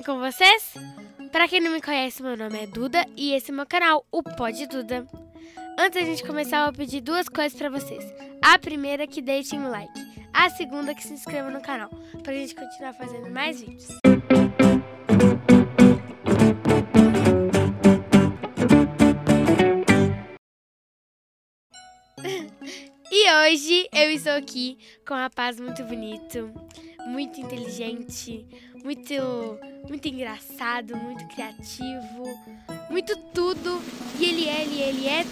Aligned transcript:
bem 0.00 0.02
com 0.02 0.18
vocês? 0.18 0.74
Pra 1.30 1.46
quem 1.46 1.60
não 1.60 1.72
me 1.72 1.82
conhece, 1.82 2.22
meu 2.22 2.36
nome 2.36 2.58
é 2.58 2.66
Duda 2.66 3.06
e 3.16 3.34
esse 3.34 3.50
é 3.50 3.54
meu 3.54 3.66
canal, 3.66 4.06
o 4.10 4.22
Pod 4.22 4.66
Duda. 4.66 5.06
Antes 5.78 6.00
da 6.00 6.06
gente 6.06 6.24
começar, 6.24 6.60
eu 6.60 6.64
vou 6.64 6.72
pedir 6.72 7.00
duas 7.00 7.28
coisas 7.28 7.56
pra 7.58 7.68
vocês. 7.68 8.04
A 8.42 8.58
primeira 8.58 9.04
é 9.04 9.06
que 9.06 9.20
deixem 9.20 9.60
um 9.60 9.68
like. 9.68 9.92
A 10.32 10.48
segunda 10.48 10.92
é 10.92 10.94
que 10.94 11.02
se 11.02 11.12
inscrevam 11.12 11.50
no 11.50 11.60
canal, 11.60 11.90
pra 12.22 12.32
gente 12.32 12.54
continuar 12.54 12.94
fazendo 12.94 13.30
mais 13.30 13.60
vídeos. 13.60 13.88
E 23.12 23.32
hoje 23.32 23.88
eu 23.92 24.10
estou 24.12 24.32
aqui 24.32 24.78
com 25.06 25.14
um 25.14 25.16
rapaz 25.16 25.58
muito 25.58 25.82
bonito, 25.84 26.50
muito 27.06 27.40
inteligente, 27.40 28.46
muito, 28.84 29.14
muito 29.88 30.08
engraçado, 30.08 30.96
muito 30.96 31.26
criativo, 31.28 32.24
muito 32.88 33.16
tudo. 33.32 33.80
E 34.18 34.24
ele 34.24 34.48
é, 34.48 34.62
ele 34.62 34.82
é, 34.82 34.88
ele 34.90 35.06
é. 35.06 35.24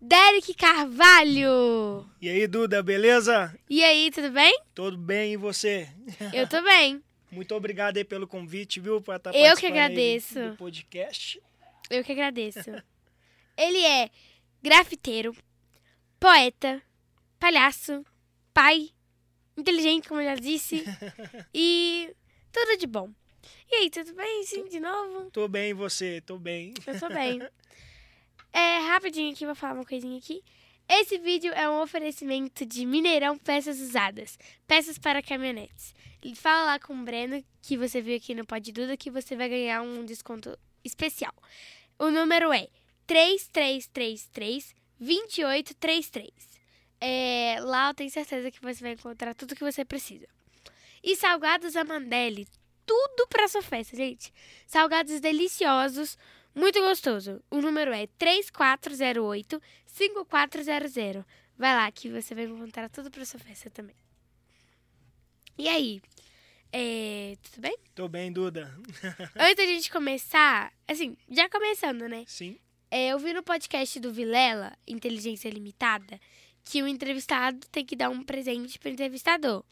Derek 0.00 0.54
Carvalho! 0.54 2.08
E 2.20 2.28
aí, 2.28 2.46
Duda, 2.46 2.82
beleza? 2.82 3.56
E 3.68 3.82
aí, 3.82 4.10
tudo 4.10 4.30
bem? 4.30 4.60
Tudo 4.74 4.96
bem 4.96 5.32
e 5.32 5.36
você? 5.36 5.88
Eu 6.32 6.48
tô 6.48 6.62
bem. 6.62 7.02
Muito 7.30 7.54
obrigado 7.54 7.96
aí 7.96 8.04
pelo 8.04 8.26
convite, 8.26 8.78
viu? 8.78 9.00
Por 9.00 9.16
estar 9.16 9.34
Eu 9.34 9.56
que 9.56 9.66
agradeço. 9.66 10.50
Do 10.50 10.56
podcast. 10.56 11.42
Eu 11.90 12.04
que 12.04 12.12
agradeço. 12.12 12.70
Ele 13.58 13.84
é 13.84 14.10
grafiteiro, 14.62 15.34
poeta, 16.20 16.80
palhaço, 17.38 18.04
pai, 18.54 18.90
inteligente, 19.56 20.08
como 20.08 20.20
eu 20.20 20.26
já 20.26 20.34
disse, 20.34 20.84
e 21.54 22.14
tudo 22.52 22.76
de 22.78 22.86
bom. 22.86 23.10
E 23.70 23.74
aí, 23.76 23.90
tudo 23.90 24.14
bem? 24.14 24.42
Sim, 24.44 24.68
de 24.68 24.80
novo? 24.80 25.30
Tô 25.30 25.48
bem 25.48 25.74
você? 25.74 26.20
Tô 26.20 26.38
bem. 26.38 26.74
Eu 26.86 27.00
tô 27.00 27.08
bem. 27.08 27.40
É, 28.52 28.78
rapidinho 28.78 29.32
aqui, 29.32 29.44
vou 29.44 29.54
falar 29.54 29.74
uma 29.74 29.84
coisinha 29.84 30.18
aqui. 30.18 30.42
Esse 30.88 31.18
vídeo 31.18 31.52
é 31.52 31.68
um 31.68 31.82
oferecimento 31.82 32.64
de 32.64 32.86
Mineirão 32.86 33.36
Peças 33.36 33.80
Usadas, 33.80 34.38
peças 34.66 34.98
para 34.98 35.20
caminhonetes. 35.20 35.94
Fala 36.36 36.64
lá 36.64 36.78
com 36.78 36.94
o 36.94 37.04
Breno, 37.04 37.44
que 37.60 37.76
você 37.76 38.00
viu 38.00 38.16
aqui 38.16 38.34
no 38.34 38.46
Pod 38.46 38.72
Duda, 38.72 38.96
que 38.96 39.10
você 39.10 39.36
vai 39.36 39.48
ganhar 39.48 39.82
um 39.82 40.04
desconto 40.04 40.56
especial. 40.84 41.34
O 41.98 42.10
número 42.10 42.52
é 42.52 42.68
3333 43.06 44.74
2833. 44.98 46.55
É, 47.00 47.56
lá 47.60 47.90
eu 47.90 47.94
tenho 47.94 48.10
certeza 48.10 48.50
que 48.50 48.60
você 48.60 48.82
vai 48.82 48.92
encontrar 48.92 49.34
tudo 49.34 49.54
que 49.54 49.64
você 49.64 49.84
precisa. 49.84 50.26
E 51.02 51.14
salgados 51.16 51.76
Amandelli, 51.76 52.48
tudo 52.84 53.26
para 53.28 53.48
sua 53.48 53.62
festa, 53.62 53.96
gente. 53.96 54.32
Salgados 54.66 55.20
deliciosos, 55.20 56.16
muito 56.54 56.80
gostoso. 56.80 57.42
O 57.50 57.60
número 57.60 57.92
é 57.92 58.06
3408 58.18 59.60
5400. 59.86 61.24
Vai 61.58 61.74
lá 61.74 61.90
que 61.90 62.08
você 62.08 62.34
vai 62.34 62.44
encontrar 62.44 62.88
tudo 62.88 63.10
para 63.10 63.24
sua 63.24 63.40
festa 63.40 63.70
também. 63.70 63.96
E 65.58 65.68
aí? 65.68 66.02
É, 66.72 67.36
tudo 67.42 67.62
bem? 67.62 67.78
Tô 67.94 68.08
bem, 68.08 68.32
Duda. 68.32 68.74
Antes 69.38 69.56
da 69.56 69.64
gente 69.64 69.90
começar, 69.90 70.72
assim, 70.86 71.16
já 71.30 71.48
começando, 71.48 72.08
né? 72.08 72.24
Sim. 72.26 72.58
É, 72.90 73.08
eu 73.08 73.18
vi 73.18 73.32
no 73.32 73.42
podcast 73.42 73.98
do 73.98 74.12
Vilela, 74.12 74.76
Inteligência 74.86 75.48
Limitada, 75.48 76.20
que 76.68 76.82
o 76.82 76.88
entrevistado 76.88 77.60
tem 77.70 77.84
que 77.86 77.94
dar 77.94 78.10
um 78.10 78.22
presente 78.24 78.76
pro 78.78 78.90
entrevistador. 78.90 79.64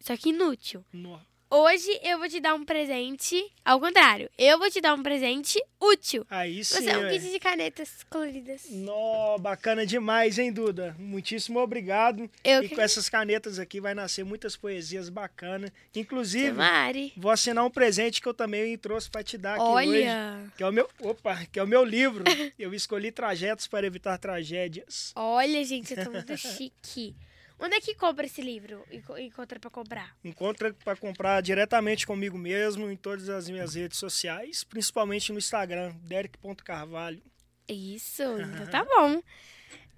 Só 0.00 0.16
que 0.16 0.28
inútil. 0.28 0.84
No- 0.92 1.20
Hoje 1.50 1.88
eu 2.02 2.18
vou 2.18 2.28
te 2.28 2.40
dar 2.40 2.54
um 2.54 2.62
presente, 2.62 3.42
ao 3.64 3.80
contrário, 3.80 4.28
eu 4.36 4.58
vou 4.58 4.70
te 4.70 4.82
dar 4.82 4.92
um 4.92 5.02
presente 5.02 5.58
útil. 5.80 6.26
Aí 6.28 6.62
sim, 6.62 6.74
Você 6.82 6.90
é 6.90 6.98
um 6.98 7.08
kit 7.08 7.30
de 7.30 7.38
canetas 7.38 8.04
coloridas. 8.10 8.66
Nó, 8.70 9.38
bacana 9.38 9.86
demais, 9.86 10.38
hein, 10.38 10.52
Duda? 10.52 10.94
Muitíssimo 10.98 11.58
obrigado. 11.58 12.30
Eu 12.44 12.62
e 12.62 12.68
que 12.68 12.74
com 12.74 12.82
essas 12.82 13.08
canetas 13.08 13.58
aqui 13.58 13.80
vai 13.80 13.94
nascer 13.94 14.26
muitas 14.26 14.56
poesias 14.56 15.08
bacanas. 15.08 15.70
Inclusive, 15.96 16.52
Mari. 16.52 17.14
vou 17.16 17.30
assinar 17.30 17.64
um 17.64 17.70
presente 17.70 18.20
que 18.20 18.28
eu 18.28 18.34
também 18.34 18.76
trouxe 18.76 19.08
pra 19.10 19.22
te 19.24 19.38
dar 19.38 19.54
aqui 19.54 19.62
hoje. 19.62 19.88
Olha, 19.88 20.52
Que 20.54 20.62
é 20.62 20.68
o 20.68 20.72
meu, 20.72 20.86
opa, 21.00 21.46
que 21.50 21.58
é 21.58 21.62
o 21.62 21.66
meu 21.66 21.82
livro. 21.82 22.24
Eu 22.58 22.74
escolhi 22.74 23.10
trajetos 23.10 23.66
para 23.66 23.86
evitar 23.86 24.18
tragédias. 24.18 25.12
olha, 25.16 25.64
gente, 25.64 25.94
eu 25.96 26.04
tô 26.04 26.10
muito 26.10 26.36
chique. 26.36 27.14
Onde 27.58 27.74
é 27.74 27.80
que 27.80 27.94
compra 27.94 28.24
esse 28.26 28.40
livro? 28.40 28.84
Enco- 28.90 29.18
Encontra 29.18 29.58
pra 29.58 29.68
comprar? 29.70 30.16
Encontra 30.24 30.72
para 30.72 30.96
comprar 30.96 31.40
diretamente 31.42 32.06
comigo 32.06 32.38
mesmo 32.38 32.88
em 32.90 32.96
todas 32.96 33.28
as 33.28 33.48
minhas 33.50 33.74
redes 33.74 33.98
sociais, 33.98 34.62
principalmente 34.64 35.32
no 35.32 35.38
Instagram, 35.38 35.92
derek.carvalho. 36.02 37.20
Isso, 37.68 38.22
então 38.22 38.66
tá 38.68 38.84
bom. 38.84 39.20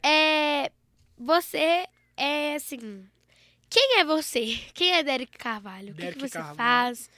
É, 0.03 0.73
você 1.19 1.87
é 2.17 2.55
assim. 2.55 3.07
Quem 3.69 4.01
é 4.01 4.05
você? 4.05 4.59
Quem 4.75 4.93
é 4.93 5.03
Derek 5.03 5.37
Carvalho? 5.39 5.93
o 5.93 5.95
que, 5.95 6.01
Derek 6.01 6.19
que 6.19 6.29
você 6.29 6.39
Carvalho. 6.39 6.57
faz? 6.57 7.11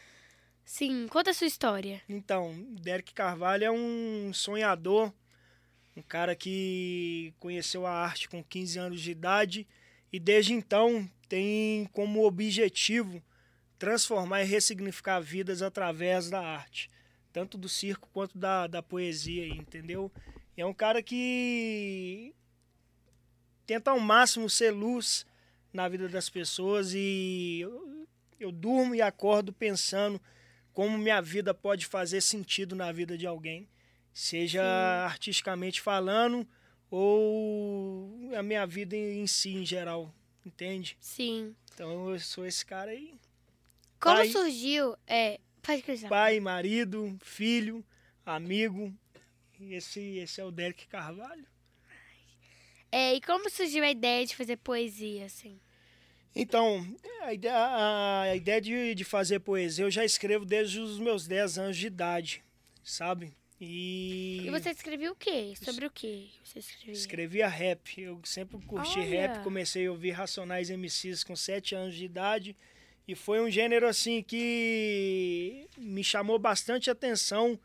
Sim, 0.65 1.07
conta 1.09 1.31
a 1.31 1.35
sua 1.35 1.47
história. 1.47 2.03
Então, 2.09 2.55
Derek 2.81 3.15
Carvalho 3.15 3.65
é 3.65 3.71
um 3.71 4.33
sonhador, 4.35 5.13
um 5.97 6.03
cara 6.03 6.35
que 6.37 7.33
conheceu 7.39 7.87
a 7.87 7.91
arte 7.93 8.29
com 8.29 8.43
15 8.45 8.79
anos 8.79 9.01
de 9.01 9.11
idade 9.11 9.67
e 10.13 10.21
desde 10.21 10.53
então 10.53 11.09
tem 11.29 11.87
como 11.93 12.27
objetivo 12.27 13.23
transformar 13.79 14.43
e 14.43 14.47
ressignificar 14.47 15.21
vidas 15.21 15.63
através 15.63 16.29
da 16.29 16.41
arte, 16.41 16.91
tanto 17.33 17.57
do 17.57 17.69
circo 17.69 18.09
quanto 18.13 18.37
da, 18.37 18.67
da 18.67 18.83
poesia, 18.83 19.49
entendeu? 19.49 20.13
E 20.57 20.61
é 20.61 20.67
um 20.67 20.75
cara 20.75 21.03
que 21.03 22.35
tenta 23.67 23.91
ao 23.91 23.99
máximo 23.99 24.51
ser 24.51 24.71
luz 24.71 25.25
na 25.73 25.89
vida 25.89 26.09
das 26.09 26.29
pessoas 26.29 26.93
e 26.93 27.61
eu, 27.63 28.07
eu 28.39 28.53
durmo 28.53 28.95
e 28.95 29.01
acordo 29.01 29.53
pensando 29.53 30.21
como 30.75 30.99
minha 30.99 31.21
vida 31.21 31.55
pode 31.55 31.87
fazer 31.87 32.21
sentido 32.21 32.77
na 32.77 32.93
vida 32.93 33.17
de 33.17 33.27
alguém, 33.27 33.69
seja 34.13 34.63
Sim. 34.63 35.07
artisticamente 35.07 35.81
falando 35.81 36.47
ou 36.97 38.31
a 38.37 38.43
minha 38.43 38.67
vida 38.67 38.95
em, 38.95 39.23
em 39.23 39.27
si 39.27 39.55
em 39.55 39.65
geral, 39.65 40.15
entende? 40.45 40.97
Sim. 41.01 41.57
Então 41.75 42.11
eu 42.11 42.21
sou 42.21 42.47
esse 42.47 42.65
cara 42.65 42.91
aí, 42.91 43.15
Como 43.99 44.17
Pai. 44.17 44.29
surgiu? 44.29 44.95
É, 45.07 45.41
pode 45.63 45.83
continuar. 45.83 46.11
pai, 46.11 46.39
marido, 46.39 47.17
filho, 47.23 47.83
amigo. 48.27 48.93
Esse, 49.61 50.19
esse 50.19 50.41
é 50.41 50.45
o 50.45 50.51
Derek 50.51 50.87
Carvalho. 50.87 51.47
É, 52.91 53.15
e 53.15 53.21
como 53.23 53.49
surgiu 53.49 53.83
a 53.85 53.91
ideia 53.91 54.27
de 54.27 54.37
fazer 54.37 54.57
poesia, 54.59 55.25
assim? 55.25 55.59
Então, 56.35 56.85
a 57.23 57.33
ideia, 57.33 57.55
a- 57.57 58.21
a 58.23 58.37
ideia 58.37 58.61
de, 58.61 58.95
de 58.95 59.05
fazer 59.05 59.41
poesia 59.41 59.85
eu 59.85 59.91
já 59.91 60.05
escrevo 60.05 60.45
desde 60.45 60.79
os 60.81 60.99
meus 60.99 61.27
10 61.27 61.59
anos 61.59 61.77
de 61.77 61.87
idade, 61.87 62.43
sabe? 62.83 63.33
E, 63.65 64.43
E 64.45 64.51
você 64.51 64.71
escreveu 64.71 65.13
o 65.13 65.15
quê? 65.15 65.55
Sobre 65.55 65.87
o 65.87 65.91
quê 65.91 66.27
você 66.43 66.59
escrevia? 66.59 66.93
escrevia 66.93 67.49
rap. 67.49 68.01
Eu 68.03 68.21
sempre 68.25 68.61
curti 68.67 68.99
Olha! 68.99 69.09
rap, 69.09 69.45
comecei 69.45 69.87
a 69.87 69.91
ouvir 69.93 70.11
Racionais 70.11 70.69
MCs 70.69 71.23
com 71.23 71.37
7 71.37 71.77
anos 71.77 71.95
de 71.95 72.05
idade. 72.05 72.57
E 73.07 73.15
foi 73.15 73.41
um 73.41 73.49
gênero 73.49 73.87
assim 73.87 74.21
que 74.21 75.69
me 75.79 76.03
chamou 76.03 76.41
bastante 76.41 76.91
atenção. 76.91 77.57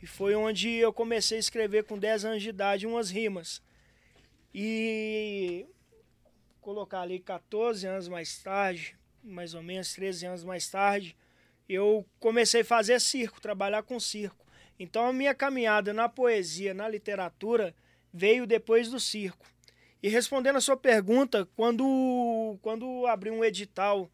E 0.00 0.06
foi 0.06 0.36
onde 0.36 0.68
eu 0.68 0.92
comecei 0.92 1.38
a 1.38 1.40
escrever 1.40 1.86
com 1.86 1.98
10 1.98 2.24
anos 2.24 2.42
de 2.44 2.48
idade 2.48 2.86
umas 2.86 3.10
rimas. 3.10 3.60
E 4.54 5.66
colocar 6.60 7.00
ali 7.00 7.18
14 7.18 7.84
anos 7.84 8.06
mais 8.06 8.38
tarde, 8.38 8.96
mais 9.24 9.54
ou 9.54 9.62
menos 9.62 9.92
13 9.92 10.24
anos 10.26 10.44
mais 10.44 10.68
tarde, 10.68 11.16
eu 11.68 12.06
comecei 12.20 12.60
a 12.60 12.64
fazer 12.64 13.00
circo, 13.00 13.40
trabalhar 13.40 13.82
com 13.82 13.98
circo. 13.98 14.46
Então 14.82 15.06
a 15.06 15.12
minha 15.12 15.32
caminhada 15.32 15.92
na 15.92 16.08
poesia, 16.08 16.74
na 16.74 16.88
literatura, 16.88 17.72
veio 18.12 18.48
depois 18.48 18.90
do 18.90 18.98
circo. 18.98 19.46
E 20.02 20.08
respondendo 20.08 20.56
a 20.56 20.60
sua 20.60 20.76
pergunta, 20.76 21.48
quando, 21.54 22.58
quando 22.60 23.06
abri 23.06 23.30
um 23.30 23.44
edital 23.44 24.10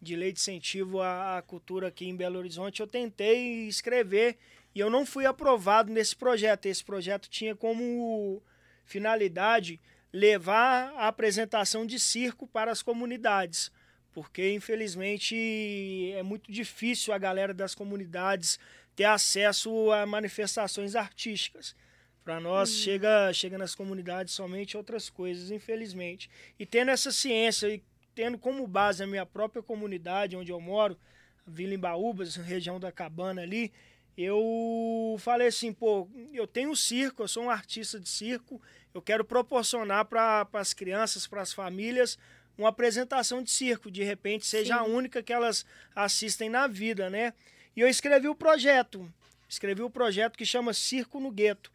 de 0.00 0.14
lei 0.14 0.30
de 0.30 0.38
incentivo 0.38 1.00
à 1.00 1.42
cultura 1.46 1.88
aqui 1.88 2.06
em 2.06 2.14
Belo 2.14 2.38
Horizonte, 2.38 2.80
eu 2.80 2.86
tentei 2.86 3.66
escrever 3.66 4.36
e 4.74 4.80
eu 4.80 4.90
não 4.90 5.06
fui 5.06 5.24
aprovado 5.24 5.90
nesse 5.90 6.14
projeto. 6.14 6.66
Esse 6.66 6.84
projeto 6.84 7.26
tinha 7.30 7.56
como 7.56 8.42
finalidade 8.84 9.80
levar 10.12 10.92
a 10.96 11.08
apresentação 11.08 11.86
de 11.86 11.98
circo 11.98 12.46
para 12.46 12.70
as 12.70 12.82
comunidades, 12.82 13.72
porque 14.12 14.52
infelizmente 14.52 16.12
é 16.14 16.22
muito 16.22 16.52
difícil 16.52 17.14
a 17.14 17.18
galera 17.18 17.54
das 17.54 17.74
comunidades 17.74 18.58
ter 19.00 19.06
acesso 19.06 19.90
a 19.92 20.04
manifestações 20.04 20.94
artísticas. 20.94 21.74
Para 22.22 22.38
nós 22.38 22.68
chega 22.68 23.32
chega 23.32 23.56
nas 23.56 23.74
comunidades 23.74 24.34
somente 24.34 24.76
outras 24.76 25.08
coisas, 25.08 25.50
infelizmente. 25.50 26.28
E 26.58 26.66
tendo 26.66 26.90
essa 26.90 27.10
ciência 27.10 27.66
e 27.68 27.82
tendo 28.14 28.36
como 28.36 28.66
base 28.66 29.02
a 29.02 29.06
minha 29.06 29.24
própria 29.24 29.62
comunidade 29.62 30.36
onde 30.36 30.52
eu 30.52 30.60
moro, 30.60 30.98
Vila 31.46 31.72
Embaúbas, 31.72 32.36
região 32.36 32.78
da 32.78 32.92
Cabana 32.92 33.40
ali, 33.40 33.72
eu 34.18 35.16
falei 35.18 35.48
assim, 35.48 35.72
pô, 35.72 36.06
eu 36.30 36.46
tenho 36.46 36.76
circo, 36.76 37.22
eu 37.22 37.28
sou 37.28 37.44
um 37.44 37.50
artista 37.50 37.98
de 37.98 38.06
circo, 38.06 38.60
eu 38.92 39.00
quero 39.00 39.24
proporcionar 39.24 40.04
para 40.04 40.46
as 40.52 40.74
crianças, 40.74 41.26
para 41.26 41.40
as 41.40 41.54
famílias, 41.54 42.18
uma 42.58 42.68
apresentação 42.68 43.42
de 43.42 43.50
circo, 43.50 43.90
de 43.90 44.02
repente 44.02 44.44
seja 44.44 44.74
Sim. 44.74 44.80
a 44.80 44.84
única 44.84 45.22
que 45.22 45.32
elas 45.32 45.64
assistem 45.96 46.50
na 46.50 46.66
vida, 46.66 47.08
né? 47.08 47.32
E 47.80 47.82
eu 47.82 47.88
escrevi 47.88 48.28
o 48.28 48.34
projeto, 48.34 49.10
escrevi 49.48 49.80
o 49.80 49.88
projeto 49.88 50.36
que 50.36 50.44
chama 50.44 50.74
Circo 50.74 51.18
no 51.18 51.30
Gueto. 51.30 51.72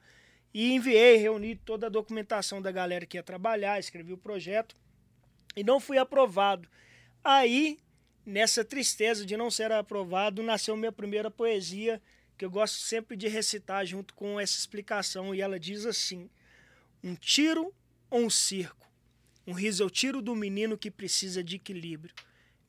E 0.53 0.71
enviei, 0.71 1.15
reuni 1.15 1.55
toda 1.55 1.87
a 1.87 1.89
documentação 1.89 2.61
da 2.61 2.71
galera 2.71 3.07
que 3.07 3.17
ia 3.17 3.23
trabalhar, 3.23 3.79
escrevi 3.79 4.13
o 4.13 4.17
projeto 4.17 4.75
e 5.55 5.63
não 5.63 5.79
fui 5.79 5.97
aprovado. 5.97 6.69
Aí, 7.23 7.79
nessa 8.23 8.63
tristeza 8.63 9.25
de 9.25 9.35
não 9.35 9.49
ser 9.49 9.71
aprovado, 9.71 10.43
nasceu 10.43 10.77
minha 10.77 10.91
primeira 10.91 11.31
poesia, 11.31 11.99
que 12.37 12.45
eu 12.45 12.51
gosto 12.51 12.75
sempre 12.75 13.17
de 13.17 13.27
recitar 13.27 13.83
junto 13.83 14.13
com 14.13 14.39
essa 14.39 14.59
explicação, 14.59 15.33
e 15.33 15.41
ela 15.41 15.59
diz 15.59 15.87
assim: 15.87 16.29
Um 17.03 17.15
tiro 17.15 17.73
ou 18.11 18.19
um 18.19 18.29
circo? 18.29 18.87
Um 19.47 19.53
riso 19.53 19.81
eu 19.81 19.89
tiro 19.89 20.21
do 20.21 20.35
menino 20.35 20.77
que 20.77 20.91
precisa 20.91 21.43
de 21.43 21.55
equilíbrio. 21.55 22.13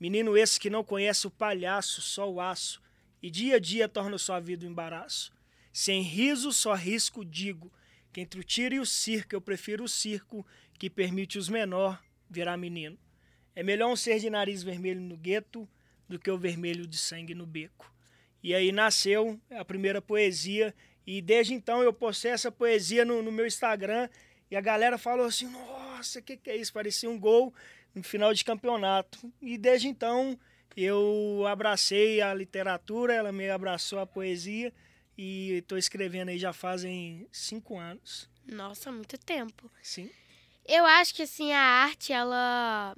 Menino 0.01 0.39
esse 0.39 0.59
que 0.59 0.71
não 0.71 0.83
conhece 0.83 1.27
o 1.27 1.31
palhaço, 1.31 2.01
só 2.01 2.33
o 2.33 2.41
aço, 2.41 2.86
e 3.23 3.31
dia 3.31 3.57
a 3.57 3.59
dia 3.59 3.89
torna 3.89 4.19
sua 4.19 4.41
vida 4.41 4.67
um 4.67 4.71
embaraço. 4.71 5.33
Sem 5.73 6.03
riso, 6.03 6.53
só 6.53 6.75
risco 6.75 7.25
digo, 7.25 7.73
que 8.13 8.21
entre 8.21 8.41
o 8.41 8.45
tiro 8.45 8.75
e 8.75 8.81
o 8.81 8.87
circo 8.87 9.35
eu 9.35 9.41
prefiro 9.41 9.85
o 9.85 9.89
circo, 9.89 10.47
que 10.79 10.89
permite 10.89 11.39
os 11.39 11.49
menor 11.49 12.03
virar 12.29 12.57
menino. 12.57 12.99
É 13.55 13.63
melhor 13.63 13.91
um 13.91 13.97
ser 13.97 14.19
de 14.19 14.29
nariz 14.29 14.63
vermelho 14.63 15.01
no 15.01 15.17
gueto 15.17 15.69
do 16.09 16.19
que 16.19 16.31
o 16.31 16.39
vermelho 16.39 16.87
de 16.87 16.99
sangue 16.99 17.35
no 17.35 17.47
beco. 17.47 17.93
E 18.43 18.55
aí 18.55 18.71
nasceu 18.71 19.41
a 19.51 19.65
primeira 19.65 20.01
poesia, 20.01 20.75
e 21.07 21.21
desde 21.21 21.55
então 21.55 21.83
eu 21.83 21.93
postei 21.93 22.31
essa 22.31 22.53
poesia 22.53 23.05
no, 23.05 23.23
no 23.23 23.33
meu 23.33 23.47
Instagram, 23.47 24.09
e 24.51 24.57
a 24.57 24.61
galera 24.61 24.99
falou 24.99 25.27
assim: 25.27 25.49
nossa, 25.49 26.19
o 26.19 26.23
que, 26.23 26.37
que 26.37 26.51
é 26.51 26.57
isso? 26.57 26.73
Parecia 26.73 27.11
um 27.11 27.19
gol 27.19 27.53
no 27.95 28.03
final 28.03 28.33
de 28.33 28.45
campeonato. 28.45 29.33
E 29.41 29.57
desde 29.57 29.89
então 29.89 30.39
eu 30.77 31.45
abracei 31.47 32.21
a 32.21 32.33
literatura, 32.33 33.15
ela 33.15 33.33
me 33.33 33.49
abraçou 33.51 33.99
a 33.99 34.07
poesia, 34.07 34.73
e 35.17 35.53
estou 35.53 35.79
escrevendo 35.79 36.29
aí 36.29 36.39
já 36.39 36.53
fazem 36.53 37.27
cinco 37.33 37.79
anos. 37.79 38.29
Nossa, 38.47 38.93
muito 38.93 39.19
tempo. 39.19 39.71
Sim. 39.83 40.11
Eu 40.67 40.85
acho 40.85 41.15
que 41.15 41.23
assim 41.23 41.53
a 41.53 41.61
arte 41.61 42.13
ela 42.13 42.97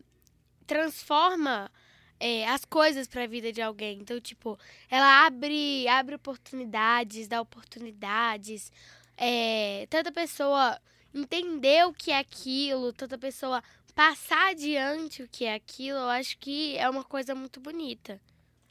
transforma 0.67 1.71
é, 2.19 2.49
as 2.49 2.65
coisas 2.65 3.07
para 3.07 3.25
a 3.25 3.27
vida 3.27 3.53
de 3.53 3.63
alguém. 3.63 3.99
Então, 4.01 4.21
tipo, 4.21 4.59
ela 4.91 5.27
abre, 5.27 5.87
abre 5.89 6.15
oportunidades, 6.15 7.29
dá 7.29 7.41
oportunidades. 7.41 8.73
É, 9.17 9.87
tanta 9.89 10.11
pessoa 10.11 10.79
entender 11.15 11.87
o 11.87 11.93
que 11.93 12.11
é 12.11 12.19
aquilo, 12.19 12.93
tanta 12.93 13.17
pessoa 13.17 13.63
passar 13.99 14.51
adiante 14.51 15.25
o 15.25 15.29
que 15.29 15.45
é 15.45 15.55
aquilo, 15.55 15.99
eu 15.99 16.09
acho 16.09 16.39
que 16.39 16.79
é 16.79 16.89
uma 16.89 17.03
coisa 17.03 17.35
muito 17.35 17.59
bonita. 17.59 18.21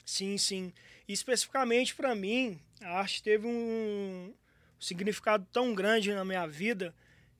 Sim, 0.05 0.37
sim. 0.37 0.71
E 1.05 1.11
especificamente 1.11 1.93
para 1.93 2.15
mim, 2.15 2.57
a 2.79 2.99
arte 2.99 3.21
teve 3.21 3.45
um 3.45 4.33
significado 4.79 5.45
tão 5.51 5.75
grande 5.75 6.13
na 6.13 6.23
minha 6.23 6.47
vida 6.47 6.95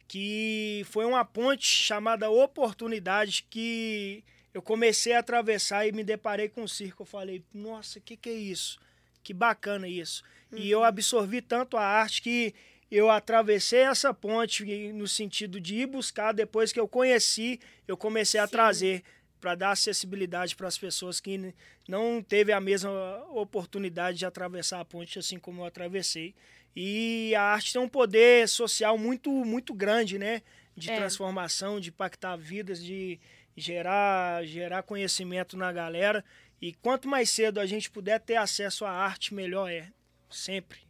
que 0.06 0.86
foi 0.90 1.06
uma 1.06 1.24
ponte 1.24 1.66
chamada 1.66 2.30
Oportunidade 2.30 3.48
que 3.50 4.22
eu 4.54 4.62
comecei 4.62 5.14
a 5.14 5.20
atravessar 5.20 5.88
e 5.88 5.94
me 5.94 6.04
deparei 6.04 6.50
com 6.50 6.64
o 6.64 6.68
circo. 6.68 7.04
Eu 7.04 7.08
falei, 7.08 7.42
nossa, 7.54 8.00
o 8.00 8.02
que, 8.02 8.18
que 8.18 8.28
é 8.28 8.34
isso? 8.34 8.82
Que 9.24 9.34
bacana 9.34 9.88
isso. 9.88 10.26
Uhum. 10.52 10.58
E 10.58 10.70
eu 10.70 10.80
uhum. 10.80 10.86
absorvi 10.86 11.42
tanto 11.42 11.78
a 11.78 11.84
arte 11.84 12.22
que 12.22 12.54
eu 12.90 13.10
atravessei 13.10 13.82
essa 13.82 14.14
ponte 14.14 14.66
no 14.94 15.08
sentido 15.08 15.60
de 15.60 15.76
ir 15.76 15.88
buscar, 15.88 16.32
depois 16.32 16.72
que 16.72 16.80
eu 16.80 16.88
conheci, 16.88 17.60
eu 17.88 17.98
comecei 17.98 18.40
a 18.40 18.46
Sim. 18.46 18.52
trazer 18.52 19.04
para 19.40 19.56
dar 19.56 19.72
acessibilidade 19.72 20.56
para 20.56 20.68
as 20.68 20.78
pessoas 20.78 21.20
que 21.20 21.54
não 21.88 22.24
teve 22.24 22.52
a 22.52 22.60
mesma 22.60 22.92
oportunidade 23.30 24.18
de 24.18 24.26
atravessar 24.26 24.80
a 24.80 24.86
ponte 24.86 25.20
assim 25.20 25.38
como 25.38 25.62
eu 25.62 25.66
atravessei. 25.66 26.34
E 26.76 27.34
a 27.36 27.42
arte 27.42 27.74
tem 27.74 27.82
um 27.82 27.90
poder 27.90 28.48
social 28.48 28.98
muito, 28.98 29.32
muito 29.32 29.74
grande, 29.74 30.18
né? 30.18 30.42
De 30.76 30.92
é. 30.92 30.96
transformação, 30.96 31.80
de 31.80 31.90
impactar 31.90 32.36
vidas, 32.36 32.84
de 32.84 33.20
gerar, 33.56 34.46
gerar 34.46 34.84
conhecimento 34.84 35.58
na 35.58 35.72
galera. 35.72 36.24
E 36.62 36.74
quanto 36.74 37.08
mais 37.08 37.30
cedo 37.30 37.60
a 37.60 37.66
gente 37.66 37.90
puder 37.90 38.20
ter 38.20 38.36
acesso 38.36 38.86
à 38.86 38.92
arte, 38.92 39.34
melhor 39.34 39.72
é. 39.72 39.90
Sempre. 40.30 40.87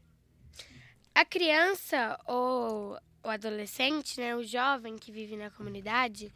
A 1.17 1.25
criança 1.25 2.15
ou 2.27 2.95
o 3.23 3.27
adolescente, 3.27 4.19
né, 4.19 4.35
o 4.35 4.43
jovem 4.43 4.99
que 4.99 5.11
vive 5.11 5.35
na 5.35 5.49
comunidade, 5.49 6.31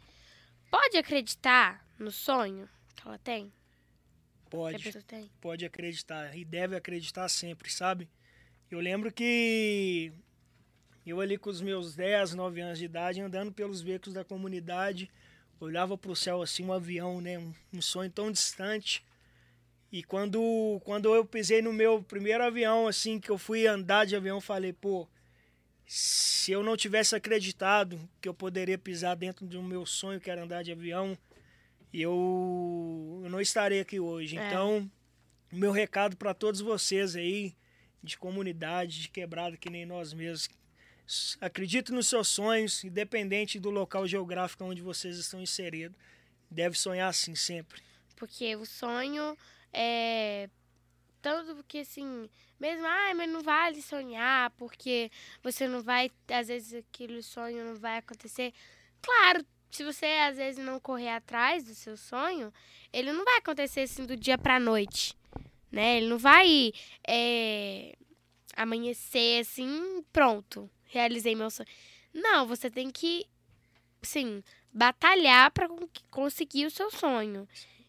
pode 0.68 0.96
acreditar 0.96 1.86
no 2.00 2.10
sonho 2.10 2.68
que 2.96 3.06
ela 3.06 3.16
tem? 3.16 3.52
Pode. 4.50 4.92
Tem? 5.04 5.30
Pode 5.40 5.64
acreditar. 5.64 6.36
E 6.36 6.44
deve 6.44 6.74
acreditar 6.74 7.28
sempre, 7.28 7.70
sabe? 7.70 8.08
Eu 8.68 8.80
lembro 8.80 9.12
que 9.12 10.12
eu 11.06 11.20
ali 11.20 11.38
com 11.38 11.48
os 11.48 11.60
meus 11.60 11.94
10, 11.94 12.34
9 12.34 12.60
anos 12.60 12.78
de 12.80 12.86
idade, 12.86 13.20
andando 13.20 13.52
pelos 13.52 13.82
becos 13.82 14.12
da 14.12 14.24
comunidade, 14.24 15.08
olhava 15.60 15.96
para 15.96 16.10
o 16.10 16.16
céu 16.16 16.42
assim, 16.42 16.64
um 16.64 16.72
avião, 16.72 17.20
né? 17.20 17.38
Um, 17.38 17.54
um, 17.72 17.80
sonho 17.80 18.10
tão 18.10 18.32
distante. 18.32 19.06
E 19.92 20.02
quando, 20.02 20.80
quando 20.84 21.14
eu 21.14 21.22
pisei 21.22 21.60
no 21.60 21.70
meu 21.70 22.02
primeiro 22.02 22.42
avião, 22.42 22.88
assim, 22.88 23.20
que 23.20 23.28
eu 23.28 23.36
fui 23.36 23.66
andar 23.66 24.06
de 24.06 24.16
avião, 24.16 24.40
falei, 24.40 24.72
pô, 24.72 25.06
se 25.86 26.50
eu 26.50 26.62
não 26.62 26.78
tivesse 26.78 27.14
acreditado 27.14 28.00
que 28.18 28.26
eu 28.26 28.32
poderia 28.32 28.78
pisar 28.78 29.14
dentro 29.14 29.46
do 29.46 29.62
meu 29.62 29.84
sonho, 29.84 30.18
que 30.18 30.30
era 30.30 30.42
andar 30.42 30.62
de 30.62 30.72
avião, 30.72 31.16
eu, 31.92 33.20
eu 33.22 33.28
não 33.28 33.38
estaria 33.38 33.82
aqui 33.82 34.00
hoje. 34.00 34.38
É. 34.38 34.46
Então, 34.46 34.90
meu 35.52 35.70
recado 35.70 36.16
para 36.16 36.32
todos 36.32 36.62
vocês 36.62 37.14
aí, 37.14 37.54
de 38.02 38.16
comunidade, 38.16 39.02
de 39.02 39.08
quebrada 39.10 39.58
que 39.58 39.68
nem 39.68 39.84
nós 39.84 40.14
mesmos. 40.14 40.48
Acredite 41.38 41.92
nos 41.92 42.08
seus 42.08 42.28
sonhos, 42.28 42.82
independente 42.82 43.60
do 43.60 43.68
local 43.68 44.06
geográfico 44.06 44.64
onde 44.64 44.80
vocês 44.80 45.18
estão 45.18 45.42
inseridos. 45.42 45.98
Deve 46.50 46.78
sonhar 46.78 47.10
assim 47.10 47.34
sempre. 47.34 47.82
Porque 48.16 48.56
o 48.56 48.64
sonho 48.64 49.36
é. 49.72 50.48
Tanto 51.20 51.54
porque 51.54 51.78
assim, 51.78 52.28
mesmo, 52.58 52.84
ah, 52.84 53.14
mas 53.14 53.30
não 53.30 53.42
vale 53.42 53.80
sonhar, 53.80 54.50
porque 54.58 55.08
você 55.40 55.68
não 55.68 55.80
vai, 55.80 56.10
às 56.28 56.48
vezes 56.48 56.74
aquele 56.74 57.22
sonho 57.22 57.64
não 57.64 57.76
vai 57.76 57.98
acontecer. 57.98 58.52
Claro, 59.00 59.46
se 59.70 59.84
você 59.84 60.06
às 60.06 60.36
vezes 60.36 60.64
não 60.64 60.80
correr 60.80 61.10
atrás 61.10 61.62
do 61.64 61.74
seu 61.76 61.96
sonho, 61.96 62.52
ele 62.92 63.12
não 63.12 63.24
vai 63.24 63.36
acontecer 63.38 63.82
assim 63.82 64.04
do 64.04 64.16
dia 64.16 64.36
pra 64.36 64.58
noite 64.58 65.16
né? 65.72 65.96
Ele 65.96 66.08
não 66.08 66.18
vai 66.18 66.72
é, 67.08 67.96
amanhecer 68.54 69.40
assim, 69.40 70.04
pronto, 70.12 70.70
realizei 70.84 71.34
meu 71.34 71.50
sonho. 71.50 71.68
Não, 72.12 72.46
você 72.46 72.70
tem 72.70 72.90
que, 72.90 73.26
sim, 74.02 74.44
batalhar 74.70 75.50
para 75.50 75.66
conseguir 76.10 76.66
o 76.66 76.70
seu 76.70 76.90
sonho. 76.90 77.48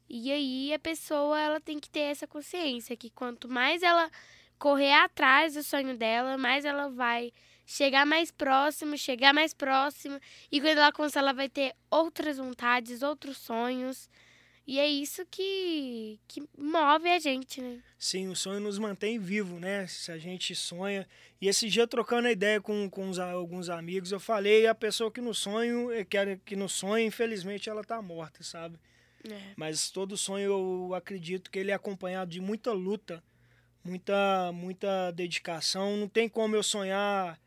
E 0.10 0.31
aí 0.31 0.74
a 0.74 0.79
pessoa 0.79 1.39
ela 1.39 1.60
tem 1.62 1.79
que 1.79 1.89
ter 1.89 2.01
essa 2.01 2.27
consciência 2.27 2.95
que 2.95 3.10
quanto 3.10 3.48
mais 3.48 3.81
ela 3.83 4.10
correr 4.57 4.93
atrás 4.93 5.55
do 5.55 5.63
sonho 5.63 5.98
dela, 5.98 6.38
mais 6.38 6.65
ela 6.65 6.89
vai 6.89 7.31
chegar 7.65 8.05
mais 8.05 8.31
próximo, 8.31 8.98
chegar 8.98 9.33
mais 9.33 9.53
próximo. 9.53 10.19
E 10.51 10.60
quando 10.62 10.77
ela 10.77 10.91
conseguir, 10.91 11.19
ela 11.19 11.33
vai 11.33 11.50
ter 11.50 11.74
outras 11.89 12.38
vontades, 12.38 13.01
outros 13.01 13.38
sonhos. 13.38 14.10
E 14.65 14.79
é 14.79 14.88
isso 14.88 15.25
que, 15.29 16.17
que 16.25 16.41
move 16.57 17.10
a 17.10 17.19
gente, 17.19 17.62
né? 17.62 17.81
Sim, 18.00 18.29
o 18.29 18.36
sonho 18.36 18.62
nos 18.62 18.79
mantém 18.79 19.19
vivo, 19.19 19.60
né? 19.60 19.86
Se 19.88 20.10
a 20.10 20.17
gente 20.17 20.55
sonha. 20.55 21.05
E 21.41 21.50
esse 21.50 21.67
dia, 21.67 21.86
trocando 21.86 22.29
a 22.29 22.31
ideia 22.31 22.62
com, 22.62 22.89
com 22.89 23.10
os, 23.10 23.19
alguns 23.19 23.69
amigos, 23.69 24.13
eu 24.13 24.22
falei, 24.22 24.65
a 24.65 24.74
pessoa 24.74 25.12
que 25.12 25.19
no 25.19 25.33
sonho, 25.33 25.91
eh, 25.91 26.05
que, 26.05 26.17
que 26.45 26.55
no 26.55 26.69
sonho, 26.69 27.05
infelizmente, 27.05 27.69
ela 27.69 27.83
tá 27.83 28.01
morta, 28.01 28.41
sabe? 28.41 28.79
É. 29.30 29.53
Mas 29.56 29.89
todo 29.89 30.18
sonho 30.18 30.46
eu 30.46 30.94
acredito 30.94 31.50
que 31.50 31.60
ele 31.60 31.72
é 31.72 31.74
acompanhado 31.74 32.32
de 32.32 32.42
muita 32.42 32.72
luta, 32.72 33.24
muita, 33.84 34.51
muita 34.51 35.12
dedicação. 35.12 35.98
Não 35.98 36.08
tem 36.08 36.27
como 36.27 36.56
eu 36.56 36.63
sonhar 36.63 37.39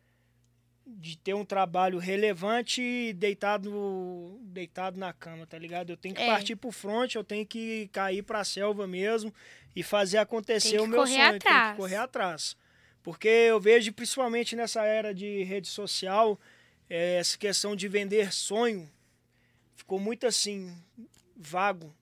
de 0.86 1.18
ter 1.18 1.34
um 1.34 1.44
trabalho 1.44 1.98
relevante 1.98 3.12
deitado 3.14 4.38
deitado 4.42 4.98
na 4.98 5.12
cama, 5.12 5.44
tá 5.46 5.58
ligado? 5.58 5.90
Eu 5.90 5.96
tenho 5.96 6.14
que 6.14 6.22
é. 6.22 6.26
partir 6.26 6.54
pro 6.54 6.70
front, 6.70 7.14
eu 7.14 7.24
tenho 7.24 7.44
que 7.44 7.88
cair 7.92 8.22
pra 8.22 8.44
selva 8.44 8.86
mesmo 8.86 9.34
e 9.74 9.82
fazer 9.82 10.18
acontecer 10.18 10.80
o 10.80 10.86
meu 10.86 11.06
sonho, 11.06 11.20
atrás. 11.20 11.42
tenho 11.42 11.70
que 11.70 11.76
correr 11.76 11.96
atrás. 11.96 12.56
Porque 13.02 13.28
eu 13.28 13.60
vejo 13.60 13.92
principalmente 13.92 14.54
nessa 14.56 14.84
era 14.84 15.12
de 15.12 15.42
rede 15.42 15.68
social, 15.68 16.40
é, 16.88 17.16
essa 17.16 17.36
questão 17.36 17.74
de 17.74 17.88
vender 17.88 18.32
sonho 18.32 18.88
ficou 19.74 20.00
muito 20.00 20.26
assim 20.26 20.74
vago. 21.36 21.94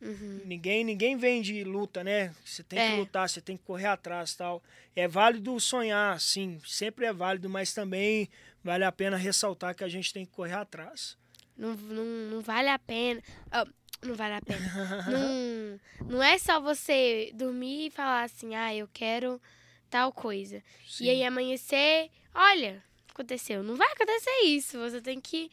Uhum. 0.00 0.42
Ninguém, 0.44 0.84
ninguém 0.84 1.16
vem 1.16 1.40
de 1.40 1.64
luta, 1.64 2.04
né? 2.04 2.34
Você 2.44 2.62
tem 2.62 2.78
que 2.78 2.94
É. 2.94 2.96
lutar, 2.96 3.28
você 3.28 3.40
tem 3.40 3.56
que 3.56 3.64
correr 3.64 3.86
atrás 3.86 4.34
tal. 4.34 4.62
É 4.94 5.08
válido 5.08 5.58
sonhar, 5.58 6.20
sim, 6.20 6.60
sempre 6.66 7.06
é 7.06 7.12
válido, 7.12 7.48
mas 7.48 7.72
também 7.72 8.28
vale 8.62 8.84
a 8.84 8.92
pena 8.92 9.16
ressaltar 9.16 9.74
que 9.74 9.82
a 9.84 9.88
gente 9.88 10.12
tem 10.12 10.26
que 10.26 10.32
correr 10.32 10.54
atrás. 10.54 11.16
Não, 11.56 11.74
não, 11.74 12.04
não 12.04 12.40
vale 12.42 12.68
a 12.68 12.78
pena. 12.78 13.22
ah, 13.50 13.66
não 14.02 14.14
vale 14.14 14.34
a 14.34 14.42
pena. 14.42 14.60
não, 15.10 15.80
não 16.08 16.22
é 16.22 16.36
só 16.38 16.60
você 16.60 17.30
dormir 17.34 17.86
e 17.86 17.90
falar 17.90 18.24
assim, 18.24 18.54
ah, 18.54 18.74
eu 18.74 18.88
quero 18.92 19.40
tal 19.88 20.12
coisa. 20.12 20.62
Sim. 20.86 21.04
E 21.04 21.10
aí 21.10 21.24
amanhecer, 21.24 22.10
olha, 22.34 22.82
aconteceu. 23.10 23.62
Não 23.62 23.76
vai 23.76 23.90
acontecer 23.92 24.42
isso. 24.44 24.78
Você 24.78 25.00
tem 25.00 25.18
que. 25.18 25.50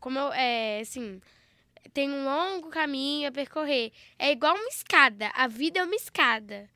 Como 0.00 0.18
eu, 0.18 0.32
é, 0.32 0.80
assim, 0.80 1.20
tem 1.92 2.10
um 2.10 2.24
longo 2.24 2.68
caminho 2.68 3.28
a 3.28 3.32
percorrer. 3.32 3.92
É 4.18 4.30
igual 4.32 4.54
uma 4.54 4.68
escada. 4.68 5.30
A 5.34 5.46
vida 5.46 5.80
é 5.80 5.84
uma 5.84 5.94
escada. 5.94 6.68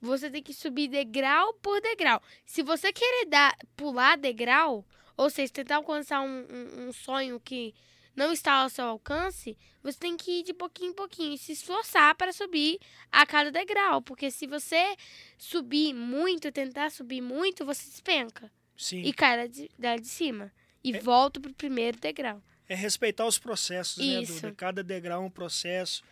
Você 0.00 0.28
tem 0.30 0.42
que 0.42 0.52
subir 0.52 0.88
degrau 0.88 1.54
por 1.54 1.80
degrau. 1.80 2.20
Se 2.44 2.62
você 2.62 2.92
querer 2.92 3.26
dar, 3.26 3.56
pular 3.76 4.16
degrau, 4.16 4.84
ou 5.16 5.30
seja, 5.30 5.52
tentar 5.52 5.76
alcançar 5.76 6.20
um, 6.22 6.46
um, 6.50 6.88
um 6.88 6.92
sonho 6.92 7.38
que 7.38 7.72
não 8.14 8.32
está 8.32 8.54
ao 8.54 8.68
seu 8.68 8.84
alcance, 8.84 9.56
você 9.82 9.98
tem 9.98 10.16
que 10.16 10.40
ir 10.40 10.42
de 10.42 10.52
pouquinho 10.52 10.90
em 10.90 10.94
pouquinho, 10.94 11.34
e 11.34 11.38
se 11.38 11.52
esforçar 11.52 12.14
para 12.14 12.32
subir 12.32 12.78
a 13.10 13.24
cada 13.24 13.50
degrau. 13.50 14.02
Porque 14.02 14.30
se 14.30 14.46
você 14.46 14.96
subir 15.38 15.94
muito, 15.94 16.50
tentar 16.52 16.90
subir 16.90 17.20
muito, 17.20 17.64
você 17.64 17.88
despenca 17.88 18.50
Sim. 18.76 19.02
e 19.02 19.12
cai 19.12 19.36
lá 19.36 19.46
de, 19.46 19.70
lá 19.78 19.96
de 19.96 20.06
cima. 20.08 20.52
E 20.84 20.94
É. 20.94 21.00
volta 21.00 21.40
pro 21.40 21.54
primeiro 21.54 21.98
degrau. 21.98 22.42
É 22.72 22.74
respeitar 22.74 23.26
os 23.26 23.38
processos, 23.38 23.98
né, 23.98 24.22
Isso. 24.22 24.34
Duda? 24.40 24.52
Cada 24.52 24.82
degrau 24.82 25.22
é 25.22 25.26
um 25.26 25.30
processo. 25.30 26.02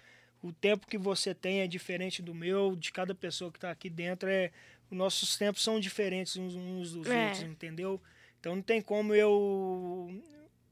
O 0.42 0.52
tempo 0.52 0.86
que 0.86 0.98
você 0.98 1.34
tem 1.34 1.60
é 1.60 1.66
diferente 1.66 2.20
do 2.20 2.34
meu, 2.34 2.76
de 2.76 2.92
cada 2.92 3.14
pessoa 3.14 3.50
que 3.50 3.56
está 3.56 3.70
aqui 3.70 3.88
dentro. 3.88 4.28
É, 4.28 4.50
os 4.90 4.96
nossos 4.98 5.38
tempos 5.38 5.62
são 5.62 5.80
diferentes 5.80 6.36
uns, 6.36 6.54
uns 6.54 6.92
dos 6.92 7.06
É. 7.08 7.24
outros, 7.28 7.42
entendeu? 7.44 7.98
Então 8.38 8.54
não 8.56 8.62
tem 8.62 8.82
como 8.82 9.14
eu 9.14 10.22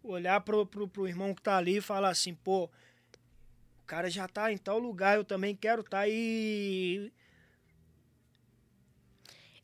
olhar 0.02 0.42
pro, 0.42 0.66
pro, 0.66 0.86
pro 0.86 1.08
irmão 1.08 1.34
que 1.34 1.40
tá 1.40 1.56
ali 1.56 1.78
e 1.78 1.80
falar 1.80 2.10
assim, 2.10 2.34
pô, 2.34 2.64
o 2.64 3.84
cara 3.86 4.10
já 4.10 4.28
tá 4.28 4.52
em 4.52 4.58
tal 4.58 4.78
lugar, 4.78 5.16
eu 5.16 5.24
também 5.24 5.56
quero 5.56 5.80
estar 5.80 6.00
tá 6.00 6.08
e 6.08 7.10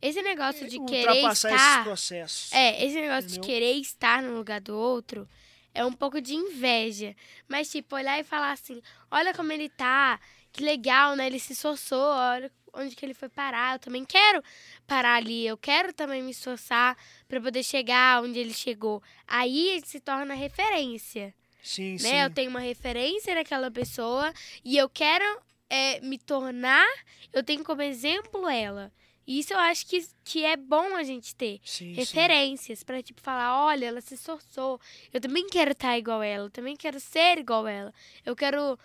Esse 0.00 0.22
negócio 0.22 0.66
de 0.68 0.78
querer 0.86 1.08
ultrapassar 1.08 1.48
esses 1.50 1.66
estar. 1.66 1.84
processos. 1.84 2.52
É, 2.52 2.82
esse 2.82 2.94
negócio 2.98 3.28
Entendeu? 3.28 3.40
de 3.42 3.46
querer 3.46 3.72
estar 3.74 4.22
no 4.22 4.34
lugar 4.34 4.60
do 4.62 4.74
outro 4.74 5.28
é 5.74 5.84
um 5.84 5.92
pouco 5.92 6.20
de 6.20 6.34
inveja. 6.34 7.14
Mas, 7.48 7.70
tipo, 7.70 7.96
olhar 7.96 8.18
e 8.18 8.24
falar 8.24 8.52
assim: 8.52 8.80
olha 9.10 9.34
como 9.34 9.52
ele 9.52 9.68
tá, 9.68 10.20
que 10.52 10.62
legal, 10.62 11.16
né? 11.16 11.26
Ele 11.26 11.40
se 11.40 11.52
esforçou, 11.52 12.00
olha 12.00 12.50
onde 12.72 12.94
que 12.94 13.04
ele 13.04 13.14
foi 13.14 13.28
parar. 13.28 13.74
Eu 13.74 13.78
também 13.78 14.04
quero 14.04 14.42
parar 14.86 15.16
ali, 15.16 15.46
eu 15.46 15.56
quero 15.56 15.92
também 15.92 16.22
me 16.22 16.30
esforçar 16.30 16.96
para 17.28 17.40
poder 17.40 17.62
chegar 17.62 18.22
onde 18.22 18.38
ele 18.38 18.52
chegou. 18.52 19.02
Aí 19.26 19.68
ele 19.68 19.86
se 19.86 20.00
torna 20.00 20.34
referência. 20.34 21.34
Sim, 21.62 21.96
sim. 21.96 22.04
né? 22.04 22.24
Eu 22.24 22.30
tenho 22.30 22.50
uma 22.50 22.60
referência 22.60 23.34
naquela 23.34 23.70
pessoa 23.70 24.32
e 24.64 24.76
eu 24.76 24.88
quero 24.88 25.24
é, 25.70 26.00
me 26.00 26.18
tornar, 26.18 26.86
eu 27.32 27.42
tenho 27.42 27.64
como 27.64 27.82
exemplo 27.82 28.48
ela. 28.48 28.92
E 29.26 29.38
isso 29.38 29.52
eu 29.54 29.58
acho 29.58 29.86
que, 29.86 30.06
que 30.22 30.44
é 30.44 30.56
bom 30.56 30.94
a 30.96 31.02
gente 31.02 31.34
ter. 31.34 31.60
sim. 31.64 31.92
Referências 31.92 32.82
pra, 32.82 33.02
tipo, 33.02 33.20
falar, 33.20 33.64
olha, 33.64 33.86
ela 33.86 34.00
se 34.00 34.14
esforçou. 34.14 34.80
Eu 35.12 35.20
também 35.20 35.46
quero 35.46 35.72
estar 35.72 35.96
igual 35.96 36.22
ela. 36.22 36.46
Eu 36.46 36.50
também 36.50 36.76
quero 36.76 37.00
ser 37.00 37.38
igual 37.38 37.66
ela. 37.66 37.92
Eu 38.24 38.36
quero... 38.36 38.78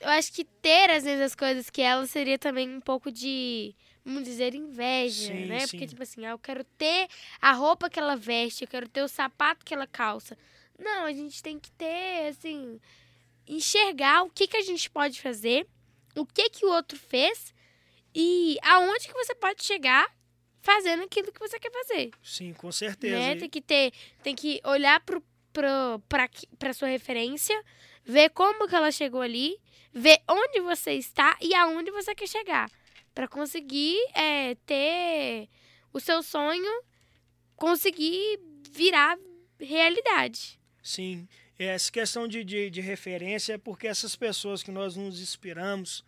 Eu 0.00 0.08
acho 0.10 0.32
que 0.32 0.44
ter 0.44 0.90
as 0.90 1.04
mesmas 1.04 1.34
coisas 1.34 1.70
que 1.70 1.80
ela 1.80 2.06
seria 2.06 2.38
também 2.38 2.68
um 2.68 2.80
pouco 2.80 3.10
de, 3.10 3.74
vamos 4.04 4.24
dizer, 4.24 4.54
inveja, 4.54 5.32
Sim, 5.32 5.46
né? 5.46 5.60
sim. 5.60 5.68
Porque, 5.68 5.86
tipo 5.86 6.02
assim, 6.02 6.26
ah, 6.26 6.30
eu 6.30 6.38
quero 6.38 6.62
ter 6.64 7.08
a 7.40 7.52
roupa 7.52 7.88
que 7.88 7.98
ela 7.98 8.14
veste, 8.14 8.62
eu 8.64 8.68
quero 8.68 8.88
ter 8.88 9.02
o 9.02 9.08
sapato 9.08 9.64
que 9.64 9.72
ela 9.72 9.86
calça. 9.86 10.36
Não, 10.78 11.04
a 11.04 11.12
gente 11.12 11.42
tem 11.42 11.58
que 11.58 11.70
ter, 11.70 12.28
assim, 12.28 12.78
enxergar 13.48 14.22
o 14.22 14.30
que, 14.30 14.46
que 14.46 14.56
a 14.58 14.62
gente 14.62 14.90
pode 14.90 15.22
fazer, 15.22 15.66
o 16.14 16.26
que, 16.26 16.50
que 16.50 16.66
o 16.66 16.70
outro 16.72 16.98
fez 16.98 17.54
e 18.18 18.56
aonde 18.62 19.06
que 19.06 19.12
você 19.12 19.34
pode 19.34 19.62
chegar 19.62 20.10
fazendo 20.62 21.02
aquilo 21.02 21.30
que 21.30 21.38
você 21.38 21.60
quer 21.60 21.70
fazer. 21.70 22.10
Sim, 22.22 22.54
com 22.54 22.72
certeza. 22.72 23.14
Né? 23.14 23.36
Tem 23.36 23.50
que 23.50 23.60
ter, 23.60 23.92
tem 24.22 24.34
que 24.34 24.58
olhar 24.64 24.98
pro, 25.00 25.22
pro, 25.52 26.00
pra, 26.08 26.26
pra 26.58 26.72
sua 26.72 26.88
referência, 26.88 27.54
ver 28.02 28.30
como 28.30 28.66
que 28.66 28.74
ela 28.74 28.90
chegou 28.90 29.20
ali, 29.20 29.58
ver 29.92 30.18
onde 30.26 30.60
você 30.62 30.92
está 30.92 31.36
e 31.42 31.54
aonde 31.54 31.90
você 31.90 32.14
quer 32.14 32.26
chegar. 32.26 32.70
Pra 33.14 33.28
conseguir 33.28 33.98
é, 34.14 34.54
ter 34.64 35.50
o 35.92 36.00
seu 36.00 36.22
sonho, 36.22 36.82
conseguir 37.54 38.40
virar 38.70 39.18
realidade. 39.60 40.58
Sim, 40.82 41.28
essa 41.58 41.92
questão 41.92 42.26
de, 42.26 42.42
de, 42.42 42.70
de 42.70 42.80
referência 42.80 43.54
é 43.54 43.58
porque 43.58 43.86
essas 43.86 44.16
pessoas 44.16 44.62
que 44.62 44.70
nós 44.70 44.96
nos 44.96 45.20
inspiramos 45.20 46.02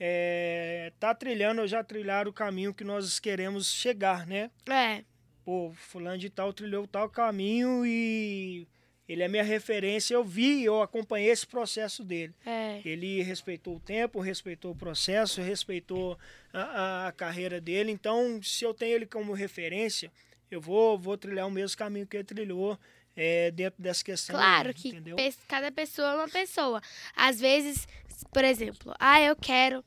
é, 0.00 0.92
tá 0.98 1.14
trilhando 1.14 1.60
ou 1.62 1.66
já 1.66 1.82
trilharam 1.82 2.30
o 2.30 2.34
caminho 2.34 2.72
que 2.74 2.84
nós 2.84 3.18
queremos 3.18 3.72
chegar, 3.72 4.26
né? 4.26 4.50
É, 4.68 5.02
Pô, 5.44 5.72
fulano 5.74 6.18
de 6.18 6.28
tal 6.28 6.52
trilhou 6.52 6.86
tal 6.86 7.08
caminho 7.08 7.84
e 7.86 8.66
ele 9.08 9.22
é 9.22 9.28
minha 9.28 9.42
referência, 9.42 10.12
eu 10.14 10.22
vi, 10.22 10.62
eu 10.62 10.82
acompanhei 10.82 11.30
esse 11.30 11.46
processo 11.46 12.04
dele. 12.04 12.34
é. 12.44 12.80
Ele 12.84 13.22
respeitou 13.22 13.76
o 13.76 13.80
tempo, 13.80 14.20
respeitou 14.20 14.72
o 14.72 14.76
processo, 14.76 15.40
respeitou 15.40 16.18
a, 16.52 16.60
a- 16.60 17.08
a 17.08 17.12
carreira 17.12 17.60
dele. 17.60 17.90
Então, 17.90 18.40
se 18.42 18.64
eu 18.64 18.72
tenho 18.74 18.94
ele 18.96 19.06
como 19.06 19.32
referência, 19.32 20.12
eu 20.50 20.60
vou, 20.60 20.98
vou 20.98 21.16
trilhar 21.16 21.46
o 21.46 21.50
mesmo 21.50 21.76
caminho 21.78 22.06
que 22.06 22.16
ele 22.18 22.24
trilhou 22.24 22.78
é, 23.16 23.50
dentro 23.50 23.82
dessa 23.82 24.04
questão. 24.04 24.36
Claro 24.36 24.68
aí, 24.68 24.74
que 24.74 24.88
entendeu? 24.90 25.16
cada 25.48 25.72
pessoa 25.72 26.08
é 26.12 26.14
uma 26.16 26.28
pessoa. 26.28 26.80
Às 27.16 27.40
vezes, 27.40 27.88
por 28.32 28.44
exemplo, 28.44 28.94
ah, 28.98 29.20
eu 29.20 29.34
quero 29.36 29.84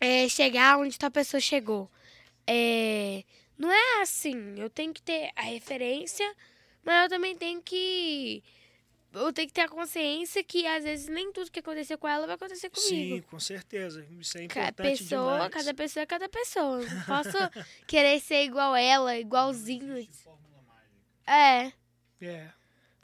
é, 0.00 0.28
chegar 0.28 0.78
onde 0.78 0.98
tal 0.98 1.10
pessoa 1.10 1.40
chegou. 1.40 1.90
É, 2.46 3.22
não 3.58 3.70
é 3.70 4.02
assim. 4.02 4.54
Eu 4.58 4.70
tenho 4.70 4.92
que 4.92 5.02
ter 5.02 5.30
a 5.36 5.42
referência, 5.42 6.26
mas 6.84 7.04
eu 7.04 7.08
também 7.10 7.36
tenho 7.36 7.60
que. 7.62 8.42
Eu 9.12 9.32
tenho 9.32 9.48
que 9.48 9.54
ter 9.54 9.62
a 9.62 9.68
consciência 9.68 10.42
que 10.44 10.64
às 10.68 10.84
vezes 10.84 11.08
nem 11.08 11.32
tudo 11.32 11.50
que 11.50 11.58
aconteceu 11.58 11.98
com 11.98 12.06
ela 12.06 12.26
vai 12.26 12.36
acontecer 12.36 12.70
comigo. 12.70 13.16
Sim, 13.16 13.22
com 13.22 13.40
certeza. 13.40 14.06
Isso 14.08 14.38
é 14.38 14.46
Cada 14.46 14.68
importante 14.68 14.98
pessoa, 15.02 15.32
demais. 15.32 15.52
cada 15.52 15.74
pessoa 15.74 16.02
é 16.02 16.06
cada 16.06 16.28
pessoa. 16.28 16.78
Não 16.86 17.02
posso 17.04 17.36
querer 17.88 18.20
ser 18.20 18.44
igual 18.44 18.74
ela, 18.76 19.18
igualzinho. 19.18 19.96
É. 21.26 21.72
É, 22.22 22.48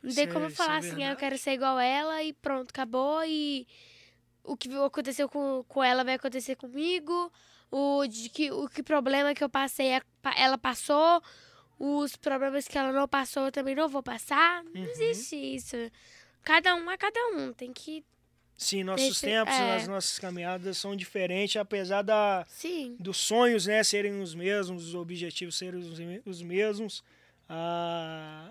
Não 0.02 0.14
tem 0.14 0.26
como 0.28 0.40
é- 0.40 0.44
eu 0.44 0.48
isso 0.50 0.62
é 0.62 0.64
falar 0.64 0.76
assim, 0.78 1.02
ah, 1.04 1.10
eu 1.12 1.16
quero 1.16 1.36
ser 1.38 1.52
igual 1.52 1.78
ela 1.80 2.22
e 2.22 2.32
pronto, 2.34 2.70
acabou. 2.70 3.24
E 3.24 3.66
o 4.46 4.56
que 4.56 4.68
aconteceu 4.76 5.28
com, 5.28 5.64
com 5.68 5.82
ela 5.84 6.04
vai 6.04 6.14
acontecer 6.14 6.56
comigo. 6.56 7.32
O, 7.70 8.06
de 8.06 8.28
que, 8.28 8.50
o 8.52 8.68
que 8.68 8.82
problema 8.82 9.34
que 9.34 9.42
eu 9.42 9.48
passei, 9.50 10.00
pa- 10.22 10.34
ela 10.36 10.56
passou. 10.56 11.20
Os 11.78 12.16
problemas 12.16 12.66
que 12.66 12.78
ela 12.78 12.90
não 12.92 13.06
passou, 13.06 13.44
eu 13.46 13.52
também 13.52 13.74
não 13.74 13.88
vou 13.88 14.02
passar. 14.02 14.64
Não 14.64 14.80
Uhum. 14.80 14.86
existe 14.88 15.36
isso. 15.36 15.76
Cada 16.42 16.74
um 16.74 16.90
é 16.90 16.96
cada 16.96 17.20
um. 17.36 17.52
Tem 17.52 17.72
que. 17.72 18.04
Sim, 18.56 18.84
nossos 18.84 19.20
tempos, 19.20 19.52
é. 19.54 19.76
as 19.76 19.86
nossas 19.86 20.18
caminhadas 20.18 20.78
são 20.78 20.96
diferentes, 20.96 21.56
apesar 21.56 22.00
da, 22.00 22.46
Sim. 22.48 22.96
dos 22.98 23.18
sonhos 23.18 23.66
né, 23.66 23.82
serem 23.84 24.22
os 24.22 24.34
mesmos, 24.34 24.86
os 24.88 24.94
objetivos 24.94 25.56
serem 25.58 25.78
os 26.24 26.40
mesmos. 26.40 27.04
A, 27.48 28.50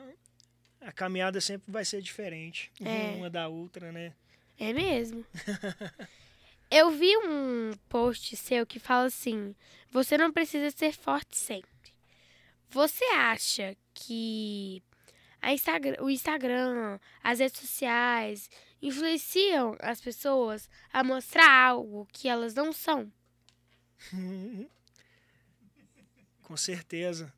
a 0.82 0.92
caminhada 0.92 1.42
sempre 1.42 1.72
vai 1.72 1.84
ser 1.84 2.02
diferente 2.02 2.72
É. 2.84 3.16
uma 3.18 3.30
da 3.32 3.48
outra, 3.48 3.92
né? 3.92 4.14
É 4.60 4.74
mesmo. 4.74 5.26
Eu 6.72 6.92
vi 6.92 7.16
um 7.18 7.74
post 7.88 8.36
seu 8.36 8.66
que 8.66 8.80
fala 8.80 9.06
assim: 9.06 9.56
você 9.92 10.18
não 10.18 10.32
precisa 10.32 10.76
ser 10.76 10.94
forte 10.94 11.38
sempre. 11.38 11.94
Você 12.70 13.06
acha 13.06 13.78
que 13.94 14.84
Instagram, 15.44 15.96
o 16.02 16.10
Instagram, 16.10 17.00
as 17.24 17.40
redes 17.40 17.62
sociais 17.62 18.50
influenciam 18.82 19.76
as 19.80 20.02
pessoas 20.02 20.68
a 20.92 21.04
mostrar 21.04 21.68
algo 21.68 22.08
que 22.12 22.28
elas 22.28 22.54
não 22.54 22.74
são? 22.74 23.12
Com 26.42 26.58
certeza. 26.58 27.34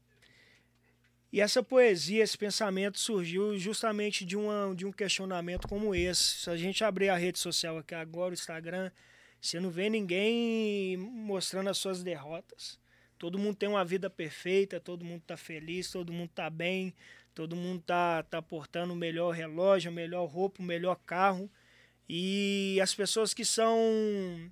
E 1.31 1.41
essa 1.41 1.61
poesia, 1.61 2.23
esse 2.23 2.37
pensamento 2.37 2.99
surgiu 2.99 3.57
justamente 3.57 4.23
de, 4.23 4.37
uma, 4.37 4.73
de 4.73 4.85
um 4.85 4.91
questionamento 4.91 5.67
como 5.67 5.93
esse. 5.93 6.23
Se 6.23 6.49
a 6.49 6.55
gente 6.55 6.83
abrir 6.83 7.09
a 7.09 7.17
rede 7.17 7.37
social 7.37 7.77
aqui 7.77 7.93
agora, 7.93 8.31
o 8.31 8.33
Instagram, 8.33 8.89
você 9.41 9.59
não 9.59 9.69
vê 9.69 9.89
ninguém 9.89 10.95
mostrando 10.95 11.69
as 11.69 11.77
suas 11.77 12.01
derrotas. 12.01 12.79
Todo 13.17 13.37
mundo 13.37 13.57
tem 13.57 13.67
uma 13.67 13.83
vida 13.83 14.09
perfeita, 14.09 14.79
todo 14.79 15.03
mundo 15.03 15.21
está 15.21 15.35
feliz, 15.35 15.91
todo 15.91 16.13
mundo 16.13 16.29
está 16.29 16.49
bem, 16.49 16.93
todo 17.33 17.55
mundo 17.55 17.81
está 17.81 18.23
tá 18.23 18.41
portando 18.41 18.93
o 18.93 18.95
melhor 18.95 19.31
relógio, 19.31 19.89
a 19.89 19.93
melhor 19.93 20.25
roupa, 20.27 20.61
o 20.61 20.65
melhor 20.65 20.95
carro. 21.05 21.49
E 22.07 22.79
as 22.81 22.95
pessoas 22.95 23.33
que 23.33 23.43
são 23.43 24.49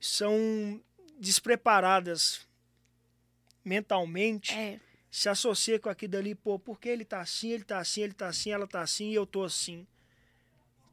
são 0.00 0.82
despreparadas 1.20 2.48
mentalmente 3.64 4.54
É. 4.54 4.78
se 5.10 5.28
associa 5.28 5.78
com 5.78 5.88
aquilo 5.88 6.12
dali, 6.12 6.34
pô, 6.34 6.58
porque 6.58 6.88
ele 6.88 7.04
tá 7.04 7.20
assim, 7.20 7.50
ele 7.50 7.64
tá 7.64 7.78
assim, 7.78 8.02
ele 8.02 8.12
tá 8.14 8.28
assim, 8.28 8.50
ela 8.52 8.66
tá 8.66 8.80
assim 8.80 9.10
e 9.10 9.14
eu 9.14 9.26
tô 9.26 9.44
assim. 9.44 9.86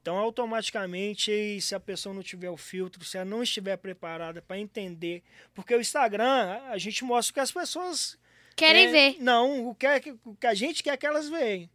Então, 0.02 0.16
automaticamente, 0.18 1.60
se 1.60 1.76
a 1.76 1.80
pessoa 1.80 2.16
não 2.16 2.24
tiver 2.24 2.50
o 2.50 2.56
filtro, 2.56 3.04
se 3.04 3.18
ela 3.18 3.26
não 3.26 3.44
estiver 3.44 3.76
preparada 3.78 4.42
para 4.42 4.58
entender, 4.58 5.22
porque 5.54 5.76
o 5.76 5.82
Instagram, 5.82 6.62
a 6.70 6.78
gente 6.78 7.04
mostra 7.04 7.32
o 7.32 7.34
que 7.34 7.40
as 7.42 7.52
pessoas 7.52 8.18
Querem 8.56 8.88
é, 8.88 8.92
ver. 8.92 9.18
Não, 9.22 9.68
o 9.70 9.76
que, 9.76 9.86
é 9.86 10.00
que- 10.00 10.16
o 10.26 10.34
que 10.36 10.48
a 10.48 10.54
gente 10.54 10.82
quer 10.82 10.98
que 10.98 11.06
elas 11.06 11.30
vejam. 11.30 11.70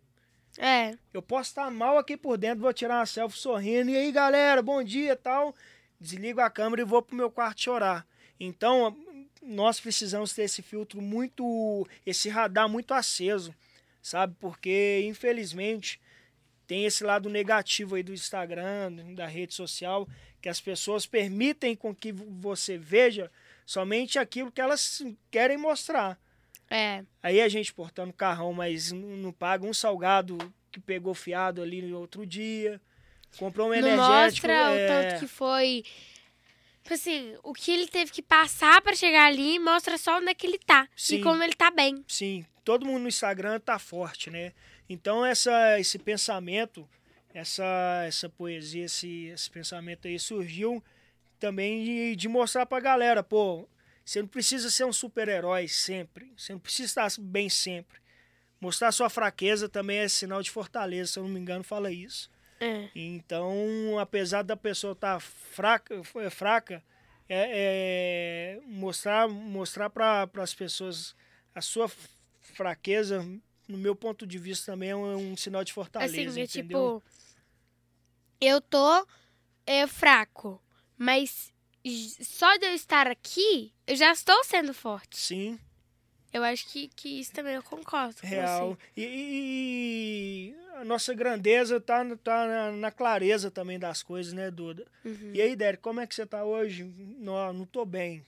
É. 0.58 0.96
Eu 1.14 1.22
posso 1.22 1.50
estar 1.50 1.70
mal 1.70 1.96
aqui 1.96 2.16
por 2.16 2.36
dentro, 2.36 2.60
vou 2.62 2.72
tirar 2.72 2.96
uma 2.98 3.06
selfie 3.06 3.38
sorrindo. 3.38 3.90
E 3.90 3.96
aí, 3.96 4.10
galera, 4.10 4.60
bom 4.62 4.82
dia 4.82 5.14
tal. 5.14 5.54
Desligo 6.00 6.40
a 6.40 6.50
câmera 6.50 6.82
e 6.82 6.84
vou 6.84 7.00
pro 7.00 7.14
meu 7.16 7.30
quarto 7.30 7.60
chorar. 7.62 8.06
Então, 8.40 8.96
nós 9.42 9.80
precisamos 9.80 10.32
ter 10.32 10.42
esse 10.42 10.62
filtro 10.62 11.00
muito. 11.02 11.86
esse 12.06 12.28
radar 12.28 12.68
muito 12.68 12.94
aceso, 12.94 13.54
sabe? 14.00 14.34
Porque, 14.38 15.02
infelizmente, 15.04 16.00
tem 16.66 16.84
esse 16.84 17.04
lado 17.04 17.28
negativo 17.28 17.96
aí 17.96 18.02
do 18.02 18.14
Instagram, 18.14 19.14
da 19.14 19.26
rede 19.26 19.54
social, 19.54 20.08
que 20.40 20.48
as 20.48 20.60
pessoas 20.60 21.06
permitem 21.06 21.74
com 21.74 21.94
que 21.94 22.12
você 22.12 22.78
veja 22.78 23.30
somente 23.66 24.18
aquilo 24.18 24.52
que 24.52 24.60
elas 24.60 25.02
querem 25.30 25.56
mostrar. 25.56 26.18
É. 26.70 27.04
Aí 27.22 27.40
a 27.40 27.48
gente 27.48 27.72
portando 27.72 28.12
carrão, 28.12 28.52
mas 28.52 28.92
não 28.92 29.32
paga 29.32 29.66
um 29.66 29.74
salgado 29.74 30.38
que 30.70 30.80
pegou 30.80 31.14
fiado 31.14 31.60
ali 31.60 31.82
no 31.82 31.98
outro 31.98 32.24
dia. 32.26 32.80
Comprou 33.36 33.66
um 33.66 33.70
Não 33.70 33.76
energético. 33.76 34.08
mostra 34.10 34.70
o 34.70 34.74
é, 34.74 34.86
tanto 34.86 35.20
que 35.20 35.26
foi. 35.26 35.84
Tipo 36.82 36.94
assim, 36.94 37.36
o 37.42 37.52
que 37.52 37.70
ele 37.70 37.86
teve 37.86 38.10
que 38.10 38.22
passar 38.22 38.82
pra 38.82 38.94
chegar 38.94 39.26
ali 39.26 39.58
mostra 39.58 39.96
só 39.96 40.18
onde 40.18 40.30
é 40.30 40.34
que 40.34 40.46
ele 40.46 40.58
tá. 40.58 40.88
Sim. 40.96 41.16
E 41.16 41.22
como 41.22 41.42
ele 41.42 41.54
tá 41.54 41.70
bem. 41.70 42.04
Sim, 42.08 42.44
todo 42.64 42.84
mundo 42.84 43.02
no 43.02 43.08
Instagram 43.08 43.60
tá 43.60 43.78
forte, 43.78 44.30
né? 44.30 44.52
Então 44.88 45.24
essa, 45.24 45.78
esse 45.78 45.98
pensamento, 45.98 46.88
essa, 47.32 48.04
essa 48.06 48.28
poesia, 48.28 48.84
esse, 48.84 49.26
esse 49.26 49.48
pensamento 49.48 50.08
aí 50.08 50.18
surgiu 50.18 50.82
também 51.38 51.84
de, 51.84 52.16
de 52.16 52.28
mostrar 52.28 52.66
pra 52.66 52.80
galera, 52.80 53.22
pô, 53.22 53.68
você 54.04 54.20
não 54.20 54.28
precisa 54.28 54.70
ser 54.70 54.84
um 54.84 54.92
super-herói 54.92 55.68
sempre, 55.68 56.32
você 56.36 56.52
não 56.52 56.60
precisa 56.60 56.86
estar 56.86 57.08
bem 57.20 57.48
sempre. 57.48 58.00
Mostrar 58.60 58.92
sua 58.92 59.10
fraqueza 59.10 59.68
também 59.68 59.98
é 59.98 60.08
sinal 60.08 60.42
de 60.42 60.50
fortaleza, 60.50 61.12
se 61.12 61.18
eu 61.18 61.24
não 61.24 61.30
me 61.30 61.40
engano, 61.40 61.64
fala 61.64 61.90
isso. 61.90 62.30
É. 62.62 62.88
Então, 62.94 63.98
apesar 63.98 64.42
da 64.42 64.56
pessoa 64.56 64.92
estar 64.92 65.20
fraca, 65.20 66.00
é, 66.14 66.30
fraca 66.30 66.82
é, 67.28 68.58
é 68.58 68.60
mostrar 68.66 69.28
mostrar 69.28 69.90
para 69.90 70.28
as 70.36 70.54
pessoas 70.54 71.16
a 71.52 71.60
sua 71.60 71.90
fraqueza, 72.40 73.26
no 73.66 73.76
meu 73.76 73.96
ponto 73.96 74.26
de 74.26 74.38
vista, 74.38 74.72
também 74.72 74.90
é 74.90 74.96
um, 74.96 75.32
um 75.32 75.36
sinal 75.36 75.64
de 75.64 75.72
fortaleza. 75.72 76.12
Assim, 76.12 76.40
é 76.40 76.44
entendeu? 76.44 76.48
tipo. 76.48 77.02
Eu 78.40 78.60
tô 78.60 79.06
é, 79.66 79.86
fraco. 79.86 80.62
Mas 80.96 81.52
só 82.22 82.56
de 82.58 82.66
eu 82.66 82.74
estar 82.74 83.08
aqui, 83.08 83.72
eu 83.86 83.96
já 83.96 84.12
estou 84.12 84.44
sendo 84.44 84.72
forte. 84.72 85.18
Sim, 85.18 85.58
Eu 86.32 86.42
acho 86.44 86.66
que, 86.68 86.88
que 86.88 87.20
isso 87.20 87.32
também 87.32 87.54
eu 87.54 87.62
concordo 87.62 88.14
com 88.20 88.26
real. 88.26 88.70
você. 88.70 88.78
E, 88.96 90.54
e- 90.54 90.54
a 90.76 90.84
nossa 90.84 91.12
grandeza 91.14 91.80
tá, 91.80 92.04
tá 92.16 92.46
na, 92.46 92.72
na 92.72 92.90
clareza 92.90 93.50
também 93.50 93.78
das 93.78 94.02
coisas, 94.02 94.32
né, 94.32 94.50
Duda? 94.50 94.86
Uhum. 95.04 95.30
E 95.34 95.40
aí, 95.42 95.54
Derek, 95.54 95.82
como 95.82 96.00
é 96.00 96.06
que 96.06 96.14
você 96.14 96.24
tá 96.26 96.44
hoje? 96.44 96.84
Não, 97.18 97.52
não 97.52 97.66
tô 97.66 97.84
bem. 97.84 98.24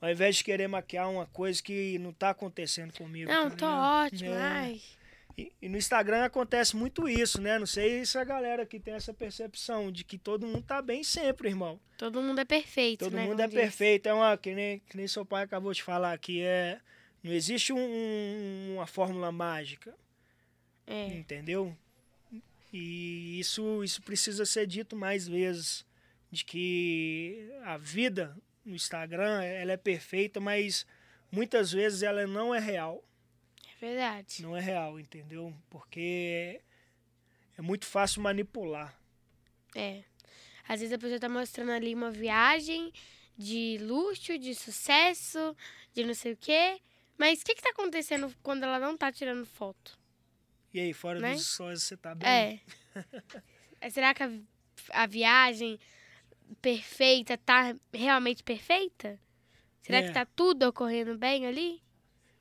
Ao 0.00 0.10
invés 0.10 0.36
de 0.36 0.44
querer 0.44 0.68
maquiar 0.68 1.10
uma 1.10 1.26
coisa 1.26 1.62
que 1.62 1.98
não 1.98 2.12
tá 2.12 2.30
acontecendo 2.30 2.92
comigo. 2.92 3.30
Não, 3.30 3.50
tá 3.50 3.56
tô 3.56 3.66
ótimo. 3.66 4.30
É. 4.30 4.40
Ai. 4.42 4.80
E, 5.36 5.50
e 5.60 5.68
no 5.68 5.76
Instagram 5.76 6.24
acontece 6.24 6.76
muito 6.76 7.08
isso, 7.08 7.40
né? 7.40 7.58
Não 7.58 7.66
sei 7.66 8.04
se 8.06 8.16
a 8.16 8.22
galera 8.22 8.64
que 8.64 8.78
tem 8.78 8.94
essa 8.94 9.12
percepção 9.12 9.90
de 9.90 10.04
que 10.04 10.16
todo 10.16 10.46
mundo 10.46 10.62
tá 10.62 10.80
bem 10.80 11.02
sempre, 11.02 11.48
irmão. 11.48 11.80
Todo 11.98 12.22
mundo 12.22 12.38
é 12.40 12.44
perfeito, 12.44 13.00
Todo 13.06 13.14
né? 13.14 13.22
mundo 13.22 13.30
como 13.32 13.42
é 13.42 13.46
diz. 13.48 13.54
perfeito. 13.54 14.08
É 14.08 14.14
uma, 14.14 14.36
que, 14.36 14.54
nem, 14.54 14.78
que 14.78 14.96
nem 14.96 15.08
seu 15.08 15.24
pai 15.26 15.42
acabou 15.42 15.72
de 15.72 15.82
falar 15.82 16.12
aqui. 16.12 16.40
É, 16.42 16.78
não 17.24 17.32
existe 17.32 17.72
um- 17.72 17.78
um- 17.78 18.74
uma 18.74 18.86
fórmula 18.86 19.32
mágica, 19.32 19.94
É. 20.86 21.06
entendeu? 21.08 21.76
E 22.72 23.38
isso, 23.40 23.82
isso 23.82 24.02
precisa 24.02 24.44
ser 24.44 24.66
dito 24.66 24.94
mais 24.96 25.26
vezes. 25.26 25.84
De 26.30 26.44
que 26.44 27.48
a 27.62 27.76
vida 27.78 28.36
no 28.64 28.74
Instagram 28.74 29.42
ela 29.42 29.72
é 29.72 29.76
perfeita, 29.76 30.40
mas 30.40 30.84
muitas 31.30 31.70
vezes 31.70 32.02
ela 32.02 32.26
não 32.26 32.52
é 32.52 32.58
real. 32.58 33.04
É 33.76 33.86
verdade. 33.86 34.42
Não 34.42 34.56
é 34.56 34.60
real, 34.60 34.98
entendeu? 34.98 35.54
Porque 35.70 36.60
é 37.56 37.62
muito 37.62 37.86
fácil 37.86 38.20
manipular. 38.20 38.98
É. 39.76 40.02
Às 40.66 40.80
vezes 40.80 40.92
a 40.92 40.98
pessoa 40.98 41.20
tá 41.20 41.28
mostrando 41.28 41.70
ali 41.70 41.94
uma 41.94 42.10
viagem 42.10 42.92
de 43.38 43.78
luxo, 43.80 44.36
de 44.38 44.54
sucesso, 44.56 45.56
de 45.92 46.02
não 46.04 46.14
sei 46.14 46.32
o 46.32 46.36
quê. 46.36 46.80
Mas 47.18 47.40
o 47.40 47.44
que 47.44 47.54
que 47.54 47.62
tá 47.62 47.70
acontecendo 47.70 48.32
quando 48.42 48.64
ela 48.64 48.78
não 48.78 48.96
tá 48.96 49.10
tirando 49.12 49.46
foto? 49.46 49.98
E 50.72 50.80
aí, 50.80 50.92
fora 50.92 51.20
Né? 51.20 51.34
dos 51.34 51.46
sóis, 51.46 51.82
você 51.82 51.96
tá 51.96 52.14
bem? 52.14 52.28
É. 52.28 52.60
É, 53.80 53.90
Será 53.90 54.12
que 54.14 54.22
a, 54.22 54.30
a 54.90 55.06
viagem 55.06 55.78
perfeita 56.60 57.36
tá 57.38 57.74
realmente 57.92 58.42
perfeita? 58.42 59.18
Será 59.82 59.98
É. 59.98 60.02
que 60.08 60.12
tá 60.12 60.24
tudo 60.24 60.64
ocorrendo 60.68 61.16
bem 61.16 61.46
ali? 61.46 61.82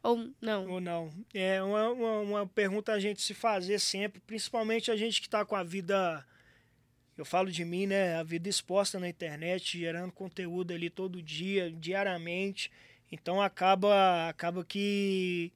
Ou 0.02 0.32
não? 0.42 0.70
Ou 0.70 0.82
não? 0.82 1.14
É 1.34 1.62
uma, 1.64 1.90
uma, 1.92 2.20
uma 2.20 2.48
pergunta 2.48 2.92
a 2.92 3.00
gente 3.00 3.22
se 3.22 3.34
fazer 3.34 3.80
sempre, 3.80 4.20
principalmente 4.22 4.92
a 4.92 4.96
gente 4.98 5.22
que 5.22 5.30
tá 5.30 5.46
com 5.46 5.56
a 5.56 5.64
vida. 5.64 6.26
Eu 7.16 7.24
falo 7.24 7.52
de 7.52 7.64
mim, 7.64 7.86
né? 7.88 8.16
A 8.16 8.24
vida 8.24 8.50
exposta 8.50 9.00
na 9.00 9.08
internet, 9.08 9.78
gerando 9.78 10.12
conteúdo 10.12 10.74
ali 10.74 10.90
todo 10.90 11.22
dia, 11.22 11.72
diariamente. 11.72 12.72
Então 13.14 13.40
acaba, 13.40 14.28
acaba 14.28 14.66
que 14.66 15.52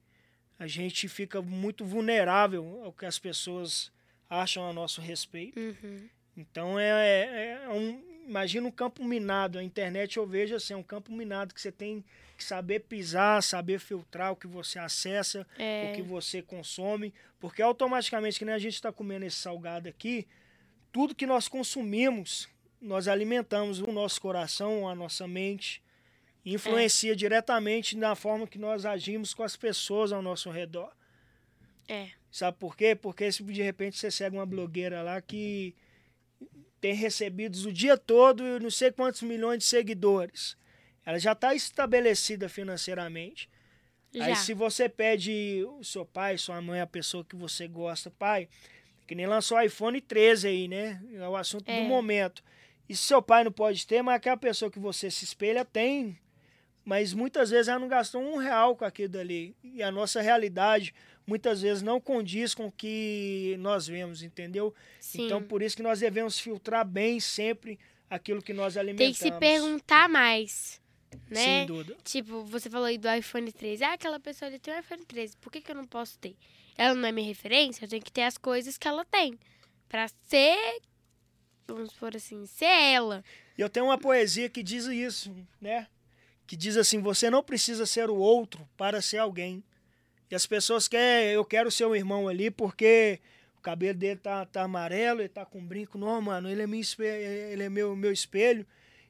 a 0.60 0.68
gente 0.68 1.08
fica 1.08 1.42
muito 1.42 1.84
vulnerável 1.84 2.82
ao 2.84 2.92
que 2.92 3.04
as 3.04 3.18
pessoas 3.18 3.90
acham 4.30 4.64
a 4.68 4.72
nosso 4.72 5.00
respeito. 5.00 5.58
Uhum. 5.58 6.08
Então 6.36 6.78
é, 6.78 6.88
é- 6.88 7.60
é 7.64 7.68
um. 7.70 8.00
Imagina 8.28 8.68
um 8.68 8.70
campo 8.70 9.02
minado. 9.04 9.58
A 9.58 9.64
internet 9.64 10.18
eu 10.18 10.26
vejo 10.26 10.54
assim, 10.54 10.74
é 10.74 10.76
um 10.76 10.82
campo 10.84 11.10
minado 11.10 11.52
que 11.52 11.60
você 11.60 11.72
tem 11.72 12.04
que 12.36 12.44
saber 12.44 12.80
pisar, 12.80 13.42
saber 13.42 13.80
filtrar 13.80 14.30
o 14.32 14.36
que 14.36 14.46
você 14.46 14.78
acessa, 14.78 15.44
É. 15.58 15.90
o 15.90 15.96
que 15.96 16.02
você 16.02 16.40
consome. 16.42 17.12
Porque 17.40 17.60
automaticamente, 17.62 18.38
que 18.38 18.44
nem 18.44 18.54
a 18.54 18.58
gente 18.58 18.74
está 18.74 18.92
comendo 18.92 19.24
esse 19.24 19.36
salgado 19.38 19.88
aqui, 19.88 20.28
tudo 20.92 21.14
que 21.14 21.26
nós 21.26 21.48
consumimos, 21.48 22.48
nós 22.80 23.08
alimentamos 23.08 23.80
o 23.80 23.90
nosso 23.90 24.20
coração, 24.20 24.86
a 24.88 24.94
nossa 24.94 25.26
mente. 25.26 25.82
Influencia 26.54 27.14
diretamente 27.16 27.96
na 27.96 28.14
forma 28.14 28.46
que 28.46 28.58
nós 28.58 28.84
agimos 28.84 29.34
com 29.34 29.42
as 29.42 29.56
pessoas 29.56 30.12
ao 30.12 30.22
nosso 30.22 30.50
redor. 30.50 30.92
É. 31.88 32.10
Sabe 32.30 32.56
por 32.58 32.76
quê? 32.76 32.94
Porque 32.94 33.30
se 33.32 33.42
de 33.42 33.62
repente 33.62 33.96
você 33.96 34.10
segue 34.10 34.36
uma 34.36 34.46
blogueira 34.46 35.02
lá 35.02 35.20
que 35.20 35.74
tem 36.80 36.94
recebidos 36.94 37.64
o 37.66 37.72
dia 37.72 37.96
todo 37.96 38.44
e 38.44 38.60
não 38.60 38.70
sei 38.70 38.92
quantos 38.92 39.22
milhões 39.22 39.58
de 39.58 39.64
seguidores. 39.64 40.56
Ela 41.04 41.18
já 41.18 41.32
está 41.32 41.54
estabelecida 41.54 42.48
financeiramente. 42.48 43.48
Já. 44.12 44.26
Aí 44.26 44.36
se 44.36 44.54
você 44.54 44.88
pede 44.88 45.64
o 45.78 45.82
seu 45.82 46.04
pai, 46.04 46.38
sua 46.38 46.60
mãe, 46.60 46.80
a 46.80 46.86
pessoa 46.86 47.24
que 47.24 47.34
você 47.34 47.66
gosta, 47.66 48.10
pai, 48.10 48.48
que 49.06 49.14
nem 49.14 49.26
lançou 49.26 49.56
o 49.58 49.60
iPhone 49.60 50.00
13 50.00 50.48
aí, 50.48 50.68
né? 50.68 51.02
É 51.14 51.28
o 51.28 51.36
assunto 51.36 51.68
É. 51.68 51.82
do 51.82 51.88
momento. 51.88 52.42
E 52.88 52.94
se 52.94 53.02
seu 53.02 53.22
pai 53.22 53.44
não 53.44 53.52
pode 53.52 53.86
ter, 53.86 54.02
mas 54.02 54.16
aquela 54.16 54.36
pessoa 54.36 54.70
que 54.70 54.78
você 54.78 55.10
se 55.10 55.24
espelha 55.24 55.64
tem. 55.64 56.18
Mas 56.88 57.12
muitas 57.12 57.50
vezes 57.50 57.68
ela 57.68 57.78
não 57.78 57.86
gastou 57.86 58.22
um 58.22 58.38
real 58.38 58.74
com 58.74 58.82
aquilo 58.82 59.10
dali. 59.10 59.54
E 59.62 59.82
a 59.82 59.92
nossa 59.92 60.22
realidade 60.22 60.94
muitas 61.26 61.60
vezes 61.60 61.82
não 61.82 62.00
condiz 62.00 62.54
com 62.54 62.68
o 62.68 62.72
que 62.72 63.56
nós 63.58 63.86
vemos, 63.86 64.22
entendeu? 64.22 64.74
Sim. 64.98 65.26
Então 65.26 65.42
por 65.42 65.60
isso 65.60 65.76
que 65.76 65.82
nós 65.82 66.00
devemos 66.00 66.40
filtrar 66.40 66.86
bem 66.86 67.20
sempre 67.20 67.78
aquilo 68.08 68.40
que 68.40 68.54
nós 68.54 68.72
Tem 68.72 68.80
alimentamos. 68.80 69.18
que 69.18 69.24
se 69.24 69.30
perguntar 69.32 70.08
mais, 70.08 70.80
né? 71.28 71.44
Sem 71.44 71.66
dúvida. 71.66 71.94
Tipo, 72.02 72.42
você 72.44 72.70
falou 72.70 72.86
aí 72.86 72.96
do 72.96 73.12
iPhone 73.12 73.52
13. 73.52 73.84
Ah, 73.84 73.92
aquela 73.92 74.18
pessoa 74.18 74.48
ali 74.48 74.58
tem 74.58 74.72
um 74.72 74.78
iPhone 74.78 75.04
13. 75.04 75.36
Por 75.36 75.52
que, 75.52 75.60
que 75.60 75.70
eu 75.70 75.76
não 75.76 75.86
posso 75.86 76.18
ter? 76.18 76.34
Ela 76.74 76.94
não 76.94 77.06
é 77.06 77.12
minha 77.12 77.28
referência, 77.28 77.84
eu 77.84 77.88
tenho 77.90 78.02
que 78.02 78.10
ter 78.10 78.22
as 78.22 78.38
coisas 78.38 78.78
que 78.78 78.88
ela 78.88 79.04
tem. 79.04 79.38
Pra 79.90 80.08
ser, 80.24 80.80
vamos 81.66 81.92
por 81.92 82.16
assim, 82.16 82.46
ser 82.46 82.64
ela. 82.64 83.22
E 83.58 83.60
eu 83.60 83.68
tenho 83.68 83.84
uma 83.84 83.98
poesia 83.98 84.48
que 84.48 84.62
diz 84.62 84.86
isso, 84.86 85.36
né? 85.60 85.86
Que 86.48 86.56
diz 86.56 86.76
assim: 86.76 87.00
você 87.00 87.30
não 87.30 87.44
precisa 87.44 87.86
ser 87.86 88.10
o 88.10 88.16
outro 88.16 88.68
para 88.76 89.00
ser 89.00 89.18
alguém. 89.18 89.62
E 90.28 90.34
as 90.34 90.46
pessoas 90.46 90.88
querem, 90.88 91.28
eu 91.30 91.44
quero 91.44 91.70
ser 91.70 91.86
um 91.86 91.94
irmão 91.94 92.26
ali 92.26 92.50
porque 92.50 93.20
O 93.58 93.60
cabelo 93.60 93.98
dele 93.98 94.18
tá, 94.20 94.46
tá 94.46 94.62
amarelo, 94.62 95.20
ele 95.20 95.28
tá 95.28 95.44
com 95.44 95.64
brinco. 95.64 95.98
Não, 95.98 96.20
mano, 96.22 96.48
ele 96.48 96.62
é, 96.62 96.66
minha, 96.66 96.84
ele 97.52 97.64
é 97.64 97.68
meu, 97.68 97.94
meu 97.96 98.12
espelho. 98.12 98.64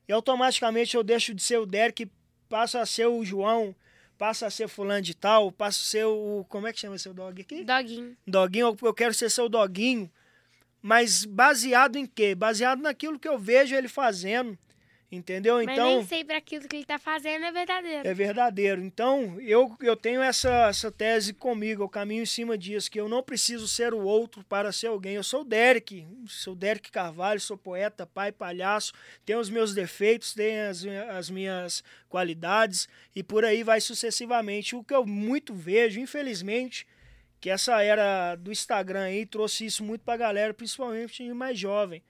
E 0.08 0.12
automaticamente 0.12 0.96
eu 0.96 1.02
deixo 1.04 1.34
de 1.34 1.42
ser 1.42 1.58
o 1.58 1.66
Derek, 1.66 2.10
passa 2.48 2.80
a 2.80 2.86
ser 2.86 3.06
o 3.06 3.22
João, 3.24 3.74
passa 4.16 4.46
a 4.46 4.50
ser 4.50 4.66
fulano 4.66 5.02
de 5.02 5.14
tal, 5.14 5.52
passa 5.52 5.80
a 5.80 5.84
ser 5.84 6.04
o. 6.06 6.46
Como 6.48 6.66
é 6.66 6.72
que 6.72 6.80
chama 6.80 6.98
seu 6.98 7.12
dog 7.12 7.40
aqui? 7.40 7.62
Doguinho. 7.62 8.16
Doguinho, 8.26 8.76
eu 8.82 8.94
quero 8.94 9.12
ser 9.12 9.30
seu 9.30 9.48
doguinho. 9.48 10.10
Mas 10.80 11.24
baseado 11.24 11.96
em 11.96 12.06
quê? 12.06 12.34
Baseado 12.34 12.80
naquilo 12.80 13.18
que 13.18 13.28
eu 13.28 13.38
vejo 13.38 13.74
ele 13.76 13.88
fazendo. 13.88 14.58
Entendeu? 15.10 15.54
Mas 15.56 15.68
então. 15.68 15.86
nem 15.86 16.04
sempre 16.04 16.36
aquilo 16.36 16.68
que 16.68 16.76
ele 16.76 16.84
tá 16.84 16.98
fazendo 16.98 17.46
é 17.46 17.50
verdadeiro. 17.50 18.06
É 18.06 18.12
verdadeiro. 18.12 18.82
Então, 18.82 19.40
eu, 19.40 19.74
eu 19.80 19.96
tenho 19.96 20.20
essa, 20.20 20.68
essa 20.68 20.92
tese 20.92 21.32
comigo, 21.32 21.82
eu 21.82 21.88
caminho 21.88 22.24
em 22.24 22.26
cima 22.26 22.58
disso, 22.58 22.90
que 22.90 23.00
eu 23.00 23.08
não 23.08 23.22
preciso 23.22 23.66
ser 23.66 23.94
o 23.94 24.02
outro 24.02 24.44
para 24.44 24.70
ser 24.70 24.88
alguém. 24.88 25.14
Eu 25.14 25.24
sou 25.24 25.40
o 25.40 25.44
Derek, 25.44 26.06
sou 26.26 26.54
Derek 26.54 26.90
Carvalho, 26.90 27.40
sou 27.40 27.56
poeta, 27.56 28.06
pai, 28.06 28.30
palhaço, 28.30 28.92
tenho 29.24 29.40
os 29.40 29.48
meus 29.48 29.72
defeitos, 29.72 30.34
tenho 30.34 30.68
as, 30.68 30.84
as 30.84 31.30
minhas 31.30 31.82
qualidades, 32.06 32.86
e 33.16 33.22
por 33.22 33.46
aí 33.46 33.62
vai 33.62 33.80
sucessivamente. 33.80 34.76
O 34.76 34.84
que 34.84 34.94
eu 34.94 35.06
muito 35.06 35.54
vejo, 35.54 35.98
infelizmente, 35.98 36.86
que 37.40 37.48
essa 37.48 37.82
era 37.82 38.34
do 38.34 38.52
Instagram 38.52 39.04
aí 39.04 39.24
trouxe 39.24 39.64
isso 39.64 39.82
muito 39.82 40.02
pra 40.02 40.18
galera, 40.18 40.52
principalmente 40.52 41.22
mais 41.32 41.58
jovem. 41.58 42.02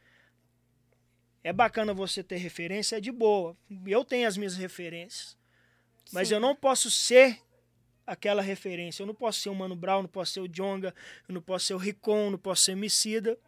É 1.49 1.53
bacana 1.53 1.95
você 1.95 2.23
ter 2.23 2.37
referência, 2.37 2.97
é 2.97 3.01
de 3.01 3.11
boa. 3.11 3.57
Eu 3.87 4.05
tenho 4.05 4.29
as 4.29 4.37
minhas 4.37 4.55
referências. 4.55 5.35
Mas 6.13 6.29
Sim. 6.29 6.35
eu 6.35 6.41
não 6.41 6.55
posso 6.55 6.91
ser 6.91 7.41
aquela 8.07 8.43
referência. 8.43 9.03
Eu 9.03 9.07
não 9.07 9.15
posso 9.15 9.41
ser 9.41 9.49
o 9.49 9.55
Mano 9.55 9.75
Brown, 9.75 10.03
não 10.03 10.11
posso 10.11 10.35
ser 10.35 10.41
o 10.41 10.47
Jonga, 10.47 10.95
eu 11.27 11.33
não 11.33 11.41
posso 11.41 11.65
ser 11.65 11.73
o 11.73 11.79
Ricon, 11.79 12.29
não 12.29 12.37
posso 12.37 12.65
ser 12.65 12.73
Emicida. 12.73 13.39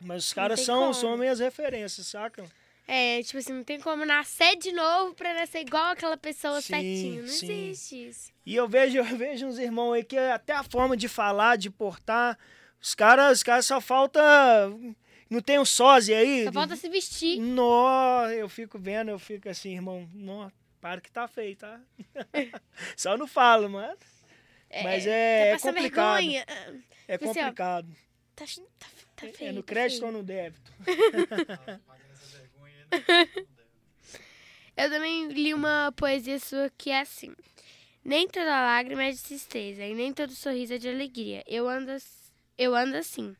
Mas 0.00 0.28
os 0.28 0.32
caras 0.32 0.60
são, 0.60 0.80
como. 0.80 0.94
são 0.94 1.18
minhas 1.18 1.38
referências, 1.38 2.06
saca? 2.06 2.46
É, 2.88 3.22
tipo 3.22 3.36
assim, 3.36 3.52
não 3.52 3.62
tem 3.62 3.78
como 3.78 4.06
nascer 4.06 4.56
de 4.56 4.72
novo 4.72 5.14
pra 5.14 5.34
nascer 5.34 5.60
igual 5.60 5.92
aquela 5.92 6.16
pessoa 6.16 6.62
Sim, 6.62 6.72
certinho. 6.72 7.22
Não 7.24 7.28
sim. 7.28 7.68
existe 7.68 8.08
isso. 8.08 8.32
E 8.46 8.56
eu 8.56 8.66
vejo, 8.66 8.96
eu 8.96 9.04
vejo 9.04 9.46
uns 9.46 9.58
irmãos 9.58 9.92
aí 9.92 10.02
que 10.02 10.16
até 10.16 10.54
a 10.54 10.62
forma 10.62 10.96
de 10.96 11.08
falar, 11.08 11.56
de 11.56 11.68
portar, 11.68 12.38
os 12.80 12.94
caras, 12.94 13.36
os 13.36 13.42
caras 13.42 13.66
só 13.66 13.82
falta. 13.82 14.20
Não 15.30 15.40
tem 15.40 15.58
um 15.60 15.64
sósia 15.64 16.18
aí? 16.18 16.44
Só 16.44 16.52
falta 16.52 16.74
se 16.76 16.88
vestir. 16.88 17.38
Nó, 17.40 18.28
eu 18.30 18.48
fico 18.48 18.78
vendo, 18.78 19.10
eu 19.12 19.18
fico 19.18 19.48
assim, 19.48 19.72
irmão, 19.74 20.06
nó, 20.12 20.50
para 20.80 21.00
que 21.00 21.10
tá 21.10 21.28
feio, 21.28 21.54
tá? 21.56 21.80
Só 22.96 23.16
não 23.16 23.28
falo, 23.28 23.70
mano. 23.70 23.96
Mas 24.82 25.06
é, 25.06 25.40
tá 25.40 25.46
é 25.46 25.52
passando 25.52 25.74
complicado. 25.76 26.16
vergonha. 26.16 26.44
É 27.08 27.16
Tipo 27.18 27.30
assim, 27.30 27.40
ó, 27.40 27.42
complicado. 27.44 27.96
Tá, 28.34 28.44
tá, 28.78 28.86
tá 29.16 29.26
É- 29.26 29.32
feio. 29.32 29.48
é 29.50 29.52
no 29.52 29.62
crédito 29.62 30.04
ou 30.06 30.12
no 30.12 30.22
débito? 30.22 30.72
Eu 34.76 34.88
também 34.90 35.28
li 35.28 35.52
uma 35.52 35.92
poesia 35.96 36.38
sua 36.38 36.70
que 36.76 36.90
é 36.90 37.00
assim. 37.00 37.34
Nem 38.04 38.26
toda 38.26 38.46
lágrima 38.46 39.04
é 39.04 39.10
de 39.10 39.22
tristeza 39.22 39.84
e 39.84 39.94
nem 39.94 40.12
todo 40.12 40.32
sorriso 40.32 40.74
é 40.74 40.78
de 40.78 40.88
alegria. 40.88 41.44
Eu 41.46 41.68
ando, 41.68 41.92
eu 42.56 42.74
ando 42.74 42.96
assim, 42.96 43.36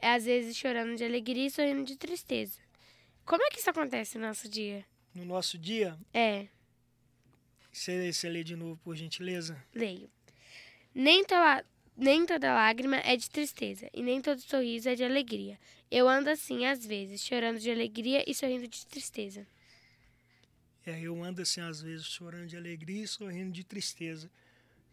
às 0.00 0.24
vezes 0.24 0.56
chorando 0.56 0.96
de 0.96 1.04
alegria 1.04 1.46
e 1.46 1.50
sorrindo 1.50 1.84
de 1.84 1.96
tristeza. 1.96 2.58
Como 3.24 3.42
é 3.42 3.50
que 3.50 3.58
isso 3.58 3.70
acontece 3.70 4.16
no 4.18 4.26
nosso 4.26 4.48
dia? 4.48 4.84
No 5.14 5.24
nosso 5.24 5.58
dia, 5.58 5.98
É, 6.14 6.46
você, 7.72 8.12
você 8.12 8.28
lê 8.28 8.42
de 8.44 8.56
novo, 8.56 8.78
por 8.82 8.96
gentileza? 8.96 9.62
leio. 9.74 10.10
Nem 10.94 11.24
toda, 11.24 11.64
nem 11.96 12.26
toda 12.26 12.54
lágrima 12.54 12.96
é 12.98 13.16
de 13.16 13.28
tristeza 13.30 13.88
e 13.92 14.02
nem 14.02 14.20
todo 14.20 14.40
sorriso 14.40 14.88
é 14.88 14.94
de 14.94 15.04
alegria. 15.04 15.58
Eu 15.90 16.08
ando 16.08 16.28
assim, 16.30 16.66
às 16.66 16.84
vezes, 16.84 17.22
chorando 17.24 17.58
de 17.58 17.70
alegria 17.70 18.24
e 18.28 18.34
sorrindo 18.34 18.66
de 18.66 18.86
tristeza. 18.86 19.46
É, 20.84 21.00
eu 21.00 21.22
ando 21.22 21.42
assim, 21.42 21.60
às 21.60 21.80
vezes, 21.82 22.06
chorando 22.06 22.46
de 22.46 22.56
alegria 22.56 23.04
e 23.04 23.06
sorrindo 23.08 23.52
de 23.52 23.62
tristeza. 23.64 24.30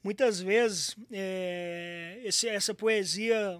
Muitas 0.03 0.39
vezes, 0.39 0.95
é, 1.11 2.21
esse, 2.23 2.47
essa 2.47 2.73
poesia, 2.73 3.59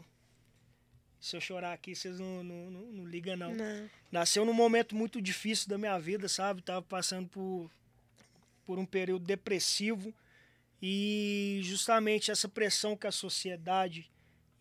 se 1.25 1.35
eu 1.35 1.41
chorar 1.41 1.73
aqui, 1.73 1.95
vocês 1.95 2.19
não, 2.19 2.43
não, 2.43 2.69
não, 2.69 2.81
não 2.91 3.05
ligam, 3.07 3.35
não. 3.35 3.51
Não. 3.51 3.89
Nasceu 4.11 4.45
num 4.45 4.53
momento 4.53 4.95
muito 4.95 5.19
difícil 5.19 5.67
da 5.67 5.75
minha 5.75 5.97
vida, 5.97 6.29
sabe? 6.29 6.61
Tava 6.61 6.83
passando 6.83 7.27
por, 7.27 7.71
por 8.63 8.77
um 8.77 8.85
período 8.85 9.25
depressivo 9.25 10.13
e 10.79 11.61
justamente 11.63 12.29
essa 12.29 12.47
pressão 12.47 12.95
que 12.95 13.07
a 13.07 13.11
sociedade 13.11 14.07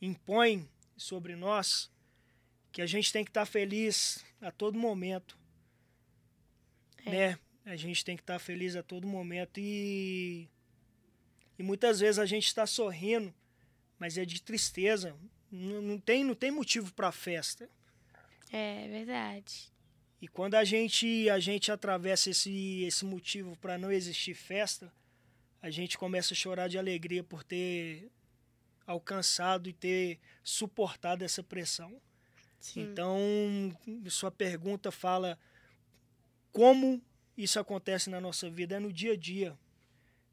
impõe 0.01 0.67
sobre 0.97 1.37
nós, 1.37 1.91
que 2.73 2.81
a 2.81 2.87
gente 2.87 3.13
tem 3.13 3.25
que 3.25 3.31
estar 3.31 3.45
feliz 3.45 4.25
a 4.41 4.51
todo 4.51 4.79
momento, 4.79 5.37
É. 7.05 7.11
né? 7.11 7.39
A 7.67 7.77
gente 7.77 8.03
tem 8.03 8.17
que 8.17 8.23
estar 8.23 8.39
feliz 8.39 8.75
a 8.75 8.83
todo 8.83 9.07
momento 9.07 9.61
e 9.61 10.49
e 11.59 11.63
muitas 11.63 12.01
vezes 12.01 12.19
a 12.19 12.25
gente 12.25 12.47
está 12.47 12.67
sorrindo, 12.67 13.35
mas 13.99 14.17
é 14.17 14.25
de 14.25 14.41
tristeza. 14.41 15.15
Não, 15.55 15.81
não 15.81 15.99
tem 15.99 16.25
não 16.25 16.35
tem 16.35 16.51
motivo 16.51 16.93
para 16.93 17.13
festa. 17.13 17.69
É 18.51 18.89
verdade. 18.89 19.73
E 20.21 20.27
quando 20.27 20.57
a 20.57 20.65
gente 20.65 21.31
a 21.31 21.39
gente 21.39 21.71
atravessa 21.71 22.31
esse 22.31 22.83
esse 22.83 23.05
motivo 23.05 23.57
para 23.57 23.79
não 23.79 23.93
existir 23.93 24.35
festa, 24.35 24.93
a 25.63 25.71
gente 25.71 25.97
começa 25.97 26.35
a 26.35 26.37
chorar 26.37 26.69
de 26.69 26.77
alegria 26.77 27.23
por 27.23 27.45
ter 27.45 28.11
alcançado 28.87 29.69
e 29.69 29.73
ter 29.73 30.19
suportado 30.43 31.25
essa 31.25 31.43
pressão. 31.43 32.01
Sim. 32.59 32.81
Então, 32.81 33.19
sua 34.09 34.31
pergunta 34.31 34.91
fala 34.91 35.39
como 36.51 37.01
isso 37.37 37.61
acontece 37.61 38.11
na 38.11 38.21
nossa 38.21 38.51
vida 38.51 38.77
é 38.77 38.81
no 38.81 38.93
dia 38.93 39.13
a 39.13 39.17
dia. 39.17 39.57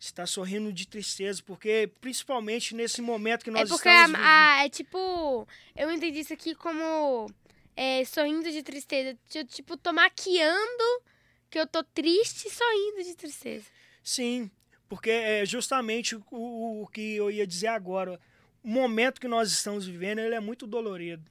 Está 0.01 0.25
sorrindo 0.25 0.73
de 0.73 0.87
tristeza, 0.87 1.43
porque 1.45 1.87
principalmente 2.01 2.73
nesse 2.73 3.03
momento 3.03 3.43
que 3.43 3.51
É 3.51 3.53
nós 3.53 3.69
porque 3.69 3.87
estamos 3.87 4.19
é 4.19 4.67
tipo. 4.67 5.47
Eu 5.75 5.91
entendi 5.91 6.21
isso 6.21 6.33
aqui 6.33 6.55
como 6.55 7.29
é, 7.75 8.03
sorrindo 8.03 8.51
de 8.51 8.63
tristeza. 8.63 9.15
Eu, 9.35 9.45
tipo, 9.45 9.77
tô 9.77 9.93
maquiando 9.93 11.03
que 11.51 11.59
eu 11.59 11.67
tô 11.67 11.83
triste 11.83 12.47
e 12.47 12.49
sorrindo 12.49 13.03
de 13.03 13.15
tristeza. 13.15 13.65
Sim, 14.01 14.49
porque 14.89 15.11
é 15.11 15.45
justamente 15.45 16.15
o, 16.15 16.23
o, 16.31 16.81
o 16.81 16.87
que 16.87 17.15
eu 17.15 17.29
ia 17.29 17.45
dizer 17.45 17.67
agora. 17.67 18.19
O 18.63 18.69
momento 18.69 19.21
que 19.21 19.27
nós 19.27 19.51
estamos 19.51 19.85
vivendo 19.85 20.17
ele 20.17 20.33
é 20.33 20.39
muito 20.39 20.65
dolorido. 20.65 21.29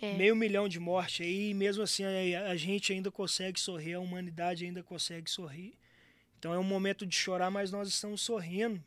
É. 0.00 0.12
Meio 0.14 0.36
milhão 0.36 0.68
de 0.68 0.78
mortes 0.78 1.26
aí, 1.26 1.50
e 1.50 1.54
mesmo 1.54 1.82
assim 1.82 2.04
a, 2.04 2.50
a 2.50 2.56
gente 2.56 2.92
ainda 2.92 3.10
consegue 3.10 3.58
sorrir, 3.58 3.94
a 3.94 4.00
humanidade 4.00 4.64
ainda 4.64 4.84
consegue 4.84 5.28
sorrir. 5.28 5.76
Então 6.38 6.54
é 6.54 6.58
um 6.58 6.64
momento 6.64 7.04
de 7.04 7.16
chorar, 7.16 7.50
mas 7.50 7.70
nós 7.72 7.88
estamos 7.88 8.20
sorrindo. 8.20 8.82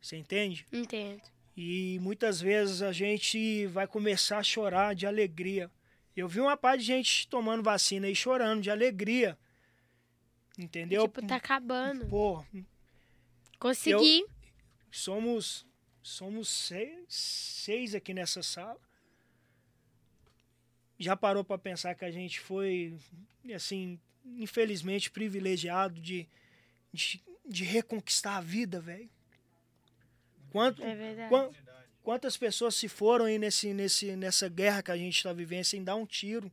Você 0.00 0.16
entende? 0.16 0.66
Entendo. 0.72 1.22
E 1.56 1.98
muitas 2.00 2.40
vezes 2.40 2.82
a 2.82 2.92
gente 2.92 3.66
vai 3.66 3.86
começar 3.86 4.38
a 4.38 4.42
chorar 4.42 4.94
de 4.94 5.06
alegria. 5.06 5.70
Eu 6.16 6.28
vi 6.28 6.40
uma 6.40 6.56
parte 6.56 6.80
de 6.80 6.86
gente 6.86 7.28
tomando 7.28 7.62
vacina 7.62 8.08
e 8.08 8.14
chorando 8.14 8.62
de 8.62 8.70
alegria. 8.70 9.38
Entendeu? 10.58 11.02
Tipo, 11.02 11.24
tá 11.26 11.36
acabando. 11.36 12.06
Pô, 12.06 12.44
Consegui. 13.58 14.24
somos 14.90 15.66
somos 16.02 16.48
seis, 16.48 17.04
seis 17.08 17.94
aqui 17.94 18.14
nessa 18.14 18.42
sala. 18.42 18.80
Já 20.98 21.16
parou 21.16 21.44
para 21.44 21.58
pensar 21.58 21.94
que 21.94 22.04
a 22.04 22.10
gente 22.10 22.40
foi 22.40 22.98
assim, 23.54 24.00
infelizmente 24.24 25.10
privilegiado 25.10 26.00
de 26.00 26.28
de, 26.98 27.22
de 27.46 27.64
reconquistar 27.64 28.36
a 28.36 28.40
vida, 28.40 28.80
velho? 28.80 29.08
Quanto, 30.50 30.82
É 30.82 30.94
verdade. 30.94 31.28
quan- 31.28 31.50
quantas 32.02 32.36
pessoas 32.36 32.74
se 32.74 32.88
foram 32.88 33.26
aí 33.26 33.38
nesse, 33.38 33.72
nesse, 33.72 34.16
nessa 34.16 34.48
guerra 34.48 34.82
que 34.82 34.90
a 34.90 34.96
gente 34.96 35.16
está 35.16 35.32
vivendo 35.32 35.64
sem 35.64 35.82
dar 35.84 35.94
um 35.96 36.06
tiro? 36.06 36.50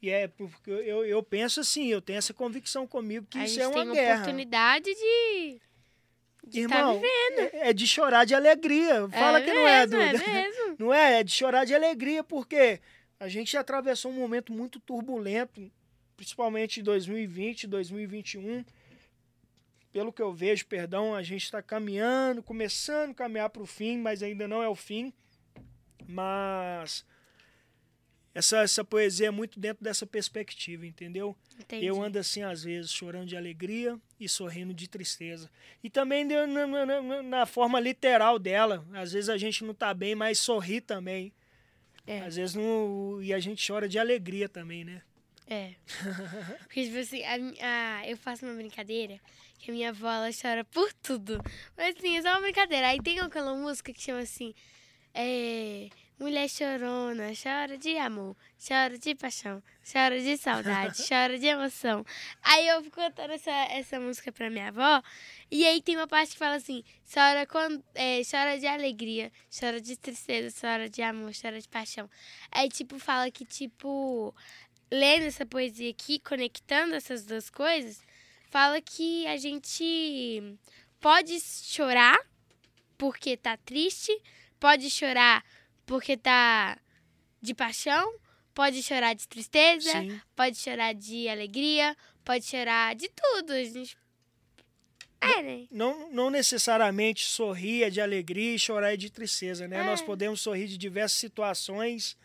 E 0.00 0.10
é 0.10 0.26
porque 0.28 0.70
eu, 0.70 1.04
eu 1.04 1.22
penso 1.22 1.60
assim, 1.60 1.86
eu 1.86 2.02
tenho 2.02 2.18
essa 2.18 2.34
convicção 2.34 2.86
comigo 2.86 3.26
que 3.30 3.38
a 3.38 3.44
isso 3.44 3.54
gente 3.54 3.62
é 3.64 3.68
uma 3.68 3.84
tem 3.84 3.92
guerra. 3.94 4.14
oportunidade 4.22 4.84
de. 4.92 5.60
de 6.44 6.60
Irmão, 6.60 6.94
tá 7.00 7.00
vivendo. 7.00 7.54
é 7.54 7.68
é 7.68 7.72
de 7.72 7.86
chorar 7.86 8.24
de 8.24 8.34
alegria. 8.34 9.08
Fala 9.10 9.38
é 9.38 9.42
que 9.44 9.52
não 9.52 9.68
é, 9.68 9.86
mesmo, 9.86 9.90
Duda. 10.12 10.24
É 10.24 10.42
mesmo. 10.42 10.62
Não 10.78 10.92
é, 10.92 11.20
é 11.20 11.22
de 11.22 11.30
chorar 11.30 11.64
de 11.64 11.72
alegria, 11.74 12.24
porque 12.24 12.80
a 13.20 13.28
gente 13.28 13.56
atravessou 13.56 14.10
um 14.10 14.14
momento 14.14 14.52
muito 14.52 14.80
turbulento, 14.80 15.70
principalmente 16.16 16.80
em 16.80 16.82
2020, 16.82 17.68
2021. 17.68 18.64
Pelo 19.92 20.12
que 20.12 20.22
eu 20.22 20.32
vejo, 20.32 20.64
perdão, 20.66 21.14
a 21.14 21.22
gente 21.22 21.44
está 21.44 21.60
caminhando, 21.62 22.42
começando 22.42 23.10
a 23.10 23.14
caminhar 23.14 23.50
para 23.50 23.62
o 23.62 23.66
fim, 23.66 23.98
mas 23.98 24.22
ainda 24.22 24.48
não 24.48 24.62
é 24.62 24.68
o 24.68 24.74
fim. 24.74 25.12
Mas 26.06 27.04
essa, 28.34 28.62
essa 28.62 28.82
poesia 28.84 29.26
é 29.28 29.30
muito 29.30 29.60
dentro 29.60 29.84
dessa 29.84 30.06
perspectiva, 30.06 30.86
entendeu? 30.86 31.36
Entendi. 31.60 31.84
Eu 31.86 32.02
ando 32.02 32.18
assim, 32.18 32.42
às 32.42 32.64
vezes, 32.64 32.90
chorando 32.90 33.26
de 33.28 33.36
alegria 33.36 33.98
e 34.18 34.28
sorrindo 34.28 34.72
de 34.72 34.88
tristeza. 34.88 35.50
E 35.84 35.90
também 35.90 36.24
na, 36.24 36.46
na- 36.46 37.22
na- 37.22 37.46
forma 37.46 37.78
literal 37.78 38.38
dela. 38.38 38.86
Às 38.94 39.12
vezes 39.12 39.28
a 39.28 39.36
gente 39.36 39.62
não 39.64 39.74
tá 39.74 39.92
bem, 39.92 40.14
mas 40.14 40.38
sorri 40.38 40.80
também. 40.80 41.32
É. 42.06 42.20
Às 42.20 42.36
vezes 42.36 42.54
não. 42.54 43.22
E 43.22 43.32
a 43.34 43.38
gente 43.38 43.64
chora 43.70 43.86
de 43.88 43.98
alegria 43.98 44.48
também, 44.48 44.84
né? 44.84 45.02
É. 45.46 45.74
Porque, 46.64 46.84
tipo 46.86 46.96
assim, 46.98 47.22
a, 47.24 47.34
a- 48.00 48.08
eu 48.08 48.16
faço 48.16 48.44
uma 48.46 48.54
brincadeira 48.54 49.20
que 49.62 49.70
a 49.70 49.74
minha 49.74 49.90
avó, 49.90 50.10
ela 50.10 50.30
chora 50.30 50.64
por 50.64 50.92
tudo. 50.94 51.40
Mas, 51.76 51.96
assim, 51.96 52.16
é 52.18 52.22
só 52.22 52.30
uma 52.30 52.40
brincadeira. 52.40 52.88
Aí 52.88 53.00
tem 53.00 53.20
aquela 53.20 53.54
música 53.54 53.92
que 53.92 54.02
chama 54.02 54.20
assim... 54.20 54.54
É... 55.14 55.88
Mulher 56.22 56.48
chorona, 56.48 57.32
chora 57.34 57.76
de 57.76 57.96
amor, 57.96 58.36
chora 58.56 58.96
de 58.96 59.12
paixão, 59.12 59.60
chora 59.82 60.20
de 60.20 60.36
saudade, 60.36 61.02
chora 61.08 61.36
de 61.36 61.46
emoção. 61.46 62.06
Aí 62.40 62.68
eu 62.68 62.80
fico 62.80 62.94
cantando 62.94 63.32
essa, 63.32 63.50
essa 63.50 63.98
música 63.98 64.30
pra 64.30 64.48
minha 64.48 64.68
avó, 64.68 65.02
e 65.50 65.66
aí 65.66 65.82
tem 65.82 65.96
uma 65.96 66.06
parte 66.06 66.34
que 66.34 66.38
fala 66.38 66.54
assim: 66.54 66.84
chora, 67.12 67.44
quando, 67.44 67.82
é, 67.92 68.20
chora 68.22 68.56
de 68.56 68.68
alegria, 68.68 69.32
chora 69.50 69.80
de 69.80 69.96
tristeza, 69.96 70.54
chora 70.60 70.88
de 70.88 71.02
amor, 71.02 71.32
chora 71.34 71.60
de 71.60 71.68
paixão. 71.68 72.08
Aí, 72.52 72.68
tipo, 72.68 73.00
fala 73.00 73.28
que, 73.28 73.44
tipo, 73.44 74.32
lendo 74.92 75.24
essa 75.24 75.44
poesia 75.44 75.90
aqui, 75.90 76.20
conectando 76.20 76.94
essas 76.94 77.26
duas 77.26 77.50
coisas, 77.50 78.00
fala 78.52 78.80
que 78.82 79.26
a 79.26 79.36
gente 79.38 80.42
pode 81.00 81.40
chorar 81.40 82.18
porque 82.98 83.34
tá 83.36 83.56
triste, 83.56 84.12
pode 84.60 84.90
chorar 84.90 85.42
porque 85.86 86.16
tá 86.18 86.78
de 87.40 87.54
paixão, 87.54 88.14
pode 88.54 88.82
chorar 88.82 89.14
de 89.14 89.26
tristeza, 89.26 89.90
Sim. 89.90 90.20
pode 90.36 90.58
chorar 90.58 90.92
de 90.92 91.28
alegria, 91.30 91.96
pode 92.22 92.44
chorar 92.44 92.94
de 92.94 93.08
tudo. 93.08 93.52
A 93.54 93.64
gente. 93.64 93.96
É, 95.18 95.42
né? 95.42 95.66
Não, 95.70 96.10
não 96.12 96.28
necessariamente 96.30 97.24
sorrir 97.24 97.84
é 97.84 97.90
de 97.90 98.00
alegria 98.02 98.54
e 98.54 98.58
chorar 98.58 98.92
é 98.92 98.96
de 98.98 99.08
tristeza, 99.10 99.66
né? 99.66 99.78
É. 99.78 99.84
Nós 99.84 100.02
podemos 100.02 100.40
sorrir 100.42 100.66
de 100.68 100.76
diversas 100.76 101.18
situações, 101.18 102.16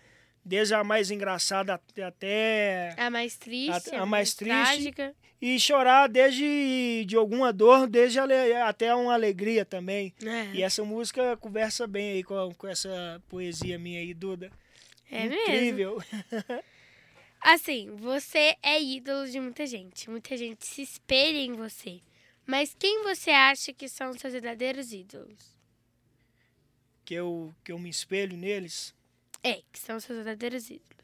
desde 0.43 0.73
a 0.73 0.83
mais 0.83 1.09
engraçada 1.09 1.73
até- 1.75 2.93
A 2.97 3.09
mais 3.09 3.37
triste, 3.37 3.89
A- 3.95 3.99
a, 3.99 4.01
a 4.01 4.05
mais, 4.05 4.09
mais 4.09 4.35
triste. 4.35 4.51
trágica. 4.51 5.15
E 5.41 5.59
chorar 5.59 6.07
desde 6.07 7.05
de 7.05 7.15
alguma 7.15 7.53
dor, 7.53 7.87
desde 7.87 8.19
até 8.19 8.93
uma 8.95 9.13
alegria 9.13 9.63
também. 9.63 10.13
É, 10.23 10.55
E 10.55 10.63
essa 10.63 10.83
música 10.83 11.37
conversa 11.37 11.85
bem 11.85 12.13
aí 12.13 12.23
com, 12.23 12.53
com 12.55 12.67
essa 12.67 13.21
poesia 13.29 13.77
minha 13.77 13.99
aí, 13.99 14.13
Duda. 14.13 14.51
é 15.11 15.27
mesmo. 15.27 15.41
Incrível. 15.43 16.03
Assim, 17.39 17.95
você 17.95 18.55
é 18.63 18.81
ídolo 18.81 19.29
de 19.29 19.39
muita 19.39 19.65
gente. 19.65 20.09
Muita 20.09 20.35
gente 20.35 20.65
se 20.65 20.81
espelha 20.81 21.37
em 21.37 21.53
você. 21.53 22.01
Mas 22.45 22.75
quem 22.77 23.03
você 23.03 23.29
acha 23.29 23.71
que 23.73 23.87
são 23.87 24.13
seus 24.13 24.33
verdadeiros 24.33 24.91
ídolos? 24.91 25.55
Que 27.05 27.13
eu, 27.13 27.53
que 27.63 27.71
eu 27.71 27.77
me 27.79 27.89
espelho 27.89 28.35
neles. 28.35 28.93
É, 29.43 29.61
que 29.71 29.79
são 29.79 29.99
seus 29.99 30.17
verdadeiros 30.17 30.69
ídolos. 30.69 30.97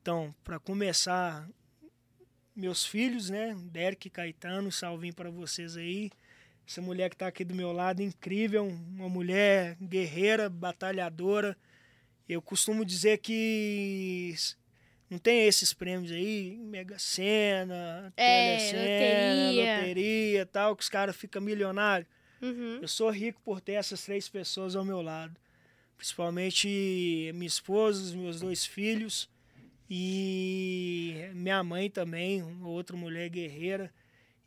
Então, 0.00 0.34
para 0.44 0.58
começar, 0.60 1.48
meus 2.58 2.84
filhos, 2.84 3.30
né? 3.30 3.56
Derek 3.70 4.08
e 4.08 4.10
Caetano, 4.10 4.72
salvinho 4.72 5.14
para 5.14 5.30
vocês 5.30 5.76
aí. 5.76 6.10
Essa 6.66 6.82
mulher 6.82 7.08
que 7.08 7.16
tá 7.16 7.28
aqui 7.28 7.44
do 7.44 7.54
meu 7.54 7.72
lado, 7.72 8.02
incrível, 8.02 8.66
uma 8.66 9.08
mulher 9.08 9.76
guerreira, 9.80 10.50
batalhadora. 10.50 11.56
Eu 12.28 12.42
costumo 12.42 12.84
dizer 12.84 13.18
que 13.18 14.34
não 15.08 15.18
tem 15.18 15.46
esses 15.46 15.72
prêmios 15.72 16.12
aí, 16.12 16.58
Mega 16.58 16.98
Sena, 16.98 18.12
É, 18.16 18.56
Telecena, 18.58 19.44
loteria. 19.50 19.76
loteria, 19.78 20.46
tal, 20.46 20.76
que 20.76 20.82
os 20.82 20.88
caras 20.90 21.16
ficam 21.16 21.40
milionários. 21.40 22.08
Uhum. 22.42 22.80
Eu 22.82 22.88
sou 22.88 23.08
rico 23.10 23.40
por 23.42 23.60
ter 23.60 23.72
essas 23.72 24.02
três 24.02 24.28
pessoas 24.28 24.76
ao 24.76 24.84
meu 24.84 25.00
lado. 25.00 25.34
Principalmente 25.96 27.30
minha 27.34 27.46
esposa, 27.46 28.02
os 28.02 28.14
meus 28.14 28.40
dois 28.40 28.66
filhos 28.66 29.28
e 29.90 31.30
minha 31.34 31.62
mãe 31.64 31.88
também, 31.88 32.42
outra 32.62 32.96
mulher 32.96 33.28
guerreira. 33.28 33.92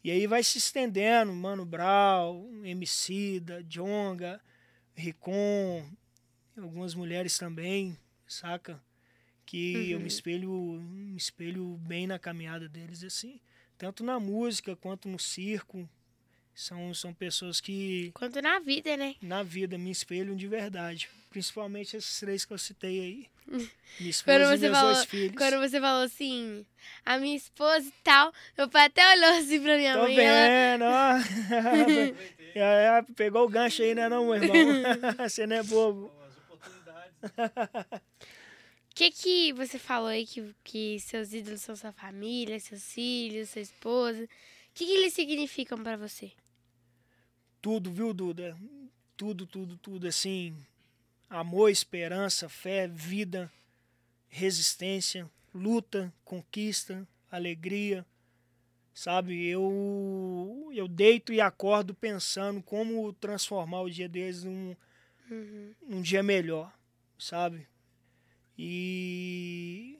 E 0.04 0.12
aí 0.12 0.28
vai 0.28 0.44
se 0.44 0.58
estendendo, 0.58 1.34
Mano 1.34 1.66
Brown, 1.66 2.66
Emicida, 2.66 3.64
Jonga, 3.64 4.42
Ricon, 4.96 5.88
algumas 6.58 6.94
mulheres 6.94 7.38
também, 7.38 7.98
saca? 8.28 8.82
Que 9.46 9.92
eu 9.92 10.00
me 10.00 10.08
espelho, 10.08 10.52
me 10.82 11.18
espelho 11.18 11.78
bem 11.82 12.08
na 12.08 12.18
caminhada 12.18 12.70
deles 12.70 13.04
assim, 13.04 13.40
tanto 13.78 14.04
na 14.04 14.20
música 14.20 14.76
quanto 14.76 15.10
no 15.10 15.20
circo. 15.20 15.90
São, 16.54 16.94
são 16.94 17.14
pessoas 17.14 17.62
que 17.62 18.12
Quanto 18.14 18.42
na 18.42 18.60
vida, 18.60 18.98
né? 18.98 19.16
na 19.22 19.42
vida 19.42 19.78
me 19.78 19.90
espelham 19.90 20.36
de 20.36 20.48
verdade. 20.48 21.10
Principalmente 21.32 21.96
esses 21.96 22.20
três 22.20 22.46
que 22.46 22.52
eu 22.54 22.58
citei 22.58 23.00
aí. 23.00 23.28
Minha 24.00 24.14
Quando 24.24 24.42
esposa 24.42 24.54
e 24.54 24.58
você, 24.58 24.66
meus 24.68 24.78
falou, 24.78 24.94
dois 24.94 25.06
filhos. 25.06 25.36
quando 25.38 25.60
você 25.60 25.82
falou 25.82 26.04
assim, 26.04 26.66
a 27.06 27.18
minha 27.18 27.36
esposa 27.36 27.88
e 27.88 27.94
tal, 28.04 28.34
meu 28.58 28.70
pai 28.70 28.86
até 28.86 29.14
olhou 29.16 29.30
assim 29.40 29.62
pra 29.62 29.78
minha 29.78 29.94
Tô 29.94 30.04
mãe. 30.04 30.18
Ela, 30.18 30.48
vendo, 30.48 30.86
ó. 30.86 32.22
É, 32.54 33.00
é, 33.00 33.02
Pegou 33.16 33.46
o 33.46 33.50
gancho 33.50 33.82
aí, 33.82 33.96
né, 33.96 34.10
não, 34.10 34.26
meu 34.26 34.36
irmão? 34.36 34.56
Você 35.20 35.48
não 35.48 35.56
é 35.56 35.64
bobo. 35.64 36.12
O 37.24 38.94
que 38.94 39.10
que 39.10 39.54
você 39.54 39.80
falou 39.80 40.10
aí 40.10 40.26
que, 40.26 40.54
que 40.64 41.00
seus 41.00 41.32
ídolos 41.34 41.62
são 41.62 41.76
sua 41.78 41.94
família, 41.94 42.60
seus 42.60 42.84
filhos, 42.94 43.50
sua 43.50 43.62
esposa? 43.62 44.24
O 44.24 44.28
que, 44.74 44.86
que 44.86 44.92
eles 44.94 45.14
significam 45.14 45.82
pra 45.82 45.96
você? 45.96 46.32
Tudo, 47.62 47.92
viu, 47.92 48.14
Duda? 48.14 48.58
Tudo, 49.16 49.46
tudo, 49.46 49.78
tudo, 49.78 50.08
assim. 50.08 50.56
Amor, 51.34 51.70
esperança, 51.70 52.50
fé, 52.50 52.90
vida, 52.90 53.50
resistência, 54.28 55.32
luta, 55.56 56.14
conquista, 56.26 57.08
alegria. 57.32 58.06
Sabe, 58.94 59.48
eu, 59.48 60.70
eu 60.74 60.90
deito 60.90 61.32
e 61.32 61.40
acordo 61.40 61.96
pensando 61.96 62.62
como 62.62 63.14
transformar 63.14 63.80
o 63.82 63.90
dia 63.90 64.10
deles 64.10 64.44
num, 64.44 64.76
Uhum. 65.30 65.74
um 65.88 66.02
dia 66.02 66.22
melhor, 66.22 66.70
sabe? 67.18 67.66
E 68.58 69.98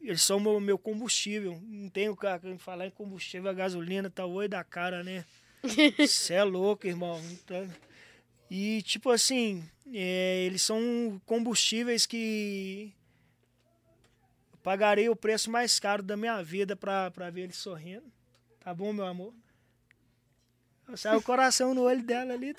eles 0.00 0.22
são 0.22 0.38
meu, 0.38 0.60
meu 0.60 0.78
combustível. 0.78 1.60
Não 1.64 1.88
tenho 1.88 2.14
cara 2.14 2.56
falar 2.58 2.86
em 2.86 2.90
combustível, 2.92 3.50
a 3.50 3.54
gasolina 3.54 4.08
tá 4.08 4.24
oi 4.24 4.46
da 4.46 4.62
cara, 4.62 5.02
né? 5.02 5.24
Você 5.98 6.34
é 6.34 6.44
louco, 6.44 6.86
irmão. 6.86 7.20
Tá- 7.44 7.66
E 8.54 8.82
tipo 8.82 9.08
assim, 9.08 9.66
é, 9.94 10.42
eles 10.44 10.60
são 10.60 11.18
combustíveis 11.24 12.04
que 12.04 12.92
eu 14.52 14.58
pagarei 14.58 15.08
o 15.08 15.16
preço 15.16 15.50
mais 15.50 15.80
caro 15.80 16.02
da 16.02 16.18
minha 16.18 16.42
vida 16.42 16.76
pra, 16.76 17.10
pra 17.10 17.30
ver 17.30 17.44
eles 17.44 17.56
sorrindo. 17.56 18.04
Tá 18.60 18.74
bom, 18.74 18.92
meu 18.92 19.06
amor? 19.06 19.32
Sai 20.96 21.16
o 21.16 21.22
coração 21.22 21.72
no 21.72 21.84
olho 21.84 22.02
dela 22.02 22.34
ali. 22.34 22.54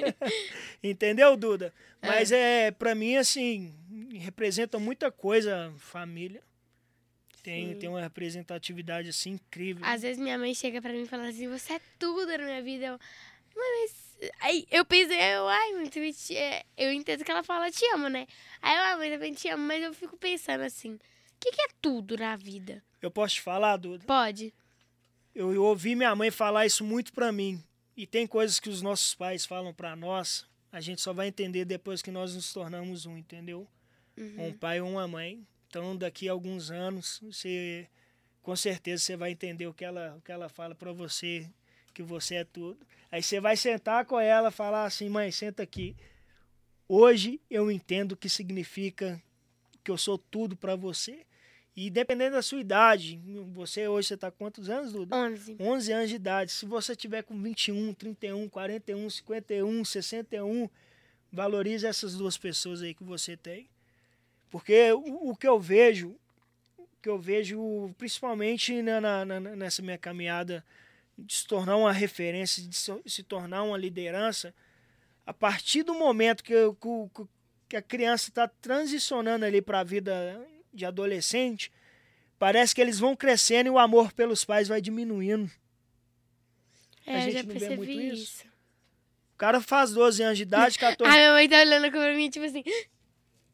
Entendeu, 0.82 1.36
Duda? 1.36 1.74
Mas 2.00 2.32
é, 2.32 2.70
pra 2.70 2.94
mim, 2.94 3.16
assim, 3.16 3.74
representa 4.14 4.78
muita 4.78 5.12
coisa 5.12 5.70
família. 5.76 6.42
Tem, 7.42 7.74
Sim. 7.74 7.78
tem 7.80 7.88
uma 7.90 8.00
representatividade, 8.00 9.10
assim, 9.10 9.32
incrível. 9.32 9.84
Às 9.84 10.00
vezes 10.00 10.16
minha 10.22 10.38
mãe 10.38 10.54
chega 10.54 10.80
pra 10.80 10.90
mim 10.90 11.02
e 11.02 11.06
fala 11.06 11.28
assim, 11.28 11.48
você 11.48 11.74
é 11.74 11.80
tudo 11.98 12.26
na 12.26 12.38
minha 12.38 12.62
vida. 12.62 12.86
Eu, 12.86 12.98
"Mãe, 13.54 13.82
mas... 13.82 14.01
Aí 14.40 14.66
eu 14.70 14.84
pensei, 14.84 15.16
eu, 15.34 15.48
ai, 15.48 15.72
mãe, 15.72 15.88
te... 15.88 16.36
é, 16.36 16.64
eu 16.76 16.92
entendo 16.92 17.24
que 17.24 17.30
ela 17.30 17.42
fala 17.42 17.70
te 17.70 17.84
amo, 17.94 18.08
né? 18.08 18.26
Aí 18.60 18.76
eu, 18.76 18.82
ah, 18.82 18.96
mãe, 18.96 19.10
também 19.10 19.32
te 19.32 19.48
amo, 19.48 19.64
mas 19.64 19.82
eu 19.82 19.92
fico 19.92 20.16
pensando 20.16 20.62
assim, 20.62 20.94
o 20.94 21.00
que, 21.40 21.50
que 21.50 21.62
é 21.62 21.68
tudo 21.80 22.16
na 22.16 22.36
vida? 22.36 22.82
Eu 23.00 23.10
posso 23.10 23.34
te 23.36 23.40
falar, 23.40 23.76
Duda? 23.76 24.04
Pode? 24.04 24.54
Eu, 25.34 25.52
eu 25.52 25.64
ouvi 25.64 25.94
minha 25.94 26.14
mãe 26.14 26.30
falar 26.30 26.66
isso 26.66 26.84
muito 26.84 27.12
pra 27.12 27.32
mim. 27.32 27.62
E 27.96 28.06
tem 28.06 28.26
coisas 28.26 28.60
que 28.60 28.68
os 28.68 28.80
nossos 28.80 29.14
pais 29.14 29.44
falam 29.44 29.74
pra 29.74 29.96
nós, 29.96 30.46
a 30.70 30.80
gente 30.80 31.00
só 31.00 31.12
vai 31.12 31.28
entender 31.28 31.64
depois 31.64 32.00
que 32.00 32.10
nós 32.10 32.34
nos 32.34 32.52
tornamos 32.52 33.06
um, 33.06 33.18
entendeu? 33.18 33.66
Um 34.16 34.52
pai 34.52 34.80
ou 34.80 34.88
uma 34.88 35.08
mãe. 35.08 35.46
Então, 35.66 35.96
daqui 35.96 36.28
a 36.28 36.32
alguns 36.32 36.70
anos, 36.70 37.18
você 37.22 37.88
com 38.42 38.54
certeza 38.56 39.02
você 39.02 39.16
vai 39.16 39.30
entender 39.30 39.66
o 39.66 39.74
que 39.74 39.84
ela, 39.84 40.16
o 40.16 40.20
que 40.20 40.32
ela 40.32 40.48
fala 40.48 40.74
pra 40.74 40.92
você, 40.92 41.48
que 41.92 42.02
você 42.02 42.36
é 42.36 42.44
tudo. 42.44 42.78
Aí 43.10 43.22
você 43.22 43.40
vai 43.40 43.56
sentar 43.56 44.04
com 44.06 44.18
ela 44.18 44.48
e 44.48 44.52
falar 44.52 44.84
assim, 44.84 45.08
mãe, 45.08 45.30
senta 45.30 45.62
aqui. 45.62 45.94
Hoje 46.88 47.40
eu 47.50 47.70
entendo 47.70 48.12
o 48.12 48.16
que 48.16 48.28
significa 48.28 49.22
que 49.84 49.90
eu 49.90 49.98
sou 49.98 50.16
tudo 50.16 50.56
pra 50.56 50.76
você. 50.76 51.24
E 51.74 51.88
dependendo 51.88 52.36
da 52.36 52.42
sua 52.42 52.60
idade, 52.60 53.18
você 53.52 53.88
hoje 53.88 54.08
você 54.08 54.16
tá 54.16 54.30
com 54.30 54.38
quantos 54.38 54.68
anos, 54.68 54.92
Duda? 54.92 55.16
11. 55.16 55.56
11 55.58 55.92
anos 55.92 56.10
de 56.10 56.16
idade. 56.16 56.52
Se 56.52 56.66
você 56.66 56.94
tiver 56.94 57.22
com 57.22 57.40
21, 57.40 57.94
31, 57.94 58.48
41, 58.48 59.08
51, 59.08 59.84
61, 59.84 60.68
valorize 61.32 61.86
essas 61.86 62.14
duas 62.14 62.36
pessoas 62.36 62.82
aí 62.82 62.92
que 62.92 63.02
você 63.02 63.36
tem. 63.36 63.68
Porque 64.50 64.92
o, 64.92 65.30
o 65.30 65.36
que 65.36 65.48
eu 65.48 65.58
vejo, 65.58 66.14
o 66.76 66.86
que 67.00 67.08
eu 67.08 67.18
vejo 67.18 67.90
principalmente 67.96 68.82
na, 68.82 69.00
na, 69.00 69.24
na, 69.24 69.40
nessa 69.40 69.80
minha 69.80 69.96
caminhada 69.96 70.62
de 71.18 71.34
se 71.34 71.46
tornar 71.46 71.76
uma 71.76 71.92
referência, 71.92 72.62
de 72.62 72.76
se, 72.76 73.22
tornar 73.22 73.62
uma 73.62 73.76
liderança, 73.76 74.54
a 75.26 75.32
partir 75.32 75.82
do 75.82 75.94
momento 75.94 76.42
que, 76.42 76.52
eu, 76.52 76.74
que, 76.74 77.24
que 77.68 77.76
a 77.76 77.82
criança 77.82 78.28
está 78.28 78.48
transicionando 78.48 79.44
ali 79.44 79.62
para 79.62 79.80
a 79.80 79.84
vida 79.84 80.44
de 80.72 80.84
adolescente, 80.84 81.70
parece 82.38 82.74
que 82.74 82.80
eles 82.80 82.98
vão 82.98 83.14
crescendo 83.14 83.68
e 83.68 83.70
o 83.70 83.78
amor 83.78 84.12
pelos 84.12 84.44
pais 84.44 84.68
vai 84.68 84.80
diminuindo. 84.80 85.50
É, 87.06 87.16
a 87.16 87.20
gente 87.20 87.32
já 87.32 87.42
não 87.42 87.48
vê 87.48 87.58
percebi 87.58 87.76
muito 87.76 87.90
isso. 87.90 88.22
isso. 88.22 88.44
O 89.34 89.38
cara 89.38 89.60
faz 89.60 89.92
12 89.92 90.22
anos 90.22 90.38
de 90.38 90.44
idade, 90.44 90.78
14 90.78 91.02
A 91.10 91.16
minha 91.16 91.32
mãe 91.32 91.48
tá 91.48 91.60
olhando 91.60 91.90
pra 91.90 92.14
mim, 92.14 92.30
tipo 92.30 92.46
assim, 92.46 92.62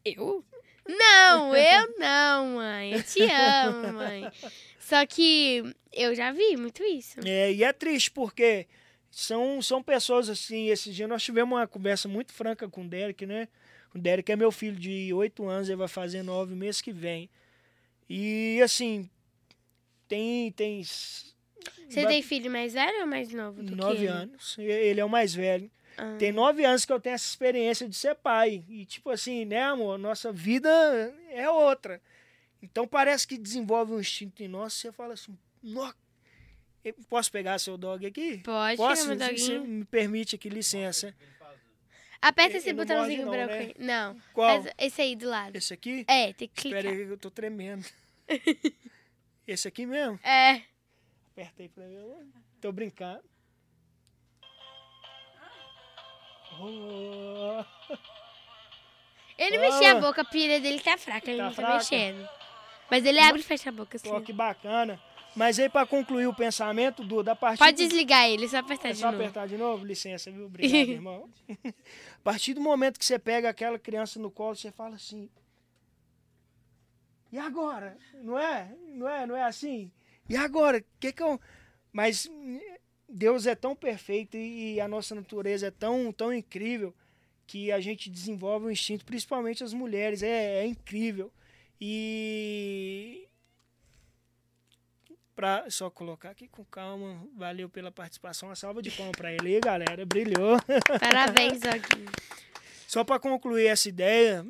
eu? 0.05 0.45
Não, 0.87 1.55
eu 1.55 1.95
não, 1.99 2.57
mãe. 2.57 2.93
Eu 2.95 3.03
te 3.03 3.23
amo, 3.23 3.93
mãe. 3.93 4.31
Só 4.89 5.05
que 5.05 5.63
eu 5.93 6.15
já 6.15 6.33
vi 6.33 6.57
muito 6.57 6.83
isso. 6.83 7.21
É, 7.23 7.53
e 7.53 7.63
é 7.63 7.71
triste 7.75 8.11
porque 8.11 8.67
são, 9.11 9.61
são 9.61 9.83
pessoas 9.83 10.31
assim. 10.31 10.69
Esse 10.69 10.91
dia 10.91 11.07
nós 11.07 11.23
tivemos 11.23 11.59
uma 11.59 11.67
conversa 11.67 12.09
muito 12.09 12.33
franca 12.33 12.67
com 12.67 12.87
o 12.87 12.89
Derek, 12.89 13.27
né? 13.27 13.49
O 13.95 13.99
Derek 13.99 14.33
é 14.33 14.37
meu 14.37 14.51
filho 14.51 14.77
de 14.77 15.13
8 15.13 15.47
anos, 15.47 15.69
ele 15.69 15.77
vai 15.77 15.89
fazer 15.89 16.23
9 16.23 16.55
meses 16.55 16.81
que 16.81 16.91
vem. 16.91 17.29
E 18.09 18.63
assim, 18.65 19.11
tem. 20.09 20.51
tem 20.53 20.83
Você 20.83 22.07
tem 22.07 22.23
filho 22.23 22.51
mais 22.51 22.73
velho 22.73 23.01
ou 23.03 23.07
mais 23.07 23.31
novo? 23.31 23.63
Do 23.63 23.77
9 23.77 23.95
que 23.95 24.03
ele? 24.05 24.09
anos. 24.09 24.57
Ele 24.59 25.01
é 25.01 25.05
o 25.05 25.09
mais 25.11 25.35
velho. 25.35 25.71
Ah. 25.99 26.17
Tem 26.19 26.33
nove 26.33 26.65
anos 26.65 26.87
que 26.87 26.93
eu 26.93 27.01
tenho 27.01 27.15
essa 27.15 27.29
experiência 27.29 27.87
de 27.87 27.95
ser 27.95 28.15
pai. 28.15 28.65
E, 28.71 28.87
tipo 28.87 29.11
assim, 29.11 29.45
né, 29.45 29.65
amor? 29.65 29.99
Nossa 29.99 30.33
vida 30.33 30.71
é 31.31 31.51
outra. 31.51 32.01
Então 32.63 32.87
parece 32.87 33.27
que 33.27 33.39
desenvolve 33.39 33.93
um 33.93 34.01
instinto 34.01 34.43
em 34.43 34.49
nós. 34.49 34.73
Você 34.75 34.91
fala 34.93 35.15
assim, 35.15 35.37
"Nó, 35.63 35.93
eu 36.85 36.95
posso 37.09 37.31
pegar 37.31 37.59
seu 37.59 37.77
dog 37.77 38.05
aqui? 38.07 38.39
Pode 38.39 38.77
Posso? 38.77 39.07
meu 39.09 39.65
me 39.65 39.85
permite 39.85 40.35
aqui, 40.37 40.49
licença. 40.49 41.15
Aperta 42.21 42.51
Ele 42.53 42.59
esse 42.59 42.73
botãozinho 42.73 43.25
não, 43.27 43.31
branco 43.31 43.53
né? 43.53 43.59
aí. 43.61 43.75
Não. 43.79 44.21
Qual? 44.33 44.65
Esse 44.77 45.03
aí 45.03 45.15
do 45.15 45.29
lado. 45.29 45.55
Esse 45.55 45.73
aqui? 45.73 46.05
É, 46.09 46.33
tem 46.33 46.49
que 46.49 46.67
Espera 46.67 46.83
clicar. 46.89 46.99
aí, 47.07 47.09
eu 47.13 47.17
tô 47.17 47.31
tremendo. 47.31 47.87
Esse 49.47 49.69
aqui 49.69 49.87
mesmo? 49.87 50.19
É. 50.25 50.63
Aperta 51.31 51.63
aí 51.63 51.69
pra 51.69 51.85
mim. 51.85 52.33
Tô 52.61 52.73
brincando. 52.73 53.23
Oh, 56.61 57.65
Ele 59.39 59.57
não 59.59 59.63
mexia 59.65 59.93
a 59.93 59.99
Ah. 59.99 60.01
boca, 60.01 60.23
a 60.23 60.25
pilha 60.25 60.61
dele 60.61 60.81
tá 60.81 60.99
fraca, 60.99 61.31
ele 61.31 61.39
Tá 61.39 61.45
não 61.45 61.51
tá 61.55 61.63
fraca? 61.63 61.75
mexendo. 61.77 62.29
Mas 62.91 63.05
ele 63.05 63.19
abre 63.21 63.41
e 63.41 63.45
fecha 63.45 63.69
a 63.69 63.73
boca 63.73 63.97
assim. 63.97 64.09
Pô, 64.09 64.21
que 64.21 64.33
bacana. 64.33 65.01
Mas 65.37 65.59
aí, 65.59 65.69
pra 65.69 65.87
concluir 65.87 66.27
o 66.27 66.35
pensamento, 66.35 67.05
Duda, 67.05 67.33
a 67.33 67.37
partir 67.37 67.59
Pode 67.59 67.77
do- 67.77 67.89
desligar 67.89 68.27
ele, 68.29 68.49
só 68.49 68.59
apertar 68.59 68.89
É 68.89 68.93
de 68.93 68.99
só 68.99 69.11
novo. 69.13 69.23
apertar 69.23 69.47
de 69.47 69.57
novo? 69.57 69.85
Licença, 69.85 70.31
viu? 70.31 70.47
Obrigado, 70.47 70.73
irmão. 70.91 71.31
a 71.65 72.21
partir 72.25 72.55
do 72.55 72.61
momento 72.61 72.99
que 72.99 73.05
você 73.05 73.19
pega 73.19 73.49
aquela 73.49 73.79
criança 73.79 74.19
no 74.19 74.31
colo, 74.31 74.57
você 74.57 74.73
fala 74.73 74.97
assim. 74.97 75.29
E 77.31 77.39
agora? 77.39 77.97
Não 78.23 78.39
é? 78.39 78.75
Não 78.89 79.09
é? 79.09 79.27
Não 79.27 79.37
é 79.37 79.43
assim? 79.43 79.91
E 80.29 80.37
agora? 80.37 80.83
Que 80.99 81.13
que 81.13 81.23
eu... 81.23 81.39
Mas 81.93 82.29
Deus 83.09 83.47
é 83.47 83.55
tão 83.55 83.77
perfeito 83.77 84.37
e 84.37 84.81
a 84.81 84.89
nossa 84.89 85.15
natureza 85.15 85.67
é 85.67 85.71
tão, 85.71 86.11
tão 86.13 86.33
incrível 86.33 86.95
que 87.47 87.71
a 87.73 87.81
gente 87.81 88.11
desenvolve 88.11 88.67
um 88.67 88.71
instinto, 88.71 89.05
principalmente 89.05 89.63
as 89.63 89.73
mulheres. 89.73 90.23
É, 90.23 90.63
é 90.63 90.67
incrível. 90.67 91.31
E 91.81 93.29
Pra 95.39 95.71
só 95.71 95.89
colocar 95.89 96.31
aqui 96.31 96.49
com 96.49 96.65
calma. 96.65 97.25
Valeu 97.37 97.69
pela 97.69 97.93
participação. 97.93 98.49
Uma 98.49 98.57
salva 98.57 98.83
de 98.83 98.91
palmas 98.91 99.15
pra 99.17 99.33
ele 99.33 99.55
aí, 99.55 99.61
galera. 99.61 100.05
Brilhou. 100.05 100.57
Parabéns, 100.99 101.61
Doguinho. 101.61 102.11
Só 102.89 103.05
para 103.05 103.21
concluir 103.21 103.67
essa 103.67 103.89
ideia, 103.89 104.45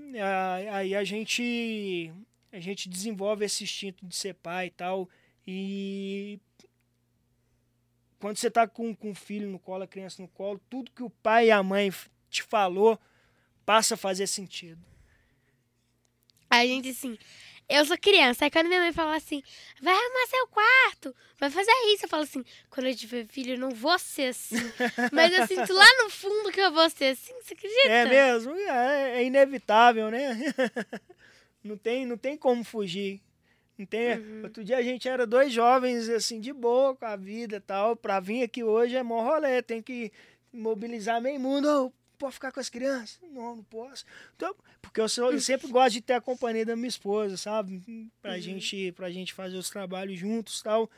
aí 0.73 0.95
a 0.95 1.05
gente 1.05 2.11
a 2.51 2.59
gente 2.59 2.88
desenvolve 2.88 3.45
esse 3.45 3.64
instinto 3.64 4.07
de 4.07 4.17
ser 4.17 4.33
pai 4.33 4.69
e 4.69 4.71
tal. 4.71 5.11
E 5.47 6.41
quando 8.19 8.38
você 8.38 8.51
tá 8.51 8.67
com, 8.67 8.95
com 8.95 9.11
o 9.11 9.14
filho 9.14 9.47
no 9.47 9.59
colo, 9.59 9.83
a 9.83 9.87
criança 9.87 10.23
no 10.23 10.29
colo, 10.29 10.59
tudo 10.71 10.91
que 10.93 11.03
o 11.03 11.11
pai 11.11 11.49
e 11.49 11.51
a 11.51 11.62
mãe 11.62 11.93
te 12.31 12.43
falou 12.43 12.99
passa 13.67 13.93
a 13.93 13.99
fazer 13.99 14.27
sentido. 14.27 14.81
A 16.51 16.65
gente 16.67 16.89
assim, 16.91 17.19
eu 17.69 17.85
sou 17.85 17.99
criança. 17.99 18.45
Aí 18.45 18.51
quando 18.51 18.69
minha 18.69 18.81
mãe 18.81 18.93
fala 18.93 19.17
assim, 19.17 19.43
vai 19.83 19.93
arrumar 19.93 20.27
seu 20.29 20.47
quarto, 20.49 21.15
vai 21.39 21.51
fazer 21.51 21.71
isso. 21.93 22.07
Eu 22.07 22.09
falo 22.09 22.23
assim, 22.23 22.45
quando 22.71 22.87
eu 22.87 22.97
tiver 22.97 23.27
filho, 23.27 23.55
eu 23.55 23.59
não 23.59 23.71
vou 23.71 23.99
ser 23.99 24.29
assim. 24.31 24.57
Mas 25.13 25.37
eu 25.37 25.47
sinto 25.47 25.73
lá 25.73 25.87
no 26.03 26.11
fundo 26.11 26.51
que 26.51 26.61
eu 26.61 26.73
vou 26.73 26.89
ser 26.89 27.13
assim, 27.13 27.35
você 27.43 27.55
acredita? 27.55 27.89
É 27.89 28.07
mesmo? 28.07 28.55
É, 28.55 29.19
é 29.19 29.25
inevitável, 29.25 30.11
né? 30.11 30.39
não, 31.63 31.77
tem, 31.77 32.07
não 32.07 32.17
tem 32.17 32.37
como 32.37 32.65
fugir. 32.65 33.21
Não 33.77 33.87
tem, 33.87 34.19
Uhum. 34.19 34.43
Outro 34.45 34.65
dia 34.65 34.79
a 34.79 34.83
gente 34.83 35.09
era 35.09 35.25
dois 35.27 35.53
jovens, 35.53 36.09
assim, 36.09 36.41
de 36.41 36.53
boa 36.53 36.97
com 36.97 37.05
a 37.05 37.15
vida 37.15 37.57
e 37.57 37.61
tal. 37.61 37.95
Pra 37.95 38.19
vir 38.19 38.43
aqui 38.43 38.65
hoje 38.65 38.97
é 38.97 39.03
mó 39.03 39.23
rolê, 39.23 39.63
tem 39.63 39.81
que 39.81 40.11
mobilizar 40.53 41.21
meio 41.21 41.39
mundo. 41.39 41.93
Pode 42.19 42.35
ficar 42.35 42.51
com 42.51 42.59
as 42.61 42.69
crianças? 42.69 43.19
Não, 43.33 43.57
não 43.57 43.63
posso. 43.65 44.05
Então, 44.35 44.55
porque 44.83 45.01
eu, 45.01 45.09
sou- 45.09 45.31
eu 45.33 45.41
sempre 45.41 45.69
gosto 45.69 45.93
de 45.93 46.01
ter 46.01 46.15
a 46.15 46.21
companhia 46.21 46.67
da 46.67 46.75
minha 46.75 46.89
esposa, 46.89 47.37
sabe? 47.37 47.81
Pra, 48.21 48.33
Uhum. 48.35 48.41
gente, 48.41 48.93
pra 48.93 49.11
gente 49.11 49.33
fazer 49.33 49.57
os 49.57 49.71
trabalhos 49.71 50.19
juntos 50.19 50.59
e 50.59 50.65
tal. 50.65 50.91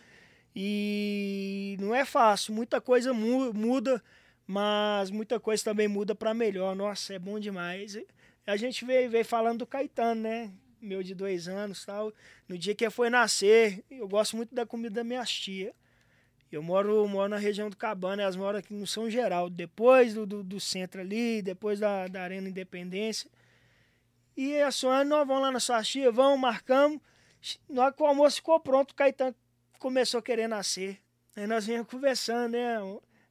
E 0.54 1.76
não 1.80 1.94
é 1.94 2.04
fácil, 2.04 2.54
muita 2.54 2.80
coisa 2.80 3.12
mu- 3.12 3.52
muda, 3.52 4.02
mas 4.46 5.10
muita 5.10 5.38
coisa 5.38 5.62
também 5.62 5.88
muda 5.88 6.14
para 6.14 6.34
melhor. 6.34 6.74
Nossa, 6.74 7.14
é 7.14 7.18
bom 7.18 7.38
demais. 7.38 7.98
A 8.46 8.56
gente 8.56 8.84
veio, 8.84 9.10
veio 9.10 9.24
falando 9.24 9.58
do 9.60 9.66
Caetano, 9.66 10.22
né? 10.22 10.50
Meu 10.80 11.02
de 11.02 11.14
dois 11.14 11.46
anos 11.46 11.84
tal. 11.84 12.12
No 12.48 12.56
dia 12.56 12.74
que 12.74 12.84
ele 12.84 12.90
foi 12.90 13.10
nascer, 13.10 13.84
eu 13.90 14.08
gosto 14.08 14.36
muito 14.36 14.54
da 14.54 14.64
comida 14.64 14.94
da 14.94 15.04
minha 15.04 15.22
tia. 15.24 15.74
Eu 16.50 16.62
moro, 16.62 17.06
moro 17.06 17.28
na 17.28 17.36
região 17.38 17.70
do 17.70 17.76
Cabana, 17.76 18.22
elas 18.22 18.34
moram 18.34 18.58
aqui 18.58 18.74
no 18.74 18.86
São 18.86 19.08
Geraldo, 19.08 19.54
depois 19.54 20.14
do, 20.14 20.26
do, 20.26 20.42
do 20.42 20.58
centro 20.58 21.00
ali, 21.00 21.40
depois 21.42 21.78
da, 21.78 22.08
da 22.08 22.22
Arena 22.22 22.48
Independência. 22.48 23.30
E 24.36 24.60
a 24.60 24.70
Sônia, 24.72 25.04
nós 25.04 25.26
vamos 25.26 25.42
lá 25.42 25.52
na 25.52 25.60
sua 25.60 25.82
tia, 25.82 26.10
vamos, 26.10 26.40
marcamos. 26.40 26.98
Na 27.68 27.84
hora 27.84 27.92
que 27.92 28.02
o 28.02 28.06
almoço 28.06 28.36
ficou 28.36 28.58
pronto, 28.58 28.92
o 28.92 28.94
Caetano 28.94 29.34
começou 29.78 30.18
a 30.18 30.22
querer 30.22 30.48
nascer. 30.48 30.98
Aí 31.36 31.46
nós 31.46 31.66
vinhamos 31.66 31.88
conversando, 31.88 32.52
né? 32.52 32.78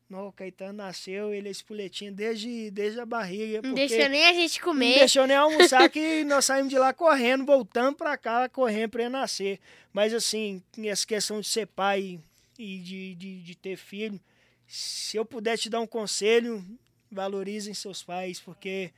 Não, 0.10 0.27
o 0.27 0.32
Caetano 0.32 0.73
nasceu, 0.73 1.34
ele 1.34 1.49
é 1.49 1.51
espoletinho 1.51 2.12
desde, 2.12 2.71
desde 2.71 2.99
a 2.99 3.05
barriga. 3.05 3.62
Não 3.62 3.75
deixou 3.75 4.10
nem 4.10 4.25
a 4.27 4.34
gente 4.34 4.58
Não 4.60 4.65
comer. 4.65 4.97
deixou 4.99 5.27
nem 5.27 5.38
almoçar, 5.38 5.88
que 5.89 6.23
nós 6.25 6.45
saímos 6.45 6.69
de 6.71 6.79
lá 6.79 6.93
correndo, 6.93 7.45
voltando 7.45 7.95
pra 7.95 8.17
cá, 8.17 8.49
correndo 8.49 8.89
pra 8.89 9.01
ele 9.03 9.10
nascer. 9.10 9.60
Mas 9.93 10.13
assim, 10.13 10.63
essa 10.86 11.05
questão 11.05 11.39
de 11.41 11.47
ser 11.47 11.67
pai 11.67 12.19
e 12.59 12.77
de, 12.79 13.15
de, 13.15 13.41
de 13.41 13.55
ter 13.55 13.77
filho, 13.77 14.19
se 14.67 15.15
eu 15.17 15.25
puder 15.25 15.57
te 15.57 15.69
dar 15.69 15.79
um 15.79 15.87
conselho, 15.87 16.63
valorizem 17.09 17.73
seus 17.73 18.03
pais, 18.03 18.39
porque 18.39 18.91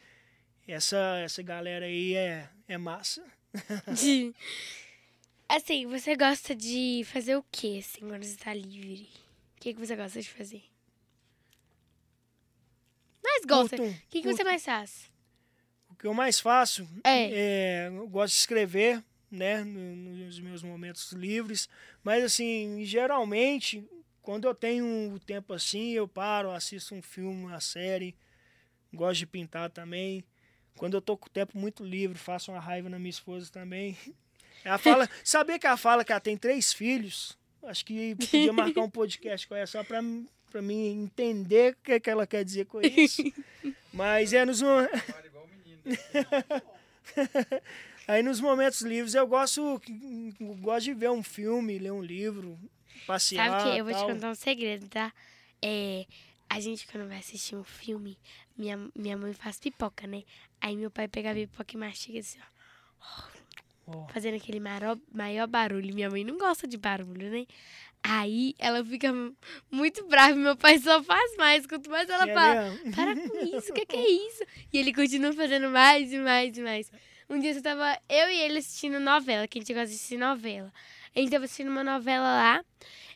essa, 0.67 1.19
essa 1.23 1.41
galera 1.43 1.85
aí 1.85 2.15
é, 2.15 2.49
é 2.67 2.77
massa. 2.77 3.23
De- 3.93 4.33
Assim, 5.47 5.85
você 5.85 6.15
gosta 6.15 6.55
de 6.55 7.03
fazer 7.05 7.35
o 7.35 7.43
que, 7.51 7.79
assim, 7.79 7.99
quando 8.07 8.23
você 8.23 8.37
tá 8.37 8.53
livre? 8.53 9.09
O 9.57 9.59
que, 9.61 9.73
que 9.73 9.79
você 9.79 9.95
gosta 9.97 10.21
de 10.21 10.29
fazer? 10.29 10.63
Mais 13.23 13.45
gosta? 13.45 13.83
O 13.83 13.95
que, 14.09 14.21
que 14.21 14.27
você 14.33 14.43
mais 14.43 14.63
faz? 14.63 15.11
O 15.89 15.95
que 15.95 16.07
eu 16.07 16.13
mais 16.13 16.39
faço 16.39 16.87
É. 17.03 17.31
é, 17.33 17.87
eu 17.89 18.07
gosto 18.07 18.33
de 18.33 18.39
escrever, 18.39 19.03
né, 19.31 19.63
no- 19.63 19.95
nos 19.95 20.39
meus 20.39 20.61
momentos 20.61 21.11
livres, 21.13 21.69
mas 22.03 22.23
assim, 22.23 22.83
geralmente, 22.83 23.83
quando 24.21 24.45
eu 24.47 24.53
tenho 24.53 24.85
um 24.85 25.17
tempo 25.17 25.53
assim, 25.53 25.91
eu 25.93 26.07
paro, 26.07 26.51
assisto 26.51 26.93
um 26.93 27.01
filme, 27.01 27.45
uma 27.45 27.59
série, 27.61 28.13
gosto 28.93 29.19
de 29.19 29.25
pintar 29.25 29.69
também. 29.69 30.23
Quando 30.75 30.95
eu 30.95 31.01
tô 31.01 31.15
com 31.17 31.27
o 31.27 31.29
tempo 31.29 31.57
muito 31.57 31.83
livre, 31.83 32.17
faço 32.17 32.51
uma 32.51 32.59
raiva 32.59 32.89
na 32.89 32.97
minha 32.99 33.09
esposa 33.09 33.49
também. 33.51 33.97
Ela 34.63 34.77
fala, 34.77 35.09
sabia 35.23 35.57
que 35.57 35.65
ela 35.65 35.75
fala 35.77 36.05
que 36.05 36.11
ela 36.11 36.21
tem 36.21 36.37
três 36.37 36.71
filhos? 36.71 37.35
Acho 37.63 37.83
que 37.85 38.15
podia 38.15 38.53
marcar 38.53 38.81
um 38.81 38.89
podcast 38.91 39.47
com 39.47 39.55
ela 39.55 39.65
só 39.65 39.83
pra, 39.83 40.01
pra 40.51 40.61
mim 40.61 41.03
entender 41.03 41.73
o 41.73 41.77
que, 41.83 41.99
que 41.99 42.09
ela 42.09 42.27
quer 42.27 42.43
dizer 42.45 42.65
com 42.65 42.79
isso. 42.81 43.23
Mas 43.91 44.33
é 44.33 44.45
nos, 44.45 44.61
mo- 44.61 44.69
Aí 48.07 48.21
nos 48.23 48.39
momentos 48.41 48.81
livres 48.81 49.13
eu 49.15 49.25
gosto, 49.27 49.81
eu 50.39 50.55
gosto 50.55 50.85
de 50.85 50.93
ver 50.93 51.09
um 51.11 51.23
filme, 51.23 51.77
ler 51.79 51.91
um 51.91 52.01
livro, 52.01 52.57
passear. 53.07 53.49
Sabe 53.49 53.61
o 53.61 53.71
que? 53.73 53.79
Eu 53.79 53.85
vou 53.85 53.93
te 53.93 53.99
tal. 53.99 54.07
contar 54.09 54.31
um 54.31 54.35
segredo, 54.35 54.87
tá? 54.89 55.13
É, 55.61 56.05
a 56.49 56.59
gente, 56.59 56.87
quando 56.87 57.07
vai 57.07 57.19
assistir 57.19 57.55
um 57.55 57.63
filme, 57.63 58.17
minha, 58.57 58.77
minha 58.95 59.15
mãe 59.17 59.33
faz 59.33 59.59
pipoca, 59.59 60.07
né? 60.07 60.23
Aí 60.59 60.75
meu 60.75 60.91
pai 60.91 61.07
pega 61.07 61.31
a 61.31 61.33
pipoca 61.33 61.73
e 61.75 61.77
mastiga 61.77 62.19
assim, 62.19 62.39
ó. 62.39 64.07
Fazendo 64.13 64.35
aquele 64.37 64.59
maior, 64.59 64.97
maior 65.13 65.47
barulho. 65.47 65.93
Minha 65.93 66.09
mãe 66.09 66.23
não 66.23 66.37
gosta 66.37 66.67
de 66.67 66.77
barulho, 66.77 67.29
né? 67.29 67.45
Aí 68.03 68.55
ela 68.57 68.83
fica 68.85 69.11
muito 69.69 70.05
brava. 70.07 70.35
Meu 70.35 70.55
pai 70.55 70.79
só 70.79 71.03
faz 71.03 71.35
mais. 71.35 71.65
Quanto 71.67 71.89
mais 71.89 72.09
ela 72.09 72.29
É 72.29 72.33
fala, 72.33 72.71
mesmo? 72.71 72.91
para 72.95 73.15
com 73.15 73.57
isso, 73.57 73.71
o 73.71 73.73
que, 73.73 73.85
que 73.85 73.95
é 73.95 74.07
isso? 74.29 74.43
E 74.71 74.77
ele 74.77 74.93
continua 74.93 75.33
fazendo 75.33 75.69
mais 75.69 76.11
e 76.13 76.17
mais 76.17 76.57
e 76.57 76.61
mais. 76.61 76.91
Um 77.31 77.39
dia 77.39 77.51
eu 77.53 77.61
tava 77.61 77.97
eu 78.09 78.29
e 78.29 78.41
ele 78.41 78.57
assistindo 78.59 78.99
novela, 78.99 79.47
que 79.47 79.57
a 79.57 79.61
gente 79.61 79.73
gosta 79.73 79.87
de 79.87 79.93
assistir 79.95 80.17
novela. 80.17 80.71
A 81.15 81.19
gente 81.19 81.31
tava 81.31 81.45
assistindo 81.45 81.69
uma 81.69 81.83
novela 81.83 82.23
lá. 82.25 82.65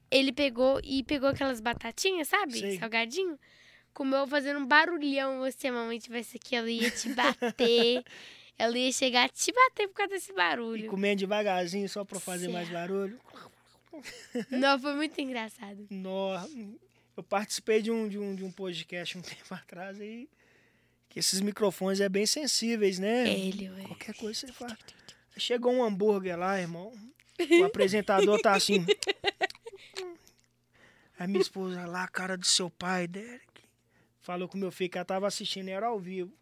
Ele 0.10 0.32
pegou 0.32 0.80
e 0.84 1.04
pegou 1.04 1.28
aquelas 1.30 1.60
batatinhas, 1.60 2.30
sabe? 2.30 2.58
Sei. 2.58 2.80
Salgadinho. 2.80 3.38
Comeu 3.94 4.26
fazendo 4.26 4.60
um 4.62 4.66
barulhão. 4.66 5.44
A 5.44 5.72
mamãe 5.72 6.00
tivesse 6.00 6.38
aqui, 6.38 6.56
ela 6.56 6.70
ia 6.72 6.90
te 6.90 7.10
bater. 7.14 8.04
ela 8.58 8.78
ia 8.78 8.92
chegar 8.94 9.26
a 9.26 9.30
te 9.30 9.52
bater 9.52 9.88
por 9.90 9.96
causa 9.96 10.14
desse 10.14 10.32
E 10.32 10.36
barulho. 10.36 10.90
comendo 10.90 11.20
devagarzinho 11.20 11.90
só 11.90 12.06
pra 12.06 12.20
fazer 12.20 12.48
mais 12.48 12.70
Certo. 12.70 12.80
barulho. 12.80 13.20
Não, 14.50 14.80
foi 14.80 14.94
muito 14.96 15.20
engraçado. 15.20 15.88
Nó, 15.90 16.42
eu 17.18 17.24
participei 17.24 17.82
de 17.82 17.92
um, 17.92 18.08
de, 18.08 18.18
um, 18.18 18.34
de 18.36 18.44
um 18.46 18.52
podcast 18.52 19.18
um 19.18 19.22
tempo 19.24 19.54
atrás 19.54 20.00
aí. 20.00 20.30
Que 21.16 21.20
esses 21.20 21.40
microfones 21.40 22.02
é 22.02 22.10
bem 22.10 22.26
sensíveis, 22.26 23.00
né? 23.00 23.26
Ele, 23.26 23.70
ué. 23.70 23.84
Qualquer 23.84 24.14
coisa 24.16 24.38
você 24.38 24.52
faz. 24.52 24.76
Chegou 25.38 25.72
um 25.72 25.82
hambúrguer 25.82 26.38
lá, 26.38 26.60
irmão. 26.60 26.92
O 27.62 27.64
apresentador 27.64 28.38
tá 28.42 28.52
assim. 28.52 28.86
Aí 31.18 31.26
minha 31.26 31.40
esposa 31.40 31.86
lá, 31.86 32.04
a 32.04 32.08
cara 32.10 32.36
do 32.38 32.46
seu 32.46 32.70
pai, 32.70 33.08
Derek. 33.08 33.64
Falou 34.20 34.50
com 34.50 34.58
meu 34.58 34.74
filho 34.74 34.90
que 34.90 34.98
ela 34.98 35.06
tava 35.06 35.26
assistindo, 35.26 35.70
era 35.70 35.88
ao 35.88 35.98
vivo. 35.98 36.34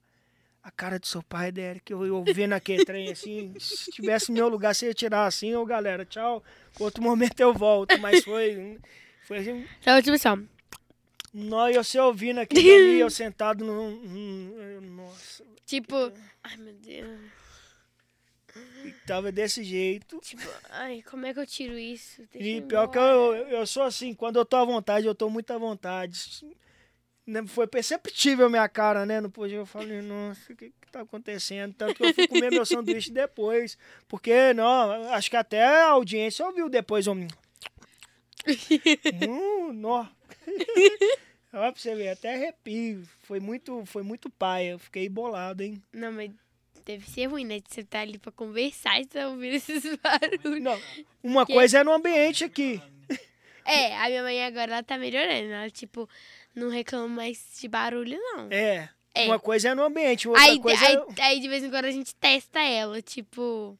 A 0.64 0.72
cara 0.72 0.98
do 0.98 1.06
seu 1.06 1.22
pai, 1.22 1.52
Derek, 1.52 1.94
eu, 1.94 2.04
eu 2.04 2.24
vendo 2.34 2.54
aquele 2.54 2.84
trem 2.84 3.12
assim. 3.12 3.54
Se 3.60 3.92
tivesse 3.92 4.30
no 4.30 4.38
meu 4.38 4.50
lugar, 4.50 4.74
você 4.74 4.88
ia 4.88 4.94
tirar 4.96 5.28
assim, 5.28 5.54
ô 5.54 5.64
galera, 5.68 6.04
tchau. 6.04 6.44
Outro 6.80 7.04
momento 7.04 7.40
eu 7.40 7.54
volto. 7.54 7.96
Mas 8.00 8.24
foi. 8.24 8.80
Foi 9.28 9.38
assim. 9.38 9.68
Então, 9.80 10.02
tipo 10.02 10.16
assim, 10.16 10.50
ó. 11.34 11.38
Nó, 11.38 11.70
e 11.70 11.74
você 11.74 12.00
ouvindo 12.00 12.40
aquilo 12.40 12.62
ali, 12.62 13.00
eu 13.00 13.10
sentado 13.12 13.64
no. 13.66 13.74
eu- 14.60 14.82
Nossa, 14.82 15.44
Tipo. 15.66 16.12
Ai, 16.44 16.58
meu 16.58 16.74
Deus. 16.74 17.20
tava 19.08 19.32
desse 19.32 19.64
jeito. 19.64 20.20
Tipo, 20.20 20.44
ai, 20.70 21.04
como 21.10 21.26
é 21.26 21.34
que 21.34 21.40
eu 21.40 21.48
tiro 21.48 21.78
isso? 21.78 22.22
Deixa 22.32 22.48
E 22.48 22.58
eu 22.58 22.64
pior 22.64 22.88
que 22.88 22.98
eu, 22.98 23.36
eu 23.50 23.66
sou 23.66 23.84
assim, 23.84 24.14
quando 24.14 24.38
eu 24.38 24.46
tô 24.46 24.58
à 24.58 24.66
vontade, 24.66 25.08
eu 25.08 25.16
tô 25.16 25.30
muito 25.30 25.52
à 25.52 25.58
vontade. 25.58 26.46
Né, 27.26 27.42
Foi 27.48 27.66
perceptível 27.66 28.50
minha 28.50 28.68
cara, 28.68 29.06
né? 29.06 29.22
No 29.22 29.30
podia 29.32 29.56
eu 29.58 29.66
falei, 29.66 30.02
nossa, 30.02 30.52
o 30.52 30.56
que, 30.56 30.70
que 30.70 30.92
tá 30.92 31.02
acontecendo? 31.02 31.74
Tanto 31.74 31.96
que 31.96 32.06
eu 32.06 32.14
fui 32.14 32.28
comer 32.28 32.52
meu 32.52 32.66
sanduíche 32.66 33.10
depois. 33.14 33.78
Porque, 34.08 34.54
não, 34.54 34.92
acho 35.14 35.30
que 35.30 35.38
até 35.38 35.64
a 35.64 35.88
audiência 35.92 36.46
ouviu 36.46 36.70
depois. 36.70 37.08
Um... 37.08 37.26
hum, 39.28 39.72
nó. 39.74 40.06
Olha 41.54 41.72
pra 41.72 41.82
você 41.82 41.94
ver, 41.96 42.10
até 42.10 42.34
arrepio. 42.34 43.04
Foi 43.22 43.40
muito, 43.40 43.86
foi 43.86 44.02
muito 44.04 44.30
paia. 44.30 44.72
Eu 44.72 44.80
fiquei 44.80 45.08
bolado, 45.08 45.62
hein? 45.64 45.82
Não, 45.94 46.12
mas 46.12 46.32
deve 46.86 47.08
ser 47.10 47.28
ruim, 47.28 47.46
né? 47.46 47.60
De 47.60 47.66
você 47.74 47.84
tá 47.84 48.00
ali 48.02 48.18
pra 48.18 48.32
conversar 48.32 49.00
e 49.00 49.06
tá 49.06 49.28
ouvindo 49.28 49.54
esses 49.56 49.84
barulhos. 50.02 50.62
Não, 50.62 50.80
uma 51.22 51.46
Que- 51.46 51.54
coisa 51.54 51.80
é 51.80 51.84
no 51.84 51.92
ambiente 51.94 52.44
aqui. 52.44 52.82
É, 53.66 53.96
a 53.98 54.10
minha 54.10 54.24
mãe 54.24 54.44
agora 54.44 54.74
ela 54.74 54.84
tá 54.84 54.98
melhorando. 54.98 55.54
Ela, 55.54 55.70
tipo, 55.70 56.10
não 56.54 56.70
reclama 56.70 57.08
mais 57.08 57.42
de 57.62 57.70
barulho, 57.70 58.20
não. 58.20 58.50
É. 58.52 58.90
É. 59.16 59.26
Uma 59.26 59.40
coisa 59.40 59.70
é 59.70 59.76
no 59.76 59.84
ambiente, 59.84 60.28
outra 60.28 60.44
Aí, 60.44 60.60
coisa 60.60 60.86
aí, 60.86 60.96
é... 60.96 61.22
aí, 61.22 61.40
de 61.40 61.48
vez 61.48 61.64
em 61.64 61.70
quando, 61.70 61.86
a 61.86 61.92
gente 61.92 62.16
testa 62.16 62.60
ela. 62.60 63.02
Tipo, 63.02 63.78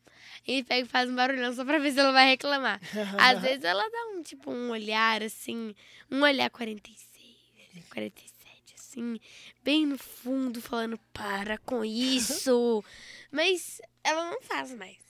ele 0.48 0.64
pega 0.64 0.86
e 0.86 0.90
faz 0.90 1.10
um 1.10 1.16
barulhão 1.16 1.54
só 1.54 1.66
pra 1.66 1.80
ver 1.80 1.92
se 1.92 2.00
ela 2.00 2.12
vai 2.12 2.28
reclamar. 2.28 2.80
Às 3.18 3.42
vezes 3.42 3.64
ela 3.64 3.84
dá 3.90 4.08
um, 4.14 4.22
tipo, 4.22 4.52
um 4.52 4.70
olhar, 4.70 5.24
assim, 5.24 5.74
um 6.12 6.22
olhar 6.22 6.50
46, 6.52 7.86
47, 7.90 8.76
assim, 8.78 9.20
bem 9.64 9.88
no 9.88 9.98
fundo, 9.98 10.62
falando, 10.62 11.00
para 11.12 11.58
com 11.60 11.84
isso. 11.84 12.84
Mas 13.32 13.82
ela 14.04 14.30
não 14.30 14.42
faz 14.42 14.74
mais. 14.74 15.02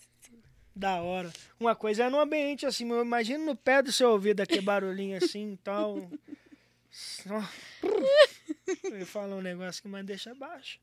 Da 0.75 1.01
hora. 1.01 1.31
Uma 1.59 1.75
coisa 1.75 2.05
é 2.05 2.09
no 2.09 2.19
ambiente, 2.19 2.65
assim, 2.65 2.89
eu 2.89 3.03
imagino 3.03 3.45
no 3.45 3.55
pé 3.55 3.81
do 3.81 3.91
seu 3.91 4.09
ouvido 4.09 4.41
aquele 4.41 4.61
barulhinho 4.61 5.17
assim 5.17 5.53
e 5.53 5.57
tal. 5.57 6.09
Ia 8.67 9.05
falar 9.05 9.35
um 9.35 9.41
negócio 9.41 9.81
que 9.81 9.87
mas 9.87 10.05
deixa 10.05 10.33
baixo. 10.33 10.79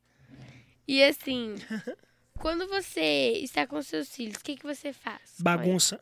E 0.87 1.03
assim, 1.03 1.55
quando 2.39 2.67
você 2.67 3.33
está 3.41 3.65
com 3.67 3.81
seus 3.81 4.09
filhos, 4.09 4.37
o 4.37 4.43
que, 4.43 4.55
que 4.55 4.65
você 4.65 4.91
faz? 4.93 5.35
Bagunça. 5.39 5.99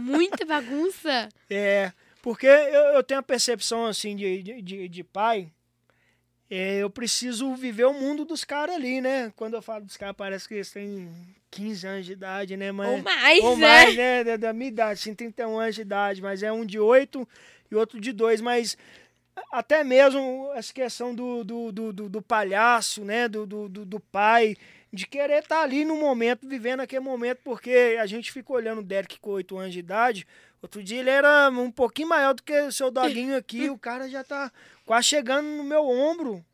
Muita 0.00 0.44
bagunça? 0.44 1.28
É, 1.48 1.92
porque 2.20 2.46
eu, 2.46 2.94
eu 2.94 3.02
tenho 3.02 3.20
a 3.20 3.22
percepção, 3.22 3.86
assim, 3.86 4.16
de, 4.16 4.42
de, 4.42 4.62
de, 4.62 4.88
de 4.88 5.04
pai. 5.04 5.52
É, 6.50 6.78
eu 6.78 6.90
preciso 6.90 7.54
viver 7.54 7.84
o 7.84 7.92
mundo 7.92 8.24
dos 8.24 8.44
caras 8.44 8.74
ali, 8.74 9.00
né? 9.00 9.32
Quando 9.36 9.54
eu 9.54 9.62
falo 9.62 9.84
dos 9.84 9.96
caras, 9.96 10.16
parece 10.16 10.48
que 10.48 10.54
eles 10.54 10.70
têm 10.70 11.08
15 11.50 11.86
anos 11.86 12.06
de 12.06 12.12
idade, 12.12 12.56
né? 12.56 12.72
Mas, 12.72 12.88
Ou 12.90 13.02
mais, 13.02 13.44
Ou 13.44 13.56
né? 13.56 13.66
mais, 13.66 13.96
né? 13.96 14.24
Da, 14.24 14.36
da 14.36 14.52
minha 14.52 14.68
idade, 14.68 15.00
assim, 15.00 15.14
31 15.14 15.58
anos 15.58 15.74
de 15.74 15.82
idade, 15.82 16.22
mas 16.22 16.42
é 16.42 16.52
um 16.52 16.64
de 16.64 16.78
8 16.78 17.28
e 17.70 17.74
outro 17.74 18.00
de 18.00 18.12
2. 18.12 18.40
Mas 18.40 18.76
até 19.50 19.82
mesmo 19.84 20.50
essa 20.54 20.72
questão 20.72 21.14
do, 21.14 21.42
do, 21.44 21.72
do, 21.72 21.92
do, 21.92 22.08
do 22.08 22.22
palhaço, 22.22 23.04
né? 23.04 23.28
Do, 23.28 23.46
do, 23.46 23.68
do, 23.68 24.00
pai, 24.00 24.56
de 24.92 25.06
querer 25.06 25.42
estar 25.42 25.62
ali 25.62 25.84
no 25.84 25.96
momento, 25.96 26.46
vivendo 26.48 26.80
aquele 26.80 27.00
momento, 27.00 27.40
porque 27.44 27.96
a 28.00 28.06
gente 28.06 28.30
fica 28.32 28.52
olhando 28.52 28.78
o 28.80 28.84
Derek 28.84 29.18
com 29.18 29.30
8 29.30 29.56
anos 29.58 29.72
de 29.72 29.78
idade. 29.80 30.26
Outro 30.62 30.82
dia 30.82 31.00
ele 31.00 31.10
era 31.10 31.50
um 31.50 31.70
pouquinho 31.70 32.08
maior 32.08 32.32
do 32.34 32.42
que 32.42 32.58
o 32.60 32.72
seu 32.72 32.90
doguinho 32.90 33.36
aqui, 33.36 33.68
o 33.68 33.76
cara 33.78 34.08
já 34.08 34.24
tá 34.24 34.50
quase 34.86 35.08
chegando 35.08 35.46
no 35.46 35.64
meu 35.64 35.84
ombro. 35.86 36.44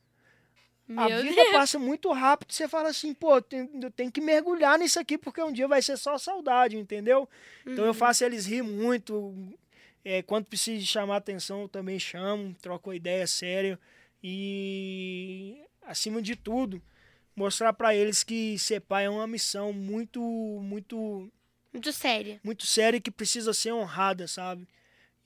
A 0.96 1.08
Meu 1.08 1.22
vida 1.22 1.36
Deus. 1.36 1.52
passa 1.52 1.78
muito 1.78 2.10
rápido. 2.10 2.52
Você 2.52 2.66
fala 2.66 2.88
assim, 2.88 3.14
pô, 3.14 3.40
tem- 3.40 3.70
eu 3.80 3.90
tenho 3.92 4.10
que 4.10 4.20
mergulhar 4.20 4.76
nisso 4.76 4.98
aqui, 4.98 5.16
porque 5.16 5.40
um 5.40 5.52
dia 5.52 5.68
vai 5.68 5.80
ser 5.80 5.96
só 5.96 6.18
saudade, 6.18 6.76
entendeu? 6.76 7.28
Então 7.64 7.84
Uhum. 7.84 7.90
eu 7.90 7.94
faço 7.94 8.24
eles 8.24 8.44
rir 8.46 8.62
muito. 8.62 9.32
É, 10.04 10.22
quando 10.22 10.46
precisa 10.46 10.84
chamar 10.84 11.16
atenção, 11.16 11.62
eu 11.62 11.68
também 11.68 11.98
chamo, 11.98 12.54
troco 12.60 12.92
ideia 12.94 13.26
séria. 13.26 13.78
E, 14.22 15.62
acima 15.82 16.20
de 16.22 16.36
tudo, 16.36 16.82
mostrar 17.34 17.72
para 17.72 17.94
eles 17.94 18.22
que 18.22 18.58
ser 18.58 18.80
pai 18.80 19.06
é 19.06 19.10
uma 19.10 19.26
missão 19.26 19.72
muito, 19.72 20.20
muito, 20.62 21.30
Muito 21.72 21.92
séria. 21.92 22.40
muito 22.42 22.66
séria 22.66 22.96
e 22.98 23.00
que 23.00 23.10
precisa 23.10 23.52
ser 23.52 23.72
honrada, 23.72 24.26
sabe? 24.28 24.66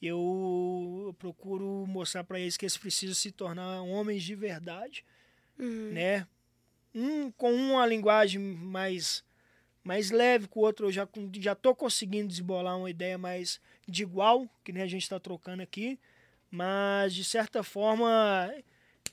Eu, 0.03 1.05
eu 1.07 1.15
procuro 1.15 1.87
mostrar 1.87 2.25
para 2.25 2.39
eles 2.39 2.57
que 2.57 2.65
eles 2.65 2.77
precisam 2.77 3.15
se 3.15 3.31
tornar 3.33 3.83
homens 3.83 4.23
de 4.23 4.35
verdade 4.35 5.05
Uhum. 5.59 5.93
né? 5.93 6.27
Um 6.95 7.31
com 7.31 7.53
uma 7.53 7.87
linguagem 7.87 8.41
mais 8.41 9.25
mais 9.85 10.11
leve, 10.11 10.49
com 10.49 10.61
o 10.61 10.63
outro 10.65 10.87
eu 10.87 10.93
já 10.93 11.07
já 11.39 11.55
tô 11.55 11.75
conseguindo 11.75 12.29
desbolar 12.29 12.77
uma 12.77 12.91
ideia 12.91 13.19
mais 13.19 13.61
de 13.87 14.03
igual, 14.03 14.49
que 14.65 14.73
nem 14.73 14.83
a 14.83 14.87
gente 14.87 15.03
está 15.03 15.21
trocando 15.21 15.63
aqui, 15.63 15.99
mas 16.51 17.15
de 17.15 17.23
certa 17.25 17.63
forma 17.63 18.53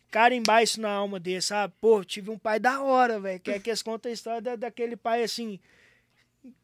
carimbar 0.09 0.63
isso 0.63 0.79
na 0.81 0.89
alma 0.91 1.19
dele, 1.19 1.41
sabe? 1.41 1.73
Pô, 1.81 2.03
tive 2.03 2.29
um 2.29 2.37
pai 2.37 2.59
da 2.59 2.81
hora, 2.81 3.19
velho, 3.19 3.39
que 3.39 3.51
é 3.51 3.59
que 3.59 3.69
eles 3.69 3.81
contam 3.81 4.09
a 4.09 4.13
história 4.13 4.41
da- 4.41 4.55
daquele 4.55 4.95
pai 4.95 5.23
assim 5.23 5.59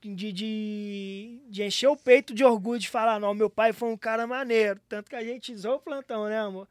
de, 0.02 0.32
de, 0.32 1.40
de 1.50 1.64
encher 1.64 1.88
o 1.88 1.96
peito 1.98 2.34
de 2.34 2.44
orgulho 2.44 2.80
de 2.80 2.90
falar, 2.90 3.20
não, 3.20 3.34
meu 3.34 3.50
pai 3.50 3.74
foi 3.74 3.90
um 3.90 3.98
cara 3.98 4.26
maneiro. 4.26 4.80
Tanto 4.90 5.10
que 5.10 5.16
a 5.16 5.24
gente 5.24 5.52
usou 5.54 5.76
o 5.76 5.80
plantão, 5.80 6.28
né, 6.28 6.40
amor? 6.40 6.68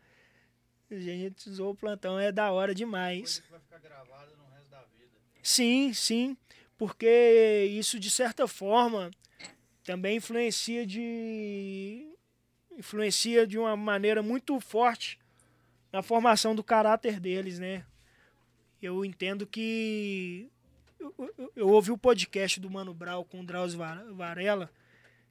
A 0.91 0.95
gente 0.99 1.49
usou 1.49 1.71
o 1.73 1.75
plantão, 1.75 2.19
é 2.19 2.31
da 2.33 2.51
hora 2.53 2.75
demais. 2.75 3.21
Coisa 3.41 3.43
que 3.43 3.51
vai 3.51 3.61
ficar 3.61 3.79
gravada 3.79 4.33
no 4.37 4.45
resto 4.55 4.69
da 4.71 4.81
vida. 4.99 5.13
Sim, 5.43 5.93
sim, 5.93 6.37
porque 6.79 7.69
isso 7.71 7.99
de 7.99 8.11
certa 8.11 8.47
forma 8.47 9.11
também 9.85 10.17
influencia 10.17 10.87
de 10.87 12.07
influencia 12.77 13.47
de 13.47 13.59
uma 13.59 13.77
maneira 13.77 14.23
muito 14.23 14.59
forte 14.61 15.19
na 15.93 16.03
formação 16.03 16.55
do 16.55 16.63
caráter 16.63 17.19
deles, 17.21 17.59
né? 17.59 17.85
Eu 18.83 19.05
entendo 19.05 19.47
que 19.47 20.51
eu, 21.01 21.15
eu- 21.39 21.53
eu 21.57 21.69
ouvi 21.69 21.91
o 21.91 21.97
podcast 21.99 22.61
do 22.61 22.69
Mano 22.71 22.93
Brown 22.93 23.25
com 23.25 23.41
o 23.41 23.45
Drauzio 23.47 23.79
Va- 23.79 24.05
Varela 24.13 24.71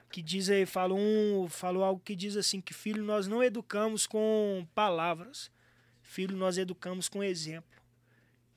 que 0.10 0.22
diz 0.22 0.50
aí, 0.50 0.66
falou, 0.66 0.98
um, 0.98 1.48
falou 1.50 1.84
algo 1.84 2.02
que 2.04 2.16
diz 2.16 2.38
assim 2.38 2.62
que 2.62 2.74
filho 2.74 3.04
nós 3.04 3.28
não 3.28 3.44
educamos 3.44 4.08
com 4.08 4.66
palavras, 4.74 5.52
filho 6.02 6.38
nós 6.38 6.58
educamos 6.58 7.10
com 7.10 7.22
exemplo. 7.24 7.70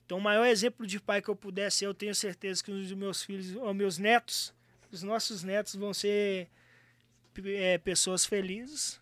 Então, 0.09 0.17
o 0.17 0.21
maior 0.21 0.47
exemplo 0.47 0.87
de 0.87 0.99
pai 0.99 1.21
que 1.21 1.29
eu 1.29 1.35
puder 1.35 1.71
ser, 1.71 1.85
eu 1.85 1.93
tenho 1.93 2.15
certeza 2.15 2.63
que 2.63 2.71
os 2.71 2.91
meus 2.93 3.23
filhos, 3.23 3.55
ou 3.55 3.71
meus 3.75 3.99
netos, 3.99 4.51
os 4.91 5.03
nossos 5.03 5.43
netos 5.43 5.75
vão 5.75 5.93
ser 5.93 6.49
é, 7.45 7.77
pessoas 7.77 8.25
felizes. 8.25 8.99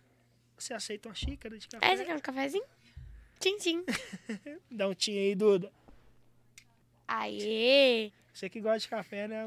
Você 0.58 0.74
aceita 0.74 1.08
uma 1.08 1.14
xícara 1.14 1.58
de 1.58 1.66
café? 1.66 1.86
É, 1.86 1.96
você 1.96 2.04
quer 2.04 2.14
um 2.14 2.20
cafezinho? 2.20 2.66
Tchim, 3.40 3.56
tchim. 3.56 3.84
Dá 4.70 4.86
um 4.86 4.92
tinha 4.92 5.18
aí, 5.18 5.34
Duda. 5.34 5.72
Aê! 7.06 8.12
Você 8.30 8.50
que 8.50 8.60
gosta 8.60 8.80
de 8.80 8.88
café, 8.88 9.26
né? 9.26 9.46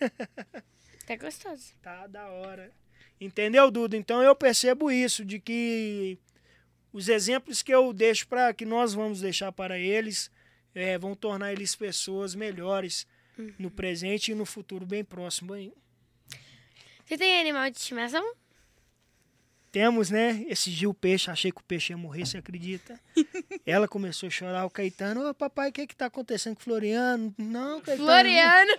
Tá 1.06 1.16
gostoso. 1.16 1.74
Tá 1.82 2.06
da 2.06 2.30
hora. 2.30 2.72
Entendeu, 3.20 3.70
Duda? 3.70 3.94
Então 3.94 4.22
eu 4.22 4.34
percebo 4.34 4.90
isso, 4.90 5.22
de 5.22 5.38
que 5.38 6.18
os 6.92 7.08
exemplos 7.08 7.62
que 7.62 7.72
eu 7.72 7.92
deixo 7.92 8.26
para 8.26 8.52
que 8.54 8.64
nós 8.64 8.94
vamos 8.94 9.20
deixar 9.20 9.52
para 9.52 9.78
eles 9.78 10.30
é, 10.74 10.98
vão 10.98 11.14
tornar 11.14 11.52
eles 11.52 11.74
pessoas 11.74 12.34
melhores 12.34 13.06
no 13.58 13.70
presente 13.70 14.32
e 14.32 14.34
no 14.34 14.46
futuro 14.46 14.86
bem 14.86 15.04
próximo. 15.04 15.54
Hein? 15.54 15.72
Você 17.04 17.16
tem 17.16 17.40
animal 17.40 17.70
de 17.70 17.78
estimação? 17.78 18.24
Temos, 19.70 20.10
né? 20.10 20.42
Esse 20.48 20.70
dia 20.70 20.88
o 20.88 20.94
peixe, 20.94 21.30
achei 21.30 21.52
que 21.52 21.60
o 21.60 21.64
peixe 21.64 21.92
ia 21.92 21.96
morrer, 21.98 22.24
você 22.24 22.38
acredita? 22.38 22.98
Ela 23.66 23.86
começou 23.86 24.26
a 24.26 24.30
chorar, 24.30 24.64
o 24.64 24.70
Caetano, 24.70 25.28
ô 25.28 25.34
papai, 25.34 25.68
o 25.68 25.72
que 25.72 25.86
que 25.86 25.94
tá 25.94 26.06
acontecendo 26.06 26.54
com 26.54 26.62
o 26.62 26.64
Floriano? 26.64 27.34
Não, 27.36 27.80
Caetano. 27.82 28.08
Floriano. 28.08 28.72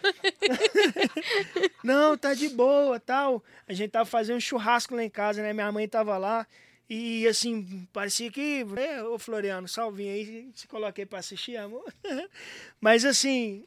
Não, 1.83 2.17
tá 2.17 2.33
de 2.33 2.49
boa, 2.49 2.99
tal. 2.99 3.43
A 3.67 3.73
gente 3.73 3.91
tava 3.91 4.05
fazendo 4.05 4.37
um 4.37 4.41
churrasco 4.41 4.95
lá 4.95 5.03
em 5.03 5.09
casa, 5.09 5.41
né? 5.43 5.53
Minha 5.53 5.71
mãe 5.71 5.87
tava 5.87 6.17
lá 6.17 6.47
e 6.89 7.27
assim, 7.27 7.88
parecia 7.91 8.31
que, 8.31 8.65
é, 8.77 9.03
ô 9.03 9.19
Floriano, 9.19 9.67
salvinho 9.67 10.13
aí, 10.13 10.49
se 10.55 10.67
coloquei 10.67 11.05
pra 11.05 11.19
assistir, 11.19 11.57
amor. 11.57 11.83
Mas 12.79 13.03
assim, 13.03 13.65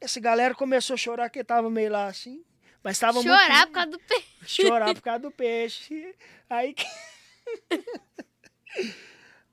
essa 0.00 0.18
galera 0.20 0.54
começou 0.54 0.94
a 0.94 0.96
chorar 0.96 1.30
que 1.30 1.44
tava 1.44 1.70
meio 1.70 1.90
lá 1.92 2.06
assim, 2.06 2.44
mas 2.82 2.98
tava 2.98 3.22
Chorar 3.22 3.48
muito 3.48 3.66
por 3.68 3.72
causa 3.74 3.90
do 3.90 3.98
peixe. 4.00 4.26
chorar 4.62 4.94
por 4.94 5.02
causa 5.02 5.18
do 5.20 5.30
peixe. 5.32 6.14
Aí 6.50 6.74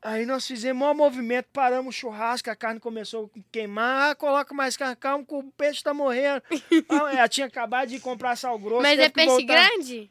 Aí 0.02 0.26
nós 0.26 0.48
fizemos 0.48 0.88
um 0.88 0.94
movimento, 0.94 1.48
paramos 1.52 1.94
o 1.94 1.98
churrasco, 2.00 2.50
a 2.50 2.56
carne 2.56 2.80
começou 2.80 3.30
a 3.36 3.40
queimar, 3.52 4.12
ah, 4.12 4.16
coloca 4.16 4.54
mais 4.54 4.78
carne, 4.78 4.96
calma, 4.96 5.26
que 5.26 5.34
o 5.34 5.44
peixe 5.52 5.84
tá 5.84 5.94
morrendo. 5.94 6.42
Ah, 6.88 7.14
ela 7.14 7.28
tinha 7.28 7.48
acabado 7.48 7.90
de 7.90 8.00
comprar 8.00 8.38
sal 8.38 8.58
grosso. 8.58 8.82
Mas 8.82 8.98
é 8.98 9.10
peixe 9.10 9.28
voltar. 9.30 9.54
grande? 9.70 10.10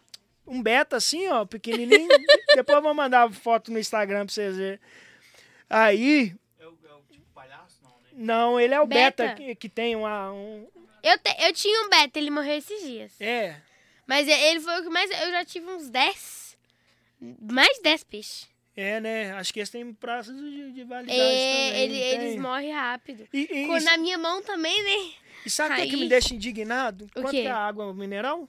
Um 0.49 0.63
beta 0.63 0.97
assim, 0.97 1.29
ó, 1.29 1.45
pequenininho. 1.45 2.09
Depois 2.57 2.77
eu 2.77 2.83
vou 2.83 2.95
mandar 2.95 3.31
foto 3.33 3.71
no 3.71 3.79
Instagram 3.79 4.25
pra 4.27 4.35
vocês 4.35 4.57
verem. 4.57 4.81
Aí, 5.69 6.35
É 6.59 6.67
o, 6.67 6.79
é 6.89 6.93
o 6.95 7.01
tipo 7.11 7.25
palhaço, 7.35 7.79
não, 7.83 7.91
né? 7.91 8.09
não, 8.15 8.61
ele 8.61 8.75
é 8.75 8.81
o 8.81 8.87
beta, 8.87 9.25
Beta? 9.25 9.35
que, 9.37 9.55
que 9.55 9.69
tem 9.69 9.95
uma, 9.95 10.33
um... 10.33 10.67
Eu, 11.03 11.19
te- 11.19 11.37
eu 11.45 11.53
tinha 11.53 11.85
um 11.87 11.91
beta, 11.91 12.19
ele 12.19 12.31
morreu 12.31 12.57
esses 12.57 12.83
dias. 12.83 13.13
É, 13.21 13.57
Mas 14.07 14.27
ele 14.27 14.61
foi 14.61 14.81
o 14.81 14.83
que 14.83 14.89
mais. 14.89 15.11
Eu 15.11 15.31
já 15.31 15.45
tive 15.45 15.67
uns 15.71 15.89
10. 15.91 16.57
Mais 17.51 17.77
de 17.77 17.83
10 17.83 18.05
peixes. 18.05 18.49
é, 18.77 19.01
né? 19.01 19.33
Acho 19.33 19.53
que 19.53 19.61
eles 19.61 19.71
têm 19.71 19.93
prazo 19.93 20.33
de, 20.35 20.73
de 20.73 20.85
validade 20.85 21.19
É, 21.21 21.69
também. 21.69 21.83
ele- 21.83 22.01
eles 22.01 22.41
morrem 22.41 22.73
rápido. 22.73 23.29
E, 23.33 23.41
e, 23.43 23.67
Com- 23.67 23.77
e- 23.77 23.85
Na 23.85 23.97
minha 23.97 24.17
mão 24.19 24.41
também, 24.43 24.83
né? 24.83 25.13
E 25.47 25.51
sabe 25.51 25.75
o 25.75 25.77
que, 25.77 25.91
que 25.91 25.97
me 25.97 26.09
deixa 26.09 26.35
indignado? 26.35 27.05
O 27.15 27.21
Quanto 27.23 27.31
quê? 27.31 27.43
que 27.43 27.49
é 27.49 27.51
a 27.51 27.57
água 27.59 27.93
mineral? 27.95 28.49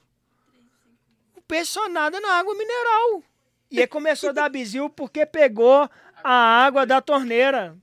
O 1.50 1.52
peixe 1.52 1.72
só 1.72 1.88
nada 1.88 2.20
na 2.20 2.34
água 2.38 2.54
mineral. 2.54 3.24
E 3.72 3.80
aí 3.80 3.86
começou 3.88 4.30
a 4.30 4.32
dar 4.32 4.48
bizil 4.48 4.88
porque 4.88 5.26
pegou 5.26 5.90
a 6.22 6.32
água 6.64 6.86
da 6.86 7.00
torneira. 7.00 7.76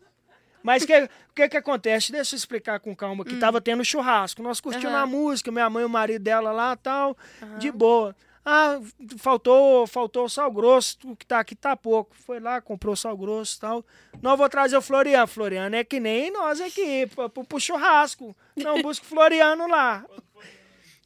Mas 0.64 0.86
que- 0.86 1.04
o 1.04 1.34
que 1.36 1.50
que 1.50 1.58
acontece? 1.58 2.12
Deixa 2.14 2.34
eu 2.34 2.38
explicar 2.38 2.80
com 2.80 2.96
calma. 2.96 3.26
Que 3.26 3.36
tava 3.36 3.60
tendo 3.60 3.84
churrasco. 3.84 4.42
Nós 4.42 4.62
curtimos 4.62 4.86
Hum. 4.90 4.96
Aham. 4.96 5.04
a 5.04 5.06
música, 5.06 5.52
minha 5.52 5.70
mãe 5.70 5.84
e 5.84 5.86
o 5.86 5.90
marido 5.90 6.24
dela 6.24 6.54
lá 6.54 6.78
tal, 6.78 7.16
de 7.58 7.70
boa. 7.70 8.16
Ah, 8.46 8.80
faltou, 9.18 9.86
faltou 9.86 10.30
sal 10.30 10.50
grosso, 10.50 10.98
o 11.04 11.14
que 11.16 11.26
tá 11.26 11.40
aqui 11.40 11.54
tá 11.54 11.76
pouco. 11.76 12.16
Foi 12.16 12.40
lá, 12.40 12.62
comprou 12.62 12.96
sal 12.96 13.18
grosso 13.18 13.58
e 13.58 13.60
tal. 13.60 13.86
Não 14.22 14.38
vou 14.38 14.48
trazer 14.48 14.78
o 14.78 14.82
Floriano. 14.82 15.28
Floriano 15.28 15.76
é 15.76 15.84
que 15.84 16.00
nem 16.00 16.32
nós 16.32 16.62
aqui, 16.62 17.06
pro, 17.08 17.30
pro- 17.30 17.44
pro 17.44 17.60
churrasco. 17.60 18.34
Não 18.56 18.82
busca 18.82 19.06
o 19.06 19.10
Floriano 19.10 19.68
lá. 19.68 20.06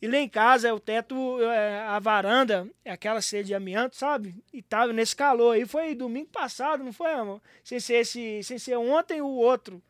E 0.01 0.07
lá 0.07 0.17
em 0.17 0.27
casa, 0.27 0.67
é 0.67 0.73
o 0.73 0.79
teto, 0.79 1.39
é, 1.43 1.81
a 1.81 1.99
varanda, 1.99 2.67
é 2.83 2.91
aquela 2.91 3.21
ceia 3.21 3.43
de 3.43 3.53
amianto, 3.53 3.95
sabe? 3.95 4.35
E 4.51 4.61
tava 4.61 4.91
nesse 4.91 5.15
calor 5.15 5.51
aí. 5.53 5.65
Foi 5.65 5.93
domingo 5.93 6.29
passado, 6.29 6.83
não 6.83 6.91
foi, 6.91 7.11
amor? 7.13 7.39
Sem 7.63 7.79
ser, 7.79 7.95
esse, 7.97 8.41
sem 8.43 8.57
ser 8.57 8.77
ontem 8.77 9.21
o 9.21 9.27
outro. 9.27 9.81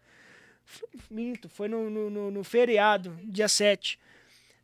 Minto, 1.09 1.49
foi 1.49 1.67
no, 1.67 1.89
no, 1.89 2.09
no- 2.09 2.31
no 2.31 2.43
feriado, 2.43 3.17
dia 3.23 3.47
7. 3.47 3.99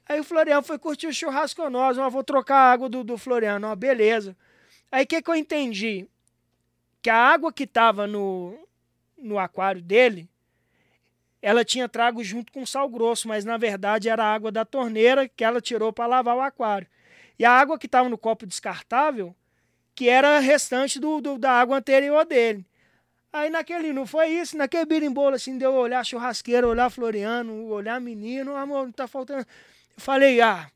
Aí 0.08 0.20
o 0.20 0.24
Floriano 0.24 0.64
foi 0.64 0.78
curtir 0.80 1.08
o 1.08 1.14
churrasco 1.14 1.62
com 1.62 1.70
nós. 1.70 1.98
Ó, 1.98 2.10
vou 2.10 2.24
trocar 2.24 2.56
a 2.58 2.72
água 2.72 2.88
do, 2.90 3.04
do 3.04 3.18
Floriano. 3.18 3.68
Ó, 3.68 3.76
beleza. 3.76 4.36
Aí 4.92 5.04
o 5.04 5.08
que, 5.08 5.22
que 5.22 5.30
eu 5.30 5.36
entendi? 5.36 6.08
Que 7.02 7.10
a 7.10 7.16
água 7.18 7.52
que 7.52 7.68
tava 7.68 8.08
no, 8.08 8.58
no 9.18 9.38
aquário 9.38 9.82
dele, 9.82 10.30
ela 11.42 11.64
tinha 11.64 11.88
trago 11.88 12.24
junto 12.24 12.52
com 12.52 12.66
sal 12.66 12.90
grosso, 12.90 13.28
mas 13.28 13.46
na 13.46 13.58
verdade 13.58 14.10
era 14.10 14.24
a 14.24 14.34
água 14.34 14.52
da 14.52 14.66
torneira 14.66 15.28
que 15.28 15.44
ela 15.44 15.62
tirou 15.62 15.94
para 15.94 16.08
lavar 16.08 16.36
o 16.36 16.42
aquário. 16.42 16.88
E 17.38 17.46
a 17.46 17.52
água 17.52 17.78
que 17.78 17.86
estava 17.86 18.10
no 18.10 18.18
copo 18.18 18.46
descartável, 18.46 19.36
que 19.94 20.10
era 20.10 20.40
restante 20.40 21.00
do, 21.00 21.22
do- 21.22 21.38
da 21.38 21.52
água 21.52 21.78
anterior 21.78 22.26
dele. 22.26 22.66
Aí 23.32 23.50
naquele, 23.50 23.94
não 23.94 24.06
foi 24.08 24.30
isso, 24.30 24.58
naquele 24.58 24.86
birimbolo 24.86 25.36
assim, 25.36 25.58
deu 25.58 25.74
olhar 25.74 26.04
churrasqueiro, 26.04 26.68
olhar 26.70 26.90
Floriano, 26.90 27.66
olhar 27.68 28.00
menino, 28.02 28.56
amor, 28.56 28.86
não 28.86 28.92
tá 28.92 29.08
faltando. 29.08 29.42
Eu 29.42 30.02
falei, 30.02 30.42
ah, 30.42 30.68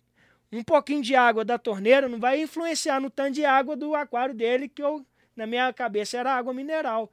um 0.51 0.63
pouquinho 0.63 1.01
de 1.01 1.15
água 1.15 1.43
da 1.45 1.57
torneira 1.57 2.07
não 2.07 2.19
vai 2.19 2.41
influenciar 2.41 2.99
no 2.99 3.09
tanto 3.09 3.31
de 3.31 3.45
água 3.45 3.75
do 3.75 3.95
aquário 3.95 4.35
dele, 4.35 4.67
que 4.69 4.83
eu, 4.83 5.03
na 5.35 5.47
minha 5.47 5.71
cabeça 5.73 6.17
era 6.17 6.33
água 6.35 6.53
mineral. 6.53 7.09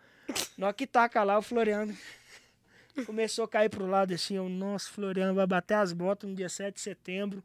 Hora 0.60 0.72
que 0.74 0.86
taca 0.86 1.22
lá, 1.22 1.38
o 1.38 1.42
Floriano 1.42 1.96
começou 3.04 3.44
a 3.44 3.48
cair 3.48 3.68
pro 3.68 3.86
lado 3.86 4.12
assim, 4.14 4.36
eu, 4.36 4.48
nossa, 4.48 4.90
Floriano 4.90 5.34
vai 5.34 5.46
bater 5.46 5.74
as 5.74 5.92
botas 5.92 6.28
no 6.28 6.36
dia 6.36 6.48
7 6.48 6.74
de 6.74 6.80
setembro. 6.80 7.42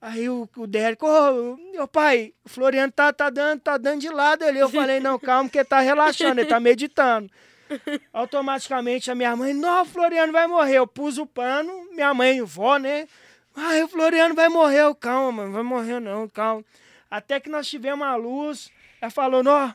Aí 0.00 0.28
o, 0.28 0.48
o 0.56 0.64
ô, 1.06 1.56
meu 1.72 1.88
pai, 1.88 2.34
o 2.44 2.48
Floriano 2.48 2.92
tá, 2.92 3.10
tá, 3.10 3.30
dando, 3.30 3.60
tá 3.60 3.78
dando 3.78 4.02
de 4.02 4.10
lado 4.10 4.44
ali. 4.44 4.58
Eu 4.58 4.68
falei, 4.68 5.00
não, 5.00 5.18
calma, 5.18 5.48
que 5.48 5.56
ele 5.56 5.64
tá 5.64 5.80
relaxando, 5.80 6.40
ele 6.40 6.48
tá 6.48 6.60
meditando. 6.60 7.30
Automaticamente 8.12 9.10
a 9.10 9.14
minha 9.14 9.34
mãe, 9.34 9.54
não, 9.54 9.82
o 9.82 9.86
Floriano 9.86 10.30
vai 10.30 10.46
morrer. 10.46 10.76
Eu 10.76 10.86
pus 10.86 11.16
o 11.16 11.26
pano, 11.26 11.88
minha 11.92 12.12
mãe, 12.12 12.42
vó, 12.42 12.76
né? 12.76 13.08
Ai, 13.56 13.82
o 13.82 13.88
Floriano 13.88 14.34
vai 14.34 14.48
morrer. 14.50 14.82
Eu, 14.82 14.94
calma, 14.94 15.46
não 15.46 15.52
vai 15.52 15.62
morrer 15.62 16.00
não, 16.00 16.28
calma. 16.28 16.62
Até 17.10 17.40
que 17.40 17.48
nós 17.48 17.66
tivemos 17.66 18.06
a 18.06 18.14
luz, 18.14 18.70
ela 19.00 19.10
falou, 19.10 19.42
nó. 19.42 19.72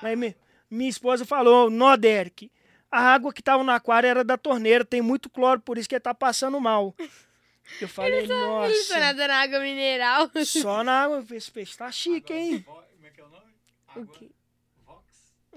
Aí 0.00 0.16
mi- 0.16 0.34
minha 0.70 0.88
esposa 0.88 1.26
falou, 1.26 1.68
nó, 1.68 1.94
Derek, 1.96 2.50
a 2.92 3.00
água 3.00 3.32
que 3.32 3.42
tava 3.42 3.64
no 3.64 3.72
aquário 3.72 4.06
era 4.06 4.22
da 4.22 4.36
torneira, 4.36 4.84
tem 4.84 5.00
muito 5.02 5.28
cloro, 5.30 5.60
por 5.60 5.78
isso 5.78 5.88
que 5.88 5.94
ele 5.96 6.00
tá 6.00 6.14
passando 6.14 6.60
mal. 6.60 6.94
Eu 7.80 7.88
falei, 7.88 8.18
Ele 8.20 8.26
só 8.28 8.34
nossa, 8.34 9.00
nada 9.00 9.28
na 9.28 9.36
água 9.40 9.60
mineral. 9.60 10.30
só 10.44 10.82
na 10.84 11.02
água, 11.04 11.24
esse 11.32 11.50
peixe 11.50 11.76
tá 11.76 11.90
chique, 11.90 12.32
hein? 12.32 12.62
Como 12.62 12.84
é 13.06 13.10
que 13.10 13.20
é 13.20 13.24
o 13.24 13.28
nome? 13.28 13.42
O 13.96 14.00
Água 14.00 14.06
quê? 14.18 14.30
Vox? 14.84 15.04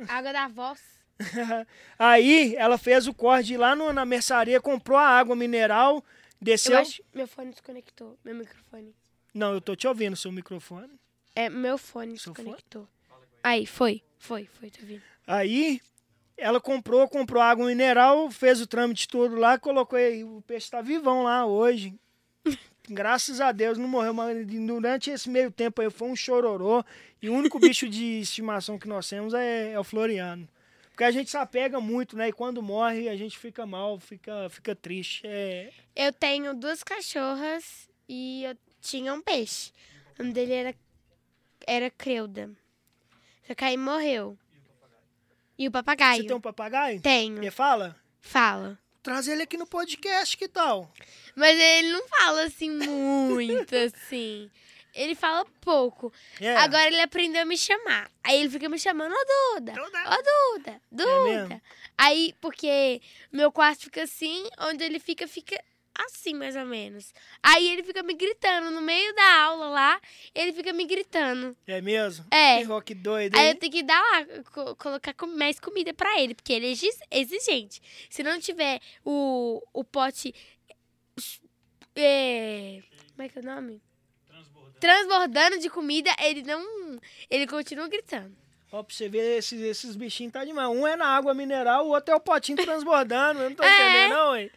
Água 0.07 0.31
da 0.33 0.47
voz. 0.47 0.79
Aí 1.97 2.55
ela 2.57 2.77
fez 2.77 3.07
o 3.07 3.13
corte 3.13 3.55
lá 3.57 3.75
no- 3.75 3.91
na 3.93 4.05
mercearia, 4.05 4.59
comprou 4.61 4.97
a 4.97 5.07
água 5.07 5.35
mineral, 5.35 5.95
Eu 5.95 6.03
desceu. 6.41 6.77
acho 6.77 7.01
meu 7.13 7.27
fone 7.27 7.51
desconectou. 7.51 8.17
Meu 8.23 8.35
microfone. 8.35 8.95
Não, 9.33 9.53
eu 9.53 9.59
tô 9.61 9.75
te 9.75 9.87
ouvindo, 9.87 10.15
seu 10.15 10.31
microfone. 10.31 10.93
É, 11.35 11.49
meu 11.49 11.77
fone 11.77 12.17
Seu 12.17 12.33
desconectou. 12.33 12.87
Aí, 13.43 13.65
foi. 13.65 14.01
Foi, 14.17 14.45
foi, 14.59 14.69
tá 14.69 14.79
vindo. 14.81 15.01
Aí 15.27 15.81
ela 16.37 16.59
comprou, 16.59 17.07
comprou 17.07 17.41
água 17.41 17.65
mineral, 17.65 18.29
fez 18.29 18.61
o 18.61 18.67
trâmite 18.67 19.07
todo 19.07 19.35
lá, 19.35 19.57
colocou 19.57 19.97
aí. 19.97 20.23
O 20.23 20.41
peixe 20.45 20.69
tá 20.69 20.81
vivão 20.81 21.23
lá 21.23 21.45
hoje. 21.45 21.93
Graças 22.89 23.41
a 23.41 23.51
Deus 23.51 23.77
não 23.77 23.87
morreu, 23.87 24.13
mas 24.13 24.45
durante 24.45 25.09
esse 25.09 25.29
meio 25.29 25.49
tempo 25.49 25.81
aí 25.81 25.89
foi 25.89 26.09
um 26.09 26.15
chororô. 26.15 26.83
E 27.21 27.29
o 27.29 27.33
único 27.33 27.57
bicho 27.59 27.87
de 27.87 28.19
estimação 28.19 28.77
que 28.77 28.87
nós 28.87 29.07
temos 29.07 29.33
é, 29.33 29.71
é 29.71 29.79
o 29.79 29.83
Floriano. 29.83 30.47
Porque 30.89 31.03
a 31.03 31.11
gente 31.11 31.29
se 31.29 31.37
apega 31.37 31.79
muito, 31.81 32.15
né? 32.15 32.29
E 32.29 32.31
quando 32.31 32.61
morre 32.61 33.09
a 33.09 33.15
gente 33.17 33.37
fica 33.37 33.65
mal, 33.65 33.99
fica, 33.99 34.49
fica 34.49 34.75
triste. 34.75 35.21
É, 35.25 35.69
Eu 35.95 36.13
tenho 36.13 36.53
duas 36.53 36.83
cachorras 36.83 37.89
e 38.07 38.43
eu 38.43 38.55
tinha 38.81 39.13
um 39.13 39.21
peixe. 39.21 39.71
O 40.17 40.23
nome 40.23 40.33
dele 40.33 40.53
era, 40.53 40.75
era 41.67 41.89
Creuda. 41.89 42.49
Só 43.45 43.53
que 43.53 43.63
aí 43.65 43.75
morreu. 43.75 44.37
E 45.57 45.67
o 45.67 45.71
papagaio? 45.71 46.21
Você 46.21 46.27
tem 46.27 46.35
um 46.35 46.41
papagaio? 46.41 47.01
Tenho. 47.01 47.37
Ele 47.37 47.51
fala? 47.51 47.95
Fala. 48.21 48.77
Traz 49.01 49.27
ele 49.27 49.43
aqui 49.43 49.55
no 49.57 49.67
podcast, 49.67 50.35
que 50.35 50.47
tal? 50.47 50.91
Mas 51.35 51.57
ele 51.59 51.91
não 51.91 52.07
fala 52.07 52.43
assim 52.43 52.71
muito, 52.71 53.75
assim. 53.77 54.49
Ele 54.93 55.13
fala 55.13 55.45
pouco. 55.61 56.11
É. 56.39 56.55
Agora 56.57 56.87
ele 56.87 57.01
aprendeu 57.01 57.41
a 57.41 57.45
me 57.45 57.57
chamar. 57.57 58.09
Aí 58.23 58.39
ele 58.39 58.49
fica 58.49 58.67
me 58.69 58.79
chamando, 58.79 59.11
ô 59.13 59.59
Duda, 59.59 59.73
Duda. 59.73 59.99
ô 60.07 60.57
Duda, 60.57 60.81
É 61.03 61.23
mesmo? 61.23 61.43
Duda. 61.49 61.61
Aí, 61.97 62.33
porque 62.41 63.01
meu 63.31 63.51
quarto 63.51 63.83
fica 63.83 64.03
assim, 64.03 64.47
onde 64.59 64.83
ele 64.83 64.99
fica, 64.99 65.27
fica 65.27 65.61
assim, 65.97 66.33
mais 66.33 66.55
ou 66.55 66.65
menos. 66.65 67.13
Aí 67.41 67.67
ele 67.69 67.83
fica 67.83 68.03
me 68.03 68.13
gritando 68.13 68.69
no 68.71 68.81
meio 68.81 69.13
da 69.15 69.43
aula 69.43 69.67
lá, 69.69 70.01
ele 70.33 70.51
fica 70.53 70.73
me 70.73 70.85
gritando. 70.85 71.55
É 71.65 71.81
mesmo? 71.81 72.25
É. 72.31 72.57
Que 72.59 72.63
rock 72.65 72.93
doido, 72.93 73.35
Aí 73.37 73.45
hein? 73.45 73.51
eu 73.51 73.55
tenho 73.59 73.71
que 73.71 73.83
dar 73.83 73.99
lá, 74.01 74.25
co- 74.51 74.75
colocar 74.75 75.15
mais 75.27 75.59
comida 75.59 75.93
pra 75.93 76.19
ele, 76.19 76.35
porque 76.35 76.53
ele 76.53 76.67
é 76.67 76.71
exi- 76.71 76.99
exigente. 77.09 77.81
Se 78.09 78.21
não 78.23 78.39
tiver 78.39 78.79
o, 79.05 79.61
o 79.73 79.83
pote. 79.83 80.33
é, 81.95 82.81
como 83.15 83.21
é 83.25 83.29
que 83.29 83.37
é 83.39 83.41
o 83.41 83.45
nome? 83.45 83.81
Transbordando. 84.27 84.79
Transbordando 84.79 85.59
de 85.59 85.69
comida, 85.69 86.09
ele 86.21 86.43
não. 86.43 86.99
Ele 87.29 87.47
continua 87.47 87.87
gritando. 87.87 88.35
Ó, 88.71 88.83
pra 88.83 88.93
você 88.93 89.07
ver, 89.07 89.37
esses, 89.37 89.61
esses 89.61 89.95
bichinhos 89.95 90.33
tá 90.33 90.43
demais. 90.43 90.67
Um 90.69 90.85
é 90.85 90.95
na 90.97 91.07
água 91.15 91.33
mineral, 91.33 91.85
o 91.87 91.91
outro 91.91 92.13
é 92.13 92.17
o 92.17 92.19
potinho 92.19 92.57
transbordando. 92.57 93.39
Eu 93.41 93.49
não 93.49 93.55
tô 93.55 93.63
É. 93.63 93.67
entendendo, 93.73 94.11
não, 94.17 94.35
hein? 94.35 94.51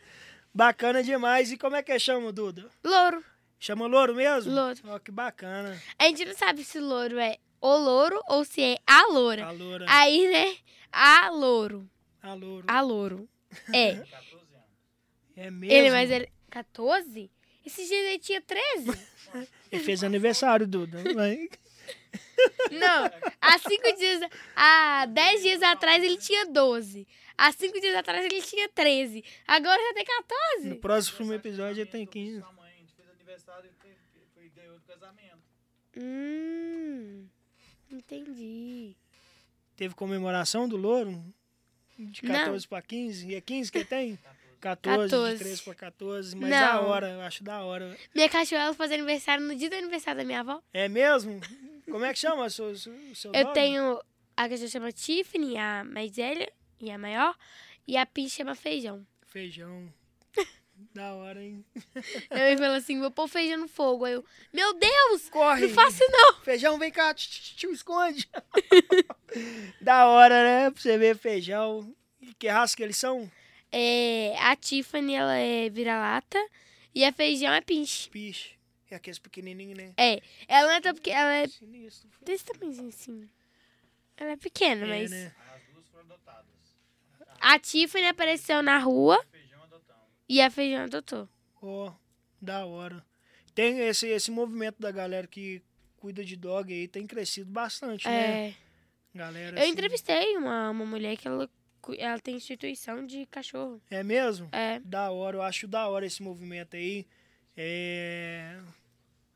Bacana 0.55 1.03
demais. 1.03 1.53
E 1.53 1.57
como 1.57 1.77
é 1.77 1.83
que 1.83 1.99
chama, 1.99 2.33
Duda? 2.33 2.69
Louro. 2.85 3.25
Chama 3.61 3.87
louro 3.87 4.15
mesmo? 4.15 4.53
Louro. 4.53 4.79
Ó, 4.87 4.99
que 4.99 5.11
bacana. 5.11 5.81
A 5.99 6.05
gente 6.05 6.25
não 6.25 6.35
sabe 6.35 6.63
se 6.63 6.79
louro 6.79 7.19
é 7.19 7.39
o 7.61 7.77
louro 7.77 8.21
ou 8.29 8.45
se 8.45 8.63
é 8.63 8.79
a 8.87 9.07
loura. 9.09 9.47
A 9.47 9.51
loura. 9.51 9.87
Aí, 9.89 10.29
né? 10.31 10.57
A 10.93 11.29
louro. 11.31 11.89
A 12.23 12.35
louro. 12.35 12.65
A 12.69 12.81
louro. 12.81 13.29
É. 13.73 13.95
14 13.97 14.07
anos. 14.07 14.49
É 15.41 15.53
mesmo. 15.53 15.73
ele, 15.73 15.91
mas 15.91 16.11
ele. 16.11 16.29
14? 16.51 17.31
Esse 17.65 17.87
dia 17.87 17.97
ele 18.11 18.19
tinha 18.19 18.41
13? 18.41 18.91
Ele 19.71 19.85
fez 19.85 20.03
aniversário, 20.03 20.67
Duda. 20.67 21.03
Não, 22.73 23.11
há 23.41 23.59
cinco 23.59 23.95
dias. 23.97 24.21
Há 24.57 25.07
10 25.07 25.43
dias 25.43 25.63
atrás 25.63 26.03
ele 26.03 26.17
tinha 26.17 26.47
12. 26.47 27.07
Há 27.39 27.53
cinco 27.53 27.81
dias 27.81 27.95
atrás 27.95 28.25
ele 28.25 28.43
tinha 28.43 28.69
13. 28.69 29.25
Agora 29.47 29.81
já 29.81 29.95
tem 29.95 30.05
No 30.05 30.25
14. 30.25 30.75
próximo 30.81 31.33
episódio 31.33 31.83
ele 31.83 31.91
tem 31.91 32.05
15. 32.05 32.41
Sua 32.41 32.53
mãe, 32.53 32.73
a 32.73 32.77
gente 32.77 32.93
fez 32.95 33.09
aniversário 33.09 33.71
e 34.43 34.49
ganhou 34.49 34.75
do 34.75 34.81
casamento. 34.85 35.39
Hum. 35.97 37.27
Entendi. 37.91 38.97
Teve 39.77 39.95
comemoração 39.95 40.69
do 40.69 40.77
louro? 40.77 41.25
De 41.99 42.25
Não. 42.25 42.35
14 42.35 42.67
pra 42.69 42.83
15? 42.83 43.29
E 43.29 43.35
é 43.35 43.41
15 43.41 43.73
que 43.73 43.85
tem? 43.85 44.19
14, 44.61 45.09
14. 45.11 45.39
de 45.39 45.45
13 45.45 45.63
pra 45.63 45.75
14. 45.75 46.37
Mas 46.37 46.51
Não. 46.51 46.59
da 46.59 46.81
hora, 46.81 47.11
eu 47.11 47.21
acho 47.21 47.45
da 47.45 47.63
hora. 47.63 47.97
Minha 48.15 48.29
cachorra 48.29 48.75
faz 48.75 48.91
aniversário 48.93 49.45
no 49.45 49.55
dia 49.55 49.71
do 49.71 49.77
aniversário 49.77 50.19
da 50.21 50.25
minha 50.25 50.41
avó. 50.41 50.61
É 50.73 50.89
mesmo? 50.89 51.41
Como 51.91 52.05
é 52.05 52.13
que 52.13 52.19
chama 52.19 52.45
o 52.45 52.51
seu, 52.51 52.67
o 52.71 52.77
seu 53.15 53.33
Eu 53.33 53.43
nome? 53.45 53.55
tenho. 53.55 54.01
A 54.37 54.49
cachorra 54.49 54.69
chama 54.69 54.93
Tiffany, 54.93 55.57
a 55.57 55.85
mais 55.85 56.15
velha 56.15 56.53
e 56.81 56.91
a 56.91 56.99
maior. 56.99 57.37
E 57.87 57.97
a 57.97 58.05
Pi 58.07 58.29
chama 58.29 58.55
Feijão. 58.55 59.07
Feijão. 59.27 59.93
da 60.95 61.15
hora, 61.15 61.43
hein? 61.43 61.65
Minha 62.31 62.45
mãe 62.45 62.57
falou 62.57 62.77
assim: 62.77 63.01
vou 63.01 63.11
pôr 63.11 63.29
feijão 63.29 63.59
no 63.59 63.69
fogo. 63.69 64.05
Aí 64.05 64.13
eu, 64.15 64.25
meu 64.53 64.75
Deus! 64.75 65.29
Corre! 65.31 65.67
Não 65.67 65.75
faço 65.75 66.03
não! 66.11 66.41
Feijão, 66.43 66.79
vem 66.79 66.91
cá, 66.91 67.13
tio, 67.15 67.73
esconde. 67.73 68.29
da 69.81 70.07
hora, 70.07 70.45
né? 70.45 70.71
Pra 70.71 70.81
você 70.81 70.97
ver 70.99 71.17
feijão. 71.17 71.95
E 72.21 72.35
que 72.35 72.49
raça 72.49 72.77
que 72.77 72.83
eles 72.83 72.97
são? 72.97 73.31
É, 73.71 74.35
a 74.39 74.57
Tiffany, 74.57 75.15
ela 75.15 75.37
é 75.37 75.69
vira-lata. 75.69 76.39
E 76.95 77.05
a 77.05 77.13
Feijão 77.13 77.53
é 77.53 77.61
pinche. 77.61 78.09
Piche. 78.11 78.59
É 78.91 78.97
aqueles 78.97 79.19
pequenininhos, 79.19 79.77
né? 79.77 79.93
É, 79.99 80.21
ela 80.49 80.69
não 80.69 80.75
é 80.77 80.81
tão 80.81 80.95
porque 80.95 81.11
ela 81.11 81.31
é 81.35 81.47
Sinistro. 81.47 82.09
desse 82.23 82.45
tamanhozinho 82.47 82.89
assim. 82.89 83.29
Ela 84.17 84.31
é 84.33 84.37
pequena, 84.37 84.85
É, 84.87 84.89
mas. 84.89 85.11
né? 85.11 85.35
As 85.55 85.63
duas 85.75 85.87
foram 85.89 86.05
adotadas. 86.07 86.47
A 87.41 87.59
Tiffany 87.59 88.07
apareceu 88.07 88.63
na 88.63 88.79
rua 88.79 89.23
Feijão 89.31 89.59
e 90.29 90.41
a 90.41 90.51
Feijão 90.51 90.85
adotou. 90.85 91.29
Ó, 91.63 91.93
da 92.41 92.65
hora. 92.67 93.05
Tem 93.55 93.81
esse, 93.81 94.07
esse 94.09 94.31
movimento 94.31 94.77
da 94.81 94.91
galera 94.91 95.27
que 95.27 95.63
cuida 95.97 96.25
de 96.25 96.37
dog 96.37 96.73
aí, 96.73 96.87
tem 96.87 97.07
crescido 97.07 97.51
bastante, 97.51 98.07
né? 98.07 98.49
É. 98.51 98.55
Galera, 99.15 99.57
Eu 99.59 99.63
assim- 99.63 99.73
entrevistei 99.73 100.37
uma, 100.37 100.71
uma 100.71 100.87
mulher 100.87 101.17
que 101.17 101.27
ela, 101.27 101.51
ela 101.97 102.21
tem 102.21 102.37
instituição 102.37 103.05
de 103.05 103.27
cachorro. 103.27 103.81
É 103.91 104.03
mesmo? 104.05 104.49
É. 104.53 104.79
Da 104.81 105.11
hora, 105.11 105.39
eu 105.39 105.43
acho 105.43 105.67
da 105.67 105.89
hora 105.89 106.07
esse 106.07 106.23
movimento 106.23 106.77
aí. 106.77 107.05
É... 107.57 108.61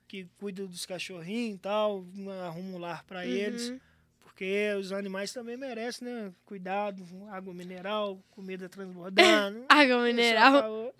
Que 0.07 0.29
cuida 0.39 0.67
dos 0.67 0.87
cachorrinhos 0.87 1.57
e 1.57 1.59
tal, 1.59 2.05
arruma 2.47 2.77
um 2.77 2.79
lar 2.79 3.03
pra 3.05 3.27
eles. 3.27 3.73
Porque 4.33 4.73
os 4.79 4.93
animais 4.93 5.31
também 5.31 5.59
merecem, 5.59 6.09
né? 6.09 6.33
Cuidado, 6.47 7.07
água 7.31 7.53
mineral, 7.53 8.19
comida 8.31 8.67
transbordando. 8.67 9.65
Água 9.69 10.03
mineral. 10.03 10.53
Só 10.53 10.61
falou. 10.63 10.95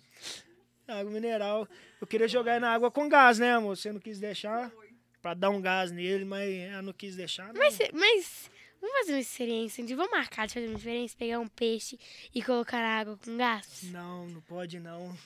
Água 0.87 1.11
mineral. 1.11 1.67
Eu 1.99 2.05
queria 2.05 2.27
jogar 2.27 2.61
na 2.61 2.71
água 2.71 2.91
com 2.91 3.09
gás, 3.09 3.39
né, 3.39 3.53
amor? 3.53 3.75
Você 3.75 3.91
não 3.91 3.99
quis 3.99 4.19
deixar. 4.19 4.71
Pra 5.19 5.33
dar 5.33 5.49
um 5.49 5.59
gás 5.59 5.91
nele, 5.91 6.23
mas 6.23 6.47
ela 6.53 6.83
não 6.83 6.93
quis 6.93 7.15
deixar. 7.15 7.51
Não. 7.51 7.59
Mas, 7.59 7.79
mas 7.91 8.51
vamos 8.79 8.97
fazer 8.99 9.13
uma 9.13 9.19
experiência. 9.19 9.83
Um 9.83 9.87
dia 9.87 9.95
vamos 9.95 10.11
marcar 10.11 10.45
de 10.45 10.53
fazer 10.53 10.67
uma 10.67 10.77
experiência, 10.77 11.17
pegar 11.17 11.39
um 11.39 11.47
peixe 11.47 11.99
e 12.35 12.43
colocar 12.43 12.77
na 12.77 12.99
água 12.99 13.17
com 13.17 13.35
gás? 13.35 13.83
Não, 13.91 14.27
não 14.27 14.41
pode 14.41 14.79
não. 14.79 15.17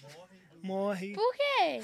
Morre. 0.64 1.14
Por 1.14 1.36
quê? 1.36 1.82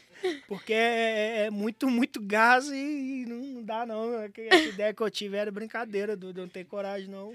Porque 0.48 0.72
é, 0.72 1.46
é 1.46 1.50
muito, 1.50 1.88
muito 1.88 2.20
gás 2.20 2.68
e 2.68 3.24
não, 3.28 3.36
não 3.36 3.62
dá 3.62 3.84
não. 3.86 4.14
Essa 4.22 4.68
ideia 4.68 4.94
que 4.94 5.02
eu 5.02 5.10
tive 5.10 5.36
era 5.36 5.50
brincadeira, 5.50 6.16
Duda. 6.16 6.40
Eu 6.40 6.44
não 6.44 6.50
tenho 6.52 6.66
coragem, 6.66 7.08
não. 7.08 7.32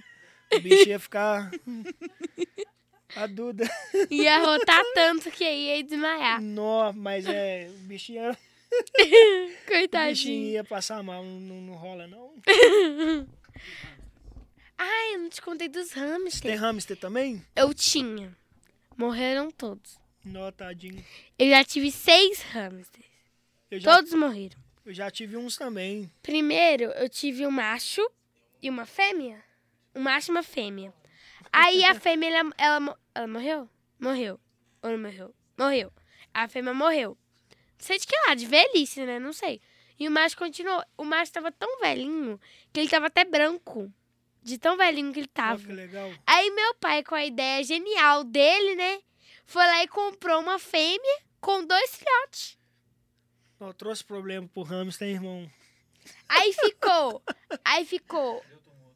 O 0.53 0.59
bicho 0.59 0.87
ia 0.89 0.99
ficar. 0.99 1.49
A 3.15 3.27
Duda. 3.27 3.69
Ia 4.09 4.39
rotar 4.39 4.81
tanto 4.93 5.29
que 5.31 5.43
aí 5.43 5.77
ia 5.77 5.83
desmaiar. 5.83 6.41
Nó, 6.41 6.93
mas 6.93 7.25
é. 7.25 7.69
O 7.69 7.77
bichinho, 7.87 8.21
ia- 8.21 8.31
o 8.71 8.97
bichinho 9.03 9.57
Coitadinho. 9.67 10.45
ia 10.51 10.63
passar 10.63 11.03
mal. 11.03 11.21
Não, 11.23 11.61
não 11.61 11.73
rola, 11.73 12.07
não. 12.07 12.33
Ai, 14.77 15.15
eu 15.15 15.19
não 15.19 15.29
te 15.29 15.41
contei 15.41 15.67
dos 15.67 15.89
Você 15.89 15.93
tem 15.99 16.03
hamsters. 16.09 16.59
hamster 16.59 16.97
também? 16.97 17.41
Eu 17.55 17.73
tinha. 17.73 18.35
Morreram 18.97 19.51
todos. 19.51 19.99
Nó, 20.23 20.51
tadinho. 20.51 21.03
Eu 21.37 21.49
já 21.49 21.63
tive 21.63 21.91
seis 21.91 22.41
hamsters. 22.43 23.05
Já, 23.71 23.95
Todos 23.95 24.13
morreram. 24.13 24.57
eu 24.85 24.93
já 24.93 25.09
tive 25.09 25.37
uns 25.37 25.55
também. 25.57 26.11
Primeiro, 26.21 26.85
eu 26.91 27.07
tive 27.09 27.45
um 27.47 27.51
macho 27.51 28.01
e 28.61 28.69
uma 28.69 28.85
fêmea. 28.85 29.43
Um 29.95 30.01
macho 30.01 30.29
e 30.31 30.33
uma 30.33 30.43
fêmea. 30.43 30.93
Aí 31.51 31.83
a 31.85 31.95
fêmea, 31.99 32.29
ela, 32.29 32.51
ela, 32.57 32.99
ela 33.15 33.27
morreu? 33.27 33.69
Morreu. 33.99 34.39
Ou 34.83 34.91
não 34.91 34.97
morreu? 34.99 35.33
Morreu. 35.57 35.93
A 36.33 36.47
fêmea 36.47 36.73
morreu. 36.73 37.17
Não 37.79 37.85
sei 37.85 37.97
de 37.97 38.05
que 38.05 38.15
lá, 38.27 38.35
de 38.35 38.45
velhice, 38.45 39.05
né? 39.05 39.19
Não 39.19 39.33
sei. 39.33 39.59
E 39.99 40.07
o 40.07 40.11
macho 40.11 40.37
continuou. 40.37 40.83
O 40.97 41.03
macho 41.03 41.31
tava 41.31 41.51
tão 41.51 41.79
velhinho 41.79 42.39
que 42.73 42.79
ele 42.79 42.89
tava 42.89 43.07
até 43.07 43.23
branco. 43.23 43.91
De 44.43 44.57
tão 44.57 44.75
velhinho 44.75 45.13
que 45.13 45.19
ele 45.19 45.27
tava. 45.27 45.63
que 45.63 45.71
legal. 45.71 46.11
Aí 46.25 46.49
meu 46.51 46.73
pai, 46.75 47.03
com 47.03 47.13
a 47.15 47.23
ideia 47.25 47.63
genial 47.63 48.23
dele, 48.23 48.75
né? 48.75 48.99
Foi 49.51 49.67
lá 49.67 49.83
e 49.83 49.87
comprou 49.89 50.39
uma 50.39 50.57
fêmea 50.57 51.21
com 51.41 51.65
dois 51.65 51.95
filhotes. 51.97 52.57
Ó, 53.59 53.73
trouxe 53.73 54.01
problema 54.01 54.47
pro 54.47 54.63
hamster, 54.63 55.05
hein, 55.05 55.15
irmão. 55.15 55.51
Aí 56.29 56.53
ficou. 56.53 57.21
Aí 57.65 57.85
ficou 57.85 58.41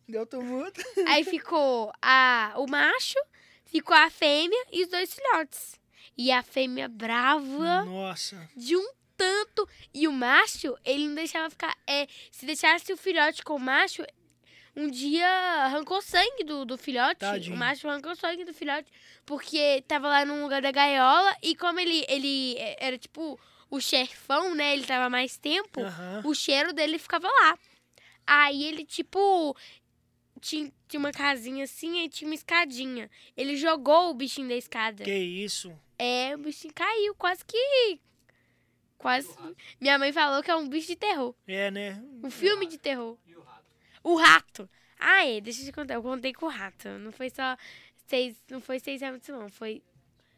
Deu 0.08 0.26
tumulto. 0.26 0.82
Aí 1.08 1.26
ficou 1.30 1.92
a, 2.02 2.54
o 2.56 2.68
macho, 2.68 3.20
ficou 3.66 3.98
a 3.98 4.10
fêmea 4.10 4.66
e 4.72 4.84
os 4.84 4.90
dois 4.90 5.14
filhotes. 5.14 5.78
E 6.18 6.32
a 6.32 6.42
fêmea 6.42 6.88
brava 6.88 7.84
Nossa. 7.84 8.50
de 8.56 8.78
um 8.78 8.94
tanto. 9.18 9.68
E 9.94 10.08
o 10.08 10.12
macho, 10.14 10.78
ele 10.86 11.06
não 11.06 11.16
deixava 11.16 11.50
ficar. 11.50 11.76
É, 11.86 12.08
se 12.32 12.46
deixasse 12.46 12.94
o 12.94 12.98
filhote 12.98 13.44
com 13.44 13.56
o 13.56 13.60
macho, 13.60 14.04
um 14.76 14.90
dia 14.90 15.28
arrancou 15.64 16.02
sangue 16.02 16.44
do, 16.44 16.66
do 16.66 16.78
filhote. 16.78 17.20
Tadinho. 17.20 17.56
O 17.56 17.60
macho 17.60 17.88
arrancou 17.88 18.16
sangue 18.16 18.44
do 18.44 18.54
filhote. 18.54 18.92
Porque 19.26 19.84
tava 19.88 20.08
lá 20.08 20.26
num 20.26 20.42
lugar 20.42 20.62
da 20.62 20.72
gaiola. 20.72 21.36
E 21.42 21.56
como 21.56 21.80
ele, 21.80 22.06
ele 22.10 22.56
era 22.78 22.98
tipo 22.98 23.40
o 23.70 23.80
chefão, 23.80 24.54
né? 24.54 24.74
Ele 24.74 24.86
tava 24.86 25.10
mais 25.10 25.38
tempo 25.38 25.82
Aham. 25.82 26.22
o 26.26 26.34
cheiro 26.34 26.74
dele 26.74 27.00
ficava 27.00 27.28
lá. 27.28 27.58
Aí 28.28 28.64
ele, 28.64 28.84
tipo, 28.84 29.56
tinha, 30.42 30.72
tinha 30.88 31.00
uma 31.00 31.12
casinha 31.12 31.64
assim 31.64 32.04
e 32.04 32.10
tinha 32.10 32.28
uma 32.28 32.36
escadinha. 32.36 33.10
Ele 33.38 33.56
jogou 33.56 34.10
o 34.10 34.14
bichinho 34.14 34.50
da 34.50 34.56
escada. 34.56 35.04
Que 35.04 35.16
isso? 35.16 35.74
É, 35.98 36.36
o 36.36 36.40
bichinho 36.40 36.74
caiu, 36.74 37.16
quase 37.16 37.46
que. 37.46 38.00
Quase. 38.98 39.30
Minha 39.80 40.00
mãe 40.00 40.12
falou 40.12 40.42
que 40.42 40.50
é 40.50 40.56
um 40.56 40.68
bicho 40.68 40.88
de 40.88 40.96
terror. 40.96 41.36
É, 41.48 41.70
né? 41.70 42.04
Um 42.24 42.32
filme 42.32 42.66
de 42.66 42.78
terror. 42.78 43.18
O 44.06 44.18
rato? 44.18 44.70
Ah, 45.00 45.26
é, 45.26 45.42
deixa 45.42 45.62
eu 45.62 45.66
te 45.66 45.72
contar. 45.72 45.96
Eu 45.96 46.04
contei 46.04 46.32
com 46.32 46.46
o 46.46 46.50
rato. 46.50 46.88
Não 47.00 47.12
foi 47.12 47.28
só 47.32 47.58
seis. 48.06 48.40
Não 48.52 48.62
foi 48.62 48.78
seis 48.80 49.02
hamsters, 49.02 49.40
não. 49.40 49.50
Foi 49.50 49.82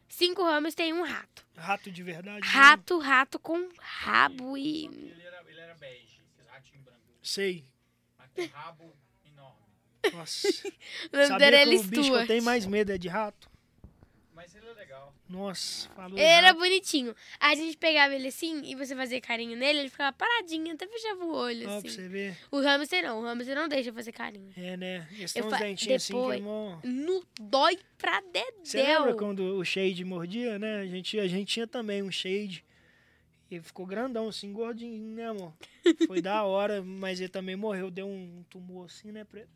cinco 0.07 0.41
hamsters 0.41 0.89
e 0.89 0.93
um 0.93 1.03
rato. 1.03 1.45
Rato 1.53 1.91
de 1.91 2.01
verdade. 2.01 2.47
Rato, 2.47 2.97
rato 2.97 3.37
com 3.37 3.67
rabo 3.77 4.57
e. 4.57 4.85
Ele 4.85 5.21
era, 5.21 5.43
ele 5.49 5.59
era 5.59 5.75
bege, 5.75 6.21
esse 6.31 6.49
ratinho 6.49 6.81
branco. 6.81 7.01
Sei. 7.21 7.65
Mas 8.17 8.31
com 8.31 8.45
rabo 8.55 8.95
enorme. 9.25 9.65
Nossa. 10.13 10.47
Sabia 11.27 11.47
é 11.47 11.65
que 11.65 11.75
o 11.75 11.83
bicho 11.83 11.89
que 11.89 11.99
eu 11.99 12.03
Stuart. 12.05 12.27
tenho 12.27 12.43
mais 12.43 12.65
medo 12.65 12.93
é 12.93 12.97
de 12.97 13.09
rato? 13.09 13.49
Mas 14.37 14.53
ele 14.53 14.67
é 14.67 14.73
legal. 14.73 15.15
Nossa, 15.27 15.89
falou 15.89 16.15
Ele 16.15 16.21
era 16.27 16.53
bonitinho. 16.53 17.15
A 17.39 17.55
gente 17.55 17.75
pegava 17.75 18.13
ele 18.13 18.27
assim 18.27 18.61
e 18.65 18.75
você 18.75 18.95
fazia 18.95 19.19
carinho 19.19 19.57
nele, 19.57 19.79
ele 19.79 19.89
ficava 19.89 20.15
paradinho, 20.15 20.75
até 20.75 20.85
fechava 20.87 21.25
o 21.25 21.33
olho, 21.33 21.61
Ó, 21.63 21.63
pra 21.63 21.77
assim. 21.77 21.89
você 21.89 22.07
ver. 22.07 22.37
O 22.51 22.59
hamster 22.59 23.03
não, 23.03 23.19
o 23.19 23.23
hamster 23.23 23.55
não 23.55 23.67
deixa 23.67 23.91
fazer 23.91 24.11
carinho. 24.11 24.53
É, 24.55 24.77
né? 24.77 25.07
Eles 25.11 25.33
têm 25.33 25.43
uns 25.43 25.49
fa- 25.49 25.57
dentinhos 25.57 26.03
assim 26.03 26.13
que 26.13 26.31
é 26.33 26.39
mó... 26.39 26.77
No 26.83 27.25
dói 27.41 27.79
pra 27.97 28.21
Você 28.63 28.77
lembra 28.77 28.99
dedéu. 29.05 29.17
quando 29.17 29.39
o 29.57 29.65
Shade 29.65 30.05
mordia, 30.05 30.59
né? 30.59 30.81
A 30.81 30.85
gente, 30.85 31.19
a 31.19 31.27
gente 31.27 31.51
tinha 31.51 31.65
também 31.65 32.03
um 32.03 32.11
Shade. 32.11 32.63
E 33.49 33.59
ficou 33.59 33.87
grandão, 33.87 34.27
assim, 34.27 34.53
gordinho, 34.53 35.15
né, 35.15 35.29
amor? 35.29 35.51
Foi 36.05 36.21
da 36.21 36.43
hora, 36.43 36.83
mas 36.83 37.19
ele 37.19 37.29
também 37.29 37.55
morreu. 37.55 37.89
Deu 37.89 38.05
um 38.07 38.45
tumor 38.51 38.85
assim, 38.85 39.11
né, 39.11 39.23
Preto? 39.23 39.49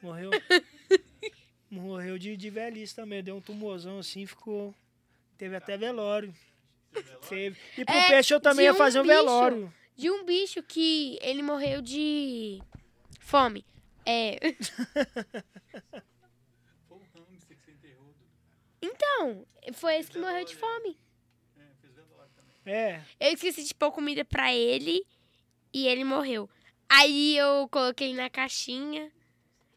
Morreu. 0.00 0.30
Morreu 1.80 2.18
de, 2.18 2.36
de 2.36 2.50
velhice 2.50 2.94
também. 2.94 3.22
Deu 3.22 3.36
um 3.36 3.40
tumorzão 3.40 3.98
assim, 3.98 4.26
ficou... 4.26 4.74
Teve 5.36 5.56
até 5.56 5.76
velório. 5.76 6.32
Teve. 7.28 7.58
E 7.76 7.84
pro 7.84 7.94
É, 7.94 8.08
peixe 8.08 8.32
eu 8.32 8.40
também 8.40 8.64
de 8.66 8.68
ia 8.70 8.72
um 8.72 8.76
fazer 8.76 9.00
um 9.00 9.02
bicho. 9.02 9.14
velório. 9.14 9.74
De 9.96 10.10
um 10.10 10.24
bicho 10.24 10.62
que 10.62 11.18
ele 11.20 11.42
morreu 11.42 11.82
de 11.82 12.60
fome. 13.18 13.64
É. 14.06 14.38
Então, 18.82 19.46
foi 19.72 19.96
esse 19.96 20.10
que 20.10 20.18
morreu 20.18 20.44
de 20.44 20.54
fome. 20.54 20.98
É, 21.56 21.62
fez 21.80 21.94
velório 21.94 22.30
também. 22.36 22.74
É. 22.74 23.02
Eu 23.18 23.32
esqueci 23.32 23.64
de 23.64 23.74
pôr 23.74 23.90
comida 23.92 24.24
pra 24.24 24.54
ele 24.54 25.04
e 25.72 25.86
ele 25.86 26.04
morreu. 26.04 26.48
Aí 26.88 27.36
eu 27.36 27.68
coloquei 27.70 28.08
ele 28.08 28.16
na 28.16 28.28
caixinha. 28.30 29.10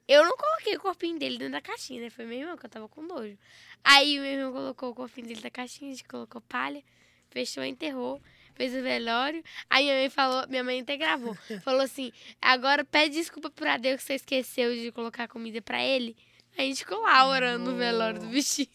Eu 0.07 0.23
não 0.23 0.37
coloquei 0.37 0.75
o 0.77 0.79
corpinho 0.79 1.19
dele 1.19 1.37
dentro 1.37 1.53
da 1.53 1.61
caixinha, 1.61 2.01
né? 2.01 2.09
Foi 2.09 2.25
meu 2.25 2.39
irmão 2.39 2.55
que 2.57 2.65
eu 2.65 2.69
tava 2.69 2.87
com 2.87 3.01
nojo. 3.01 3.37
Aí 3.83 4.15
meu 4.19 4.25
irmão 4.25 4.53
colocou 4.53 4.91
o 4.91 4.95
corpinho 4.95 5.27
dele 5.27 5.41
na 5.43 5.49
caixinha, 5.49 5.91
a 5.91 5.93
gente 5.95 6.07
colocou 6.07 6.39
palha, 6.41 6.81
fechou, 7.29 7.63
enterrou, 7.63 8.21
fez 8.55 8.73
o 8.73 8.81
velório. 8.81 9.43
Aí 9.69 9.83
minha 9.85 9.95
mãe 9.95 10.09
falou, 10.09 10.47
minha 10.47 10.63
mãe 10.63 10.79
até 10.81 10.95
gravou, 10.97 11.35
falou 11.63 11.81
assim: 11.81 12.11
agora 12.41 12.83
pede 12.85 13.15
desculpa 13.15 13.49
pra 13.49 13.77
Deus 13.77 13.97
que 14.01 14.03
você 14.07 14.13
esqueceu 14.15 14.73
de 14.75 14.91
colocar 14.91 15.27
comida 15.27 15.61
pra 15.61 15.83
ele. 15.83 16.15
A 16.57 16.61
gente 16.63 16.79
ficou 16.79 17.01
lá 17.01 17.27
orando 17.27 17.69
no 17.71 17.77
velório 17.77 18.19
do 18.19 18.27
bichinho. 18.27 18.67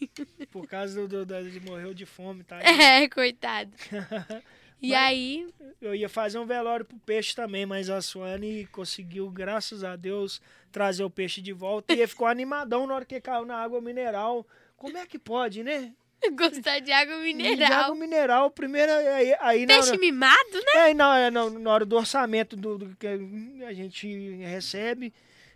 Por 0.51 0.65
causa 0.67 1.01
do, 1.01 1.07
do, 1.07 1.25
da- 1.25 1.41
ele 1.41 1.59
morreu 1.59 1.93
de 1.93 2.05
fome, 2.05 2.43
tá? 2.43 2.59
É, 2.63 3.09
coitado. 3.09 3.71
E 4.81 4.89
Mas- 4.89 4.97
aí, 4.99 5.47
Eu 5.79 5.95
ia 5.95 6.09
fazer 6.09 6.37
um 6.39 6.45
velório 6.45 6.83
pro 6.85 6.97
peixe 6.99 7.33
também, 7.33 7.65
mas 7.65 7.89
a 7.89 8.01
Suane 8.01 8.67
conseguiu, 8.67 9.29
graças 9.29 9.81
a 9.81 9.95
Deus, 9.95 10.41
trazer 10.73 11.03
o 11.03 11.09
peixe 11.09 11.41
de 11.41 11.53
volta. 11.53 11.93
E 11.93 11.99
ele 11.99 12.07
ficou 12.07 12.27
animadão 12.27 12.85
na 12.85 12.95
hora 12.95 13.05
que 13.05 13.21
caiu 13.21 13.45
na 13.45 13.55
água 13.57 13.79
mineral. 13.79 14.45
Como 14.75 14.97
é 14.97 15.05
que 15.05 15.17
pode, 15.17 15.63
né? 15.63 15.93
gostar 16.35 16.79
de 16.79 16.91
água 16.91 17.15
De 17.17 17.33
mineral. 17.33 17.83
água 17.85 17.95
mineral, 17.95 18.51
primeiro 18.51 18.91
aí, 18.91 19.35
aí 19.39 19.65
na, 19.65 19.75
Peixe 19.75 19.97
mimado, 19.97 20.53
né? 20.53 20.71
é, 20.75 20.79
aí 20.79 20.93
na, 20.93 21.29
na, 21.29 21.49
na 21.49 21.71
hora 21.71 21.85
do 21.85 21.95
orçamento 21.95 22.55
do, 22.55 22.77
do 22.77 22.95
que 22.95 23.07
a 23.07 23.73
gente 23.73 24.35
recebe. 24.37 25.13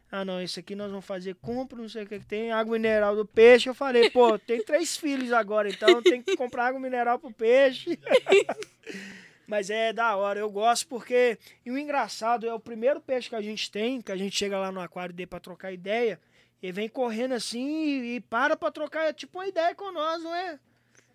Ah, 0.10 0.24
não, 0.24 0.42
isso 0.42 0.60
aqui 0.60 0.74
nós 0.74 0.90
vamos 0.90 1.06
fazer 1.06 1.36
compra, 1.36 1.78
não 1.78 1.90
sei 1.90 2.04
o 2.04 2.08
que 2.08 2.20
que 2.20 2.26
tem, 2.26 2.52
água 2.52 2.74
mineral 2.78 3.14
do 3.16 3.26
peixe. 3.26 3.68
Eu 3.68 3.74
falei, 3.74 4.10
pô, 4.10 4.40
tem 4.40 4.64
três 4.64 4.96
filhos 4.96 5.34
agora, 5.34 5.68
então 5.68 6.02
tem 6.02 6.22
que 6.22 6.38
comprar 6.38 6.68
água 6.68 6.80
mineral 6.80 7.20
pro 7.20 7.32
peixe. 7.32 8.00
Mas 9.48 9.70
é 9.70 9.94
da 9.94 10.16
hora, 10.18 10.40
eu 10.40 10.50
gosto 10.52 10.88
porque. 10.88 11.38
E 11.66 11.72
o 11.72 11.78
engraçado 11.78 12.46
é 12.46 12.54
o 12.54 12.60
primeiro 12.60 13.00
peixe 13.00 13.30
que 13.30 13.36
a 13.36 13.42
gente 13.42 13.72
tem, 13.72 14.02
que 14.02 14.12
a 14.12 14.18
gente 14.18 14.36
chega 14.36 14.60
lá 14.60 14.72
no 14.72 14.82
aquário 14.82 15.14
dele 15.16 15.28
pra 15.28 15.40
trocar 15.40 15.72
ideia, 15.72 16.20
ele 16.62 16.74
vem 16.74 16.90
correndo 16.90 17.34
assim 17.34 17.66
e, 17.86 18.16
e 18.16 18.20
para 18.22 18.58
pra 18.58 18.70
trocar, 18.72 19.06
é 19.08 19.14
tipo 19.14 19.38
uma 19.38 19.48
ideia 19.48 19.74
com 19.74 19.92
nós, 19.92 20.22
não 20.22 20.36
é? 20.36 20.60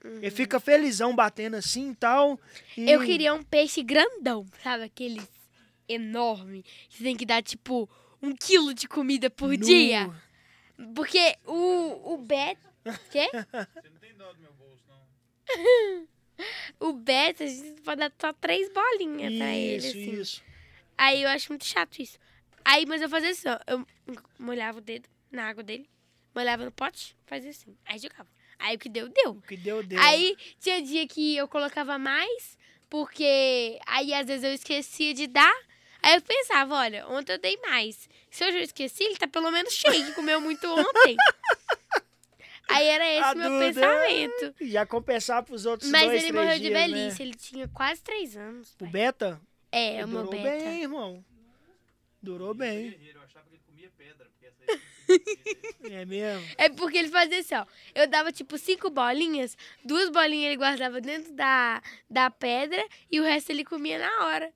Ele 0.05 0.31
fica 0.31 0.59
felizão 0.59 1.15
batendo 1.15 1.57
assim 1.57 1.91
e 1.91 1.95
tal. 1.95 2.41
e- 2.77 2.91
Eu 2.91 3.01
queria 3.05 3.35
um 3.35 3.43
peixe 3.43 3.83
grandão, 3.83 4.47
sabe? 4.63 4.85
Aqueles 4.85 5.29
enorme. 5.89 6.65
Que 6.89 7.05
tem 7.05 7.15
que 7.17 7.27
dar, 7.27 7.43
tipo, 7.43 7.89
um 8.21 8.35
quilo 8.35 8.73
de 8.75 8.89
comida 8.89 9.29
por 9.31 9.51
Nu. 9.51 9.59
dia. 9.59 10.11
Porque 10.95 11.37
o, 11.47 12.15
o 12.15 12.19
Beto... 12.19 12.61
Quê? 13.13 13.29
Você 13.31 13.91
não 13.91 13.99
tem 14.01 14.15
dó 14.15 14.33
do 14.33 14.41
meu 14.41 14.53
bolso, 14.55 14.83
não. 14.89 16.07
O 16.81 16.93
Beto, 16.93 17.43
a 17.43 17.47
gente 17.47 17.81
pode 17.83 17.99
dar 18.01 18.13
só 18.21 18.33
três 18.33 18.73
bolinhas 18.73 19.35
pra 19.37 19.55
ele, 19.55 19.77
Isso, 19.77 19.89
assim. 19.89 20.21
isso. 20.21 20.43
Aí 20.97 21.23
eu 21.23 21.29
acho 21.29 21.51
muito 21.51 21.65
chato 21.65 21.99
isso. 22.01 22.19
Aí, 22.65 22.87
mas 22.87 23.03
eu 23.03 23.09
fazia 23.09 23.31
assim, 23.31 23.49
ó. 23.49 23.59
Eu 23.67 23.87
molhava 24.39 24.79
o 24.79 24.81
dedo 24.81 25.09
na 25.31 25.49
água 25.49 25.63
dele, 25.63 25.89
molhava 26.35 26.65
no 26.65 26.71
pote, 26.73 27.17
fazia 27.27 27.51
assim. 27.51 27.77
Aí 27.85 27.99
jogava. 27.99 28.29
Aí 28.59 28.77
o 28.77 28.79
que 28.79 28.89
deu, 28.89 29.09
deu. 29.09 29.33
O 29.33 29.43
que 29.43 29.57
deu, 29.57 29.83
deu. 29.83 30.01
Aí 30.01 30.37
tinha 30.61 30.81
dia 30.81 31.07
que 31.09 31.37
eu 31.37 31.49
colocava 31.49 31.99
mais, 31.99 32.57
porque 32.89 33.79
aí 33.87 34.15
às 34.15 34.27
vezes 34.27 34.45
eu 34.45 34.53
esquecia 34.53 35.13
de 35.13 35.27
dar. 35.27 35.55
Aí 36.01 36.15
eu 36.15 36.23
pensava, 36.23 36.75
olha, 36.77 37.07
ontem 37.09 37.33
eu 37.33 37.39
dei 37.39 37.57
mais. 37.59 38.09
Se 38.31 38.45
hoje 38.45 38.59
eu 38.59 38.63
esqueci, 38.63 39.03
ele 39.05 39.17
tá 39.17 39.27
pelo 39.27 39.51
menos 39.51 39.73
cheio, 39.73 40.07
que 40.07 40.13
comeu 40.13 40.41
muito 40.41 40.67
ontem. 40.67 41.17
aí 42.77 42.87
era 42.89 43.07
esse 43.13 43.23
A 43.25 43.33
o 43.33 43.37
meu 43.37 43.51
Duda- 43.51 43.65
pensamento. 43.67 44.55
Já 44.63 44.87
compensar 44.87 45.43
pros 45.43 45.67
outros 45.67 45.91
Mas 45.91 46.03
dois, 46.03 46.13
ele 46.23 46.33
três 46.33 46.35
morreu 46.35 46.59
de 46.59 46.69
dias, 46.69 46.73
velhice, 46.73 47.19
Né? 47.23 47.29
ele 47.29 47.35
tinha 47.35 47.69
quase 47.69 48.03
três 48.03 48.37
anos. 48.37 48.73
O 48.75 48.79
pai. 48.79 48.89
Beta? 48.91 49.41
É, 49.71 49.95
ele 49.95 50.05
o 50.05 50.09
meu 50.09 50.25
durou 50.25 50.43
beta. 50.43 50.65
bem, 50.65 50.83
irmão. 50.83 51.25
Durou 52.23 52.55
bem. 52.55 52.97
Eu 53.15 53.21
achava 53.23 53.47
que 53.49 53.55
ele 53.57 53.63
comia 53.67 53.91
pedra, 53.97 54.27
porque 54.31 54.47
essa 54.47 54.63
aí 54.71 54.81
É 55.93 56.05
mesmo. 56.05 56.47
É 56.57 56.69
porque 56.69 56.99
ele 56.99 57.09
fazia 57.09 57.41
assim, 57.41 57.55
ó. 57.55 57.67
Eu 57.95 58.07
dava 58.07 58.31
tipo 58.33 58.57
cinco 58.59 58.89
bolinhas, 58.91 59.57
duas 59.85 60.09
bolinhas 60.11 60.47
ele 60.47 60.57
guardava 60.57 61.01
dentro 61.01 61.33
da, 61.33 61.83
da 62.09 62.31
pedra 62.31 62.85
e 63.11 63.19
o 63.21 63.25
resto 63.25 63.51
ele 63.51 63.65
comia 63.65 63.99
na 63.99 64.27
hora. 64.27 64.53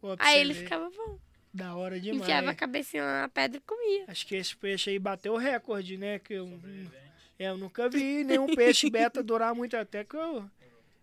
Pô, 0.00 0.16
Aí 0.18 0.40
ele 0.40 0.54
ver. 0.54 0.62
ficava 0.62 0.88
bom. 0.90 1.18
Da 1.52 1.74
hora 1.74 1.98
demais. 2.00 2.22
Enfiava 2.22 2.50
a 2.50 2.54
cabecinha 2.54 3.02
lá 3.04 3.20
na 3.22 3.28
pedra 3.28 3.58
e 3.58 3.60
comia. 3.60 4.04
Acho 4.06 4.26
que 4.26 4.36
esse 4.36 4.56
peixe 4.56 4.90
aí 4.90 4.98
bateu 4.98 5.32
o 5.34 5.36
recorde, 5.36 5.96
né? 5.96 6.18
Que 6.18 6.34
eu, 6.34 6.46
sobrevivente. 6.48 7.07
É, 7.38 7.48
eu 7.48 7.56
nunca 7.56 7.88
vi 7.88 8.24
nenhum 8.24 8.46
peixe 8.54 8.90
beta 8.90 9.22
durar 9.22 9.54
muito 9.54 9.76
até 9.76 10.04
que 10.04 10.16
eu. 10.16 10.44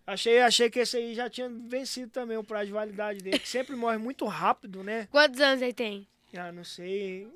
Achei, 0.07 0.39
achei 0.39 0.69
que 0.69 0.79
esse 0.79 0.97
aí 0.97 1.15
já 1.15 1.29
tinha 1.29 1.49
vencido 1.49 2.11
também 2.11 2.37
o 2.37 2.43
prazo 2.43 2.67
de 2.67 2.73
validade 2.73 3.19
dele, 3.19 3.39
que 3.39 3.47
sempre 3.49 3.75
morre 3.75 3.97
muito 3.97 4.25
rápido, 4.25 4.83
né? 4.83 5.07
Quantos 5.09 5.41
anos 5.41 5.61
ele 5.63 5.73
tem? 5.73 6.07
Ah, 6.37 6.51
não 6.51 6.63
sei. 6.63 7.27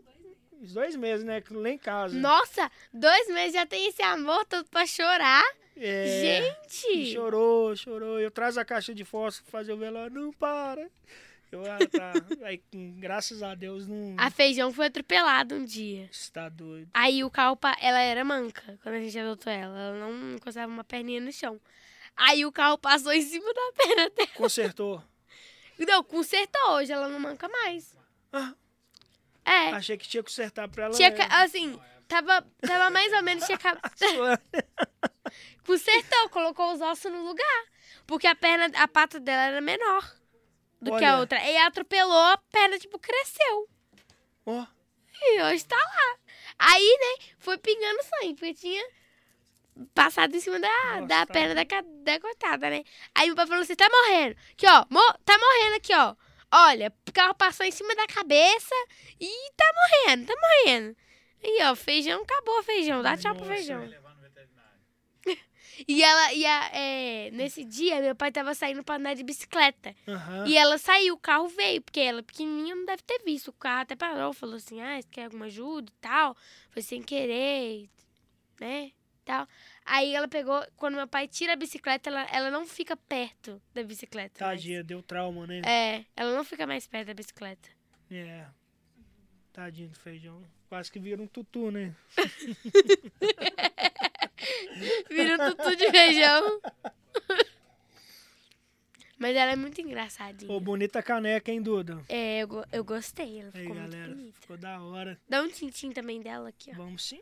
Uns 0.62 0.74
dois 0.74 0.96
meses, 0.96 1.26
né? 1.26 1.42
Que 1.42 1.54
lá 1.54 1.70
em 1.70 1.78
casa. 1.78 2.16
Nossa, 2.16 2.70
dois 2.94 3.28
meses 3.30 3.54
já 3.54 3.66
tem 3.66 3.88
esse 3.88 4.02
amor 4.04 4.46
todo 4.46 4.68
pra 4.70 4.86
chorar. 4.86 5.44
É, 5.76 6.52
Gente! 6.86 7.14
Chorou, 7.14 7.76
chorou. 7.76 8.20
Eu 8.20 8.30
trazo 8.30 8.60
a 8.60 8.66
caixa 8.66 8.94
de 8.94 9.06
fósforo 9.06 9.50
pra 9.50 9.60
fazer 9.60 9.72
o 9.72 9.78
velório. 9.78 10.14
Não, 10.14 10.34
para. 10.34 10.90
Eu, 11.52 11.64
ah, 11.66 11.80
tá. 11.80 12.14
Aí, 12.46 12.62
graças 12.98 13.42
a 13.42 13.56
Deus, 13.56 13.88
não 13.88 14.16
A 14.18 14.30
feijão 14.30 14.72
foi 14.72 14.86
atropelada 14.88 15.56
um 15.56 15.66
dia. 15.66 16.08
está 16.12 16.48
doido. 16.50 16.90
Aí 16.94 17.24
o 17.24 17.30
carro, 17.30 17.56
pa- 17.56 17.78
ela 17.82 18.00
era 18.00 18.24
manca 18.24 18.78
quando 18.84 18.96
a 18.96 19.00
gente 19.02 19.18
adotou 19.18 19.52
ela. 19.52 19.78
Ela 19.80 19.98
não 20.00 20.36
encostava 20.36 20.72
uma 20.72 20.84
perninha 20.84 21.20
no 21.22 21.32
chão. 21.32 21.60
Aí 22.16 22.46
o 22.46 22.52
carro 22.52 22.78
passou 22.78 23.12
em 23.14 23.22
cima 23.22 23.52
da 23.54 23.72
perna 23.78 24.10
dela. 24.12 24.30
Consertou. 24.36 25.04
Não, 25.80 26.04
consertou 26.04 26.72
hoje, 26.74 26.92
ela 26.92 27.08
não 27.08 27.20
manca 27.20 27.48
mais. 27.48 27.98
Ah, 28.34 28.54
É. 29.46 29.70
achei 29.72 29.98
que 29.98 30.08
tinha 30.08 30.22
que 30.22 30.30
consertar 30.30 30.68
pra 30.68 30.86
ela. 30.86 30.94
Tinha, 30.94 31.14
assim, 31.42 31.80
tava, 32.08 32.46
tava 32.62 32.90
mais 32.90 33.12
ou 33.14 33.24
menos, 33.24 33.46
tinha 33.46 33.58
ca- 33.58 33.80
consertou, 35.66 36.30
colocou 36.30 36.74
os 36.74 36.82
ossos 36.82 37.12
no 37.12 37.24
lugar. 37.24 37.64
Porque 38.06 38.28
a 38.28 38.36
perna, 38.36 38.70
a 38.76 38.88
pata 38.88 39.20
dela 39.20 39.44
era 39.44 39.62
menor 39.62 40.19
do 40.82 40.98
que 40.98 41.04
a 41.06 41.14
Olha. 41.14 41.20
outra. 41.20 41.44
E 41.50 41.58
atropelou, 41.58 42.18
a 42.18 42.38
perna, 42.52 42.78
tipo, 42.80 42.98
cresceu. 43.00 43.68
Ó, 44.46 44.66
E 45.22 45.42
hoje 45.44 45.66
tá 45.66 45.76
lá. 45.76 46.18
Aí, 46.58 46.98
né, 47.00 47.26
foi 47.40 47.58
pingando 47.58 48.04
sangue, 48.04 48.36
porque 48.36 48.54
tinha 48.54 48.86
passado 49.94 50.36
em 50.36 50.40
cima 50.40 50.60
da, 50.60 50.68
Nossa, 50.96 51.06
da 51.08 51.26
perna 51.26 51.56
da, 51.56 51.64
da 52.04 52.20
coitada, 52.20 52.70
né? 52.70 52.84
Aí 53.16 53.28
meu 53.28 53.36
pai 53.36 53.48
falou 53.48 53.62
assim, 53.62 53.76
tá 53.76 53.88
morrendo. 53.90 54.36
Aqui, 54.52 54.66
ó, 54.68 54.86
mo- 54.90 55.18
tá 55.26 55.38
morrendo 55.38 55.76
aqui, 55.78 55.94
ó. 55.96 56.16
Olha, 56.52 56.92
o 57.08 57.12
carro 57.14 57.36
passou 57.36 57.66
em 57.66 57.72
cima 57.72 57.96
da 57.96 58.08
cabeça 58.08 58.76
e 59.20 59.52
tá 59.56 59.66
morrendo, 59.76 60.26
tá 60.26 60.34
morrendo. 60.42 60.98
Aí, 61.44 61.60
ó, 61.64 61.76
feijão, 61.76 62.22
acabou 62.24 62.60
o 62.60 62.64
feijão, 62.64 63.02
dá 63.02 63.16
tchau 63.16 63.34
pro 63.36 63.46
Nossa. 63.46 63.56
feijão. 63.56 63.80
Vai 63.80 63.88
levar 63.90 64.16
no 64.16 64.22
veterinário. 64.22 64.80
E 65.88 66.04
ela, 66.04 66.34
e 66.34 66.46
a, 66.46 66.70
é, 66.74 67.32
nesse 67.32 67.64
dia, 67.64 68.02
meu 68.02 68.16
pai 68.16 68.32
tava 68.32 68.54
saindo 68.54 68.84
pra 68.84 68.96
andar 68.96 69.14
de 69.14 69.24
bicicleta. 69.24 69.96
aham. 70.08 70.46
E 70.48 70.58
ela 70.58 70.78
saiu, 70.78 71.16
o 71.16 71.20
carro 71.20 71.48
veio, 71.48 71.82
porque 71.82 72.00
ela 72.00 72.24
pequenininha 72.24 72.76
não 72.76 72.86
deve 72.86 73.04
ter 73.04 73.20
visto. 73.24 73.50
O 73.50 73.54
carro 73.54 73.82
até 73.82 73.96
parou, 73.96 74.34
falou 74.34 74.56
assim, 74.56 74.82
ah, 74.82 75.02
você 75.02 75.08
quer 75.10 75.26
alguma 75.26 75.46
ajuda 75.46 75.92
e 75.92 76.02
tal? 76.02 76.36
Foi 76.70 76.82
sem 76.82 77.02
querer, 77.02 77.90
né, 78.60 78.92
tal. 79.26 79.48
Aí 79.86 80.14
ela 80.14 80.28
pegou, 80.28 80.64
quando 80.76 80.96
meu 80.96 81.08
pai 81.08 81.28
tira 81.28 81.54
a 81.54 81.56
bicicleta, 81.56 82.10
ela, 82.10 82.24
ela 82.32 82.52
não 82.52 82.66
fica 82.66 82.96
perto 82.98 83.62
da 83.74 83.84
bicicleta. 83.84 84.40
Tadinha, 84.40 84.84
deu 84.84 85.02
trauma, 85.02 85.48
né? 85.48 85.62
É, 85.66 86.06
ela 86.16 86.36
não 86.36 86.44
fica 86.44 86.68
mais 86.68 86.88
perto 86.88 87.08
da 87.08 87.14
bicicleta. 87.14 87.70
É. 88.12 88.46
Tadinho 89.54 89.90
do 89.90 90.00
feijão. 90.00 90.44
Quase 90.68 90.92
que 90.92 91.00
vira 91.00 91.22
um 91.22 91.28
tutu, 91.28 91.72
né? 91.72 91.96
Vira 95.10 95.38
tudo 95.56 95.76
de 95.76 95.90
feijão. 95.92 96.62
Mas 99.18 99.36
ela 99.36 99.52
é 99.52 99.56
muito 99.56 99.82
engraçadinha. 99.82 100.50
Ô, 100.52 100.60
bonita 100.62 101.04
caneca, 101.04 101.52
hein, 101.52 101.62
Duda? 101.62 102.02
É, 102.08 102.40
eu, 102.42 102.48
go- 102.48 102.66
eu 102.72 102.84
gostei, 102.86 103.42
ela 103.42 103.52
Aí, 103.54 103.62
ficou 103.64 103.76
muito 103.76 103.92
galera, 103.92 104.14
bonita. 104.16 104.40
ficou 104.40 104.58
da 104.58 104.82
hora. 104.82 105.20
Dá 105.28 105.42
um 105.42 105.50
tintim 105.50 105.92
também 105.92 106.22
dela 106.22 106.48
aqui, 106.50 106.72
ó. 106.72 106.76
Vamos 106.76 107.04
sim. 107.06 107.22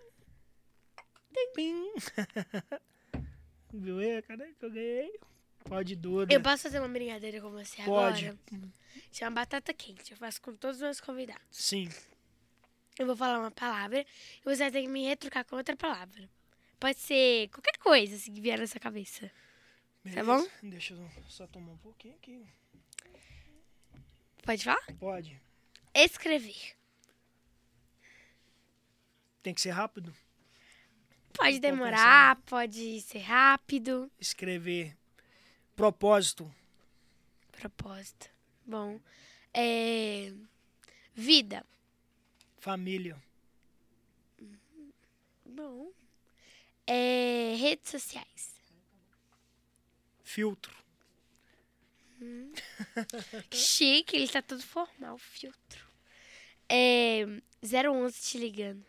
Pim. 1.56 1.92
Viu 3.74 4.00
aí 4.00 4.18
a 4.18 4.22
caneca 4.22 4.54
que 4.60 4.66
eu 4.66 4.72
ganhei? 4.72 5.20
Pode, 5.66 5.96
Duda. 5.96 6.34
Eu 6.34 6.42
posso 6.42 6.64
fazer 6.64 6.80
uma 6.80 6.88
brincadeira 6.88 7.42
com 7.42 7.50
você 7.52 7.82
Pode. 7.84 8.26
agora? 8.28 8.40
Chama 9.12 9.32
batata 9.32 9.74
quente. 9.74 10.12
Eu 10.12 10.18
faço 10.18 10.42
com 10.42 10.54
todos 10.56 10.78
os 10.78 10.82
meus 10.84 11.02
convidados. 11.02 11.44
Sim. 11.52 11.90
Eu 12.98 13.06
vou 13.06 13.16
falar 13.16 13.40
uma 13.40 13.52
palavra 13.52 14.02
e 14.02 14.44
você 14.44 14.64
vai 14.64 14.72
ter 14.72 14.82
que 14.82 14.88
me 14.88 15.04
retrucar 15.06 15.44
com 15.46 15.56
outra 15.56 15.76
palavra. 15.76 16.30
Pode 16.80 17.00
ser 17.00 17.50
qualquer 17.50 17.78
coisa 17.80 18.16
assim, 18.16 18.34
que 18.34 18.42
vier 18.42 18.60
na 18.60 18.68
sua 18.68 18.80
cabeça. 18.80 19.32
Tá 20.14 20.24
bom? 20.24 20.38
Beleza. 20.38 20.60
Deixa 20.64 20.94
eu 20.94 21.10
só 21.28 21.48
tomar 21.48 21.72
um 21.72 21.78
pouquinho 21.78 22.16
aqui. 22.16 22.46
Pode 24.44 24.64
falar? 24.64 24.86
Pode. 25.00 25.42
Escrever. 25.94 26.76
Tem 29.42 29.54
que 29.54 29.62
ser 29.62 29.72
rápido. 29.72 30.16
Pode 31.34 31.60
demorar, 31.60 32.36
pode 32.48 33.02
ser 33.02 33.20
rápido. 33.20 34.12
Escrever. 34.20 34.96
Propósito. 35.76 36.54
Propósito. 37.52 38.30
Bom. 38.66 39.00
É... 39.54 40.32
Vida. 41.14 41.66
Família. 42.58 43.22
Bom. 45.46 45.92
É... 46.88 47.56
Redes 47.58 47.92
sociais. 47.92 48.56
Filtro. 50.24 50.76
Chique, 53.52 54.16
ele 54.16 54.28
tá 54.28 54.42
todo 54.42 54.64
formal, 54.64 55.18
filtro. 55.18 55.86
É... 56.68 57.26
011 57.62 58.22
te 58.22 58.38
ligando. 58.38 58.84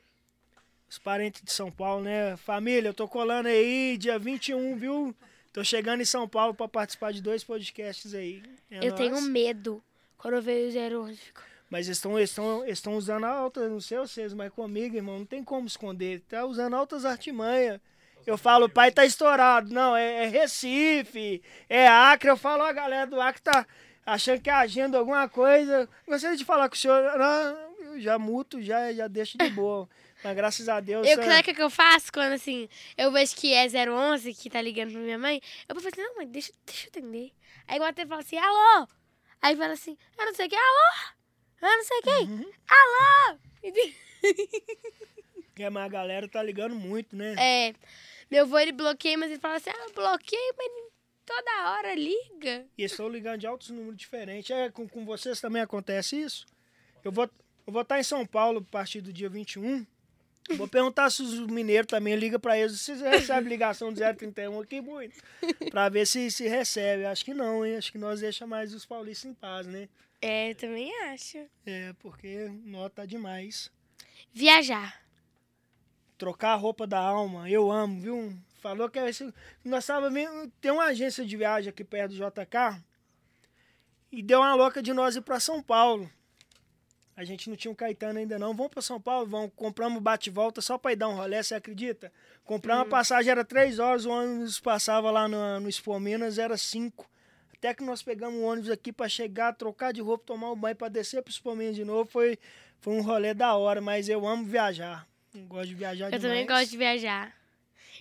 Os 0.88 0.98
parentes 0.98 1.42
de 1.42 1.52
São 1.52 1.70
Paulo, 1.70 2.04
né? 2.04 2.36
Família, 2.38 2.88
eu 2.88 2.94
tô 2.94 3.06
colando 3.06 3.48
aí 3.48 3.98
dia 3.98 4.18
21, 4.18 4.76
viu? 4.76 5.14
Tô 5.52 5.62
chegando 5.62 6.00
em 6.00 6.06
São 6.06 6.28
Paulo 6.28 6.54
pra 6.54 6.68
participar 6.68 7.12
de 7.12 7.20
dois 7.20 7.44
podcasts 7.44 8.14
aí. 8.14 8.42
É 8.70 8.86
eu 8.86 8.94
tenho 8.94 9.20
medo. 9.20 9.84
Quando 10.16 10.34
eu 10.34 10.42
vejo 10.42 10.78
o 10.78 11.02
011, 11.02 11.10
eu 11.10 11.16
fico... 11.16 11.47
Mas 11.70 11.86
eles 11.86 11.98
estão 11.98 12.18
eles 12.18 12.30
estão 12.30 12.64
eles 12.66 12.84
usando 12.86 13.24
altas, 13.24 13.70
não 13.70 13.80
sei 13.80 13.98
vocês, 13.98 14.32
mas 14.32 14.52
comigo, 14.52 14.96
irmão, 14.96 15.18
não 15.18 15.26
tem 15.26 15.44
como 15.44 15.66
esconder. 15.66 16.20
Tá 16.22 16.44
usando 16.44 16.74
altas 16.74 17.04
artimanhas. 17.04 17.80
Eu 18.26 18.36
falo, 18.36 18.66
o 18.66 18.70
pai 18.70 18.90
tá 18.90 19.04
estourado. 19.04 19.72
Não, 19.72 19.96
é, 19.96 20.24
é 20.24 20.28
Recife, 20.28 21.42
é 21.68 21.86
Acre. 21.88 22.30
Eu 22.30 22.36
falo, 22.36 22.62
a 22.62 22.72
galera 22.72 23.06
do 23.06 23.20
Acre 23.20 23.40
tá 23.42 23.66
achando 24.04 24.40
que 24.40 24.50
é 24.50 24.52
agenda 24.52 24.98
alguma 24.98 25.28
coisa. 25.28 25.88
Gostaria 26.06 26.36
de 26.36 26.44
falar 26.44 26.68
com 26.68 26.74
o 26.74 26.78
senhor. 26.78 27.02
Não, 27.18 27.94
eu 27.94 28.00
já 28.00 28.18
muto, 28.18 28.60
já, 28.60 28.92
já 28.92 29.08
deixo 29.08 29.38
de 29.38 29.48
boa. 29.50 29.88
Mas 30.24 30.34
graças 30.36 30.68
a 30.68 30.80
Deus. 30.80 31.06
Eu, 31.06 31.20
é- 31.20 31.24
sabe 31.24 31.52
o 31.52 31.54
que 31.54 31.62
eu 31.62 31.70
faço 31.70 32.12
quando, 32.12 32.32
assim, 32.32 32.68
eu 32.96 33.12
vejo 33.12 33.36
que 33.36 33.54
é 33.54 33.66
011, 33.88 34.34
que 34.34 34.50
tá 34.50 34.60
ligando 34.60 34.90
pra 34.92 35.00
minha 35.00 35.18
mãe? 35.18 35.40
Eu 35.68 35.74
vou 35.74 35.82
falar 35.82 35.92
assim, 35.94 36.02
não, 36.02 36.16
mãe, 36.16 36.26
deixa, 36.26 36.52
deixa 36.66 36.86
eu 36.86 36.88
atender. 36.88 37.32
Aí 37.68 37.76
igual 37.76 37.88
até 37.90 38.04
fala 38.04 38.20
assim, 38.20 38.36
alô? 38.36 38.88
Aí 39.40 39.54
fala 39.56 39.74
assim, 39.74 39.96
eu 40.18 40.26
não 40.26 40.34
sei 40.34 40.46
o 40.46 40.48
que, 40.50 40.56
alô? 40.56 41.17
Eu 41.60 41.68
não 41.68 41.84
sei 41.84 42.00
quem, 42.02 42.28
Uhum. 42.28 42.50
alô? 42.68 43.38
É, 45.60 45.68
mas 45.70 45.84
a 45.84 45.88
galera 45.88 46.28
tá 46.28 46.40
ligando 46.40 46.76
muito, 46.76 47.16
né? 47.16 47.34
É, 47.36 47.74
meu 48.30 48.44
avô, 48.44 48.58
ele 48.60 48.70
bloqueia, 48.70 49.18
mas 49.18 49.28
ele 49.30 49.40
fala 49.40 49.56
assim, 49.56 49.70
ah, 49.70 49.86
bloqueei, 49.92 50.52
mas 50.56 50.70
toda 51.26 51.72
hora 51.72 51.94
liga. 51.96 52.64
E 52.78 52.84
estou 52.84 53.08
ligando 53.08 53.40
de 53.40 53.46
altos 53.48 53.70
números 53.70 53.96
diferentes. 53.96 54.50
É, 54.50 54.70
com, 54.70 54.88
com 54.88 55.04
vocês 55.04 55.40
também 55.40 55.60
acontece 55.60 56.14
isso? 56.20 56.46
Eu 57.04 57.10
vou 57.10 57.28
eu 57.66 57.72
vou 57.72 57.82
estar 57.82 57.98
em 57.98 58.04
São 58.04 58.24
Paulo 58.24 58.60
a 58.66 58.70
partir 58.72 59.00
do 59.00 59.12
dia 59.12 59.28
21. 59.28 59.84
Vou 60.56 60.66
perguntar 60.68 61.10
se 61.10 61.20
os 61.22 61.38
mineiros 61.48 61.88
também 61.88 62.14
ligam 62.16 62.38
para 62.40 62.56
eles. 62.56 62.80
Se 62.80 62.94
recebe 62.94 63.48
ligação 63.50 63.92
do 63.92 64.00
031 64.00 64.60
aqui 64.60 64.80
muito. 64.80 65.20
Para 65.70 65.88
ver 65.90 66.06
se 66.06 66.30
se 66.30 66.46
recebe. 66.48 67.04
Acho 67.04 67.24
que 67.24 67.34
não, 67.34 67.66
hein? 67.66 67.76
Acho 67.76 67.90
que 67.92 67.98
nós 67.98 68.20
deixa 68.20 68.46
mais 68.46 68.72
os 68.72 68.86
paulistas 68.86 69.30
em 69.30 69.34
paz, 69.34 69.66
né? 69.66 69.88
É, 70.20 70.50
eu 70.50 70.54
também 70.54 70.92
acho. 71.04 71.38
É, 71.64 71.92
porque 72.00 72.48
nota 72.64 73.06
demais. 73.06 73.70
Viajar. 74.32 75.00
Trocar 76.16 76.52
a 76.52 76.56
roupa 76.56 76.86
da 76.86 76.98
alma, 76.98 77.48
eu 77.48 77.70
amo, 77.70 78.00
viu? 78.00 78.36
Falou 78.60 78.90
que 78.90 78.98
é 78.98 79.08
nós 79.64 79.86
tava 79.86 80.10
vendo, 80.10 80.50
tem 80.60 80.72
uma 80.72 80.86
agência 80.86 81.24
de 81.24 81.36
viagem 81.36 81.70
aqui 81.70 81.84
perto 81.84 82.14
do 82.14 82.16
JK 82.16 82.82
e 84.10 84.20
deu 84.22 84.40
uma 84.40 84.54
louca 84.54 84.82
de 84.82 84.92
nós 84.92 85.14
ir 85.14 85.20
para 85.20 85.38
São 85.38 85.62
Paulo. 85.62 86.10
A 87.16 87.24
gente 87.24 87.48
não 87.48 87.56
tinha 87.56 87.70
um 87.70 87.74
Caetano 87.74 88.18
ainda 88.18 88.38
não. 88.38 88.54
Vamos 88.54 88.72
para 88.72 88.82
São 88.82 89.00
Paulo, 89.00 89.26
vamos, 89.26 89.52
compramos 89.54 90.02
bate-volta 90.02 90.60
só 90.60 90.76
para 90.76 90.92
ir 90.92 90.96
dar 90.96 91.08
um 91.08 91.14
rolê, 91.14 91.42
você 91.42 91.54
acredita? 91.54 92.12
Compramos 92.44 92.84
uma 92.84 92.90
passagem, 92.90 93.30
era 93.30 93.44
três 93.44 93.78
horas, 93.78 94.04
o 94.04 94.10
ônibus 94.10 94.58
passava 94.58 95.10
lá 95.10 95.28
no, 95.28 95.60
no 95.60 95.68
Expo 95.68 95.98
Minas, 96.00 96.38
era 96.38 96.56
cinco. 96.56 97.08
Até 97.58 97.74
que 97.74 97.82
nós 97.82 98.02
pegamos 98.02 98.38
o 98.40 98.44
ônibus 98.44 98.70
aqui 98.70 98.92
para 98.92 99.08
chegar, 99.08 99.52
trocar 99.52 99.92
de 99.92 100.00
roupa, 100.00 100.24
tomar 100.24 100.52
um 100.52 100.56
banho 100.56 100.76
para 100.76 100.88
descer 100.88 101.22
para 101.22 101.30
Expo 101.32 101.54
Minas 101.56 101.74
de 101.74 101.84
novo. 101.84 102.08
Foi, 102.08 102.38
foi 102.80 102.94
um 102.94 103.02
rolê 103.02 103.34
da 103.34 103.56
hora, 103.56 103.80
mas 103.80 104.08
eu 104.08 104.26
amo 104.26 104.44
viajar. 104.44 105.06
Eu 105.34 105.44
gosto 105.46 105.68
de 105.68 105.74
viajar 105.74 106.06
Eu 106.06 106.18
demais. 106.18 106.22
também 106.22 106.46
gosto 106.46 106.70
de 106.70 106.76
viajar. 106.76 107.36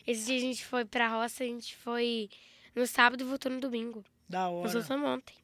Esse 0.06 0.26
dia 0.28 0.38
a 0.38 0.42
gente 0.42 0.64
foi 0.64 0.86
pra 0.86 1.08
roça, 1.10 1.44
a 1.44 1.48
gente 1.48 1.76
foi 1.76 2.30
no 2.76 2.86
sábado 2.86 3.22
e 3.22 3.26
voltou 3.26 3.52
no 3.52 3.60
domingo. 3.60 4.06
Da 4.30 4.42
Nós 4.50 4.54
hora. 4.54 4.70
voltamos 4.80 5.10
ontem. 5.10 5.36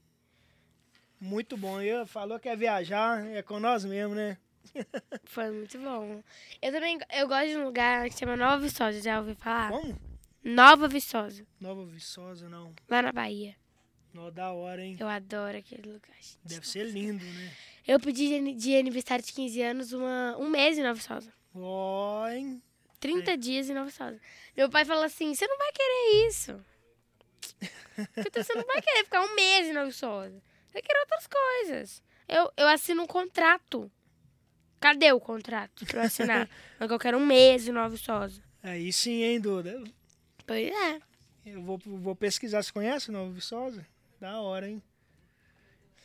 Muito 1.20 1.58
bom. 1.58 1.82
Eu 1.82 2.06
falou 2.06 2.40
que 2.40 2.48
é 2.50 2.56
viajar, 2.56 3.26
é 3.28 3.42
com 3.42 3.60
nós 3.60 3.84
mesmo, 3.84 4.14
né? 4.14 4.38
Foi 5.26 5.50
muito 5.52 5.78
bom. 5.80 6.22
Eu 6.62 6.72
também 6.72 6.98
eu 7.14 7.28
gosto 7.28 7.48
de 7.48 7.58
um 7.58 7.66
lugar 7.66 8.10
que 8.10 8.18
chama 8.18 8.36
Nova 8.38 8.58
Viçosa, 8.60 9.02
já 9.02 9.20
ouviu 9.20 9.36
falar? 9.36 9.72
Como? 9.72 10.00
Nova 10.44 10.88
Viçosa, 10.88 11.46
Nova 11.60 11.86
Viçosa, 11.86 12.48
não. 12.50 12.74
lá 12.90 13.02
na 13.02 13.12
Bahia. 13.12 13.56
Nó 14.14 14.30
da 14.30 14.52
hora, 14.52 14.84
hein? 14.84 14.96
Eu 15.00 15.08
adoro 15.08 15.58
aquele 15.58 15.92
lugar. 15.92 16.16
gente. 16.22 16.38
Deve 16.46 16.68
ser 16.68 16.86
lindo, 16.86 17.26
né? 17.26 17.52
Eu 17.88 18.00
pedi 18.00 18.28
de 18.28 18.36
ani- 18.36 18.54
de 18.56 18.76
aniversário 18.78 19.26
de 19.26 19.34
15 19.34 19.62
anos 19.62 19.92
uma, 19.92 20.38
um 20.38 20.50
mês 20.50 20.78
em 20.78 20.82
Nova 20.84 20.94
Viçosa. 20.94 21.34
Ó, 21.56 22.28
hein? 22.30 22.62
30 23.00 23.36
dias 23.38 23.70
em 23.70 23.74
Nova 23.74 23.88
Viçosa. 23.90 24.20
Meu 24.56 24.70
pai 24.70 24.86
falou 24.86 25.04
assim: 25.04 25.34
você 25.34 25.48
não 25.48 25.58
vai 25.58 25.72
querer 25.72 26.28
isso. 26.28 26.60
Então, 28.18 28.42
Você 28.44 28.54
não 28.56 28.66
vai 28.66 28.82
querer 28.82 29.04
ficar 29.04 29.22
um 29.22 29.36
mês 29.36 29.68
em 29.68 29.74
Nova 29.74 29.86
Viçosa. 29.88 30.42
Você 30.68 30.82
querer 30.82 31.00
outras 31.02 31.28
coisas. 31.28 32.04
Eu, 32.28 32.52
eu 32.58 32.68
assino 32.68 33.04
um 33.04 33.08
contrato. 33.08 33.92
Cadê 34.80 35.12
o 35.12 35.20
contrato 35.20 35.86
pra 35.86 36.02
eu 36.02 36.06
assinar? 36.08 36.50
Mas 36.80 36.90
eu 36.90 36.98
quero 37.00 37.18
um 37.20 37.26
mês 37.26 37.68
em 37.68 37.72
Nova 37.72 37.90
Viçosa. 37.90 38.42
Aí 38.64 38.92
sim, 38.92 39.22
hein, 39.24 39.40
Duda? 39.40 39.84
Pois 40.48 40.68
é. 40.74 41.00
Eu 41.46 41.62
vou, 41.62 41.78
vou 41.78 42.16
pesquisar. 42.16 42.64
Você 42.64 42.72
conhece 42.72 43.12
Nova 43.12 43.32
Viçosa? 43.32 43.86
Da 44.24 44.40
hora, 44.40 44.70
hein? 44.70 44.82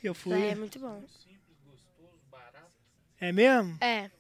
Eu 0.03 0.13
fui. 0.13 0.33
Lá 0.37 0.45
é 0.47 0.55
muito 0.57 0.77
bom. 0.81 1.05
Simples, 1.07 1.57
gostoso, 1.65 2.19
barato. 2.29 2.67
É 3.21 3.31
mesmo? 3.31 3.79
É. 3.81 4.11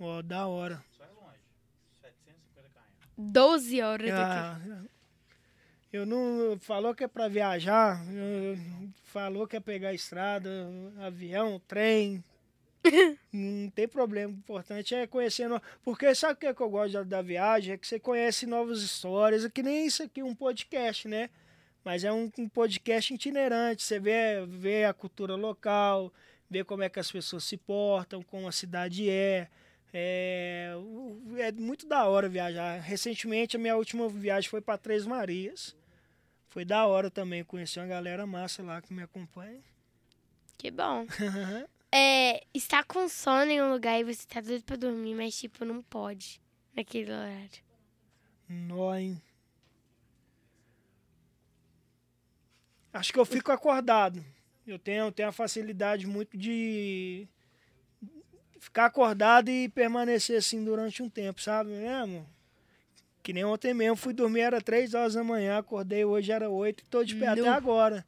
Ó, 0.00 0.22
da 0.22 0.46
hora. 0.46 0.82
Só 0.96 1.04
é 1.04 1.08
longe. 1.08 1.38
750 2.00 2.70
km. 2.70 3.30
12 3.30 3.82
horas 3.82 4.08
daqui. 4.08 4.22
Ah, 4.22 4.84
eu 5.92 6.06
não. 6.06 6.58
Falou 6.60 6.94
que 6.94 7.04
é 7.04 7.06
pra 7.08 7.28
viajar, 7.28 8.02
eu- 8.10 8.56
falou 9.04 9.46
que 9.46 9.56
é 9.56 9.60
pegar 9.60 9.90
a 9.90 9.94
estrada, 9.94 10.48
avião, 11.02 11.60
trem. 11.68 12.24
não 13.30 13.68
tem 13.68 13.86
problema. 13.86 14.32
O 14.32 14.36
importante 14.38 14.94
é 14.94 15.06
conhecer. 15.06 15.46
no- 15.46 15.60
Porque 15.84 16.14
sabe 16.14 16.32
o 16.32 16.36
que, 16.36 16.46
é 16.46 16.54
que 16.54 16.62
eu 16.62 16.70
gosto 16.70 16.94
da, 16.94 17.02
da 17.02 17.20
viagem? 17.20 17.74
É 17.74 17.76
que 17.76 17.86
você 17.86 18.00
conhece 18.00 18.46
novas 18.46 18.80
histórias. 18.80 19.44
É 19.44 19.50
que 19.50 19.62
nem 19.62 19.84
isso 19.84 20.02
aqui, 20.02 20.22
um 20.22 20.34
podcast, 20.34 21.06
né? 21.06 21.28
Mas 21.84 22.04
é 22.04 22.12
um, 22.12 22.30
um 22.38 22.48
podcast 22.48 23.12
itinerante. 23.12 23.82
Você 23.82 23.98
vê, 23.98 24.46
vê 24.46 24.84
a 24.84 24.94
cultura 24.94 25.34
local, 25.34 26.12
vê 26.48 26.62
como 26.62 26.82
é 26.82 26.88
que 26.88 27.00
as 27.00 27.10
pessoas 27.10 27.44
se 27.44 27.56
portam, 27.56 28.22
como 28.22 28.48
a 28.48 28.52
cidade 28.52 29.08
é. 29.08 29.48
É, 29.94 30.72
é 31.38 31.52
muito 31.52 31.86
da 31.86 32.06
hora 32.06 32.28
viajar. 32.28 32.80
Recentemente, 32.80 33.56
a 33.56 33.60
minha 33.60 33.76
última 33.76 34.08
viagem 34.08 34.48
foi 34.48 34.60
para 34.60 34.78
Três 34.78 35.04
Marias. 35.04 35.76
Foi 36.48 36.64
da 36.64 36.86
hora 36.86 37.10
também. 37.10 37.44
Conheci 37.44 37.78
uma 37.78 37.86
galera 37.86 38.26
massa 38.26 38.62
lá 38.62 38.80
que 38.80 38.92
me 38.92 39.02
acompanha. 39.02 39.60
Que 40.56 40.70
bom. 40.70 41.06
É, 41.94 42.42
estar 42.54 42.84
com 42.84 43.06
sono 43.06 43.50
em 43.50 43.60
um 43.60 43.70
lugar 43.70 44.00
e 44.00 44.04
você 44.04 44.26
tá 44.26 44.40
doido 44.40 44.64
pra 44.64 44.76
dormir, 44.76 45.14
mas 45.14 45.38
tipo, 45.38 45.62
não 45.62 45.82
pode 45.82 46.40
naquele 46.74 47.12
horário. 47.12 47.62
Nó, 48.48 48.94
hein? 48.94 49.20
Acho 52.92 53.12
que 53.12 53.18
eu 53.18 53.24
fico 53.24 53.50
acordado. 53.52 54.24
Eu 54.66 54.78
tenho, 54.78 55.10
tenho 55.10 55.28
a 55.28 55.32
facilidade 55.32 56.06
muito 56.06 56.36
de 56.36 57.26
ficar 58.60 58.86
acordado 58.86 59.48
e 59.50 59.68
permanecer 59.68 60.38
assim 60.38 60.62
durante 60.64 61.02
um 61.02 61.08
tempo, 61.08 61.40
sabe 61.40 61.70
mesmo? 61.70 62.28
Que 63.22 63.32
nem 63.32 63.44
ontem 63.44 63.72
mesmo, 63.74 63.96
fui 63.96 64.12
dormir, 64.12 64.40
era 64.40 64.60
3 64.60 64.94
horas 64.94 65.14
da 65.14 65.24
manhã, 65.24 65.58
acordei 65.58 66.04
hoje, 66.04 66.30
era 66.30 66.48
8 66.48 66.80
e 66.82 66.86
tô 66.86 67.02
de 67.02 67.16
pé 67.16 67.28
até 67.28 67.40
Nu. 67.40 67.48
agora. 67.50 68.04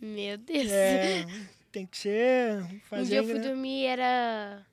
Meu 0.00 0.36
Deus. 0.38 0.70
É, 0.70 1.24
tem 1.70 1.86
que 1.86 1.96
ser. 1.98 2.62
um 2.62 2.80
Fazer 2.80 3.04
dia 3.04 3.18
eu 3.18 3.24
fui 3.24 3.34
né? 3.34 3.40
dormir, 3.40 3.84
era 3.86 4.64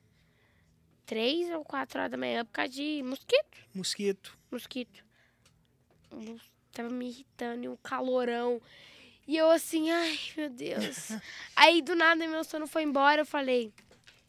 três 1.06 1.50
ou 1.50 1.64
quatro 1.64 1.98
horas 2.00 2.10
da 2.10 2.16
manhã 2.16 2.44
por 2.44 2.52
causa 2.52 2.72
de 2.72 3.02
mosquito. 3.04 3.58
mosquito. 3.74 4.36
Mosquito. 4.50 5.04
Um- 6.12 6.38
Tava 6.72 6.90
me 6.90 7.06
irritando 7.08 7.64
e 7.64 7.68
um 7.68 7.76
calorão. 7.76 8.60
E 9.26 9.36
eu 9.36 9.50
assim, 9.50 9.90
ai, 9.90 10.18
meu 10.36 10.50
Deus. 10.50 11.08
Aí 11.56 11.80
do 11.80 11.94
nada 11.94 12.26
meu 12.26 12.44
sono 12.44 12.66
foi 12.66 12.82
embora. 12.82 13.22
Eu 13.22 13.26
falei, 13.26 13.72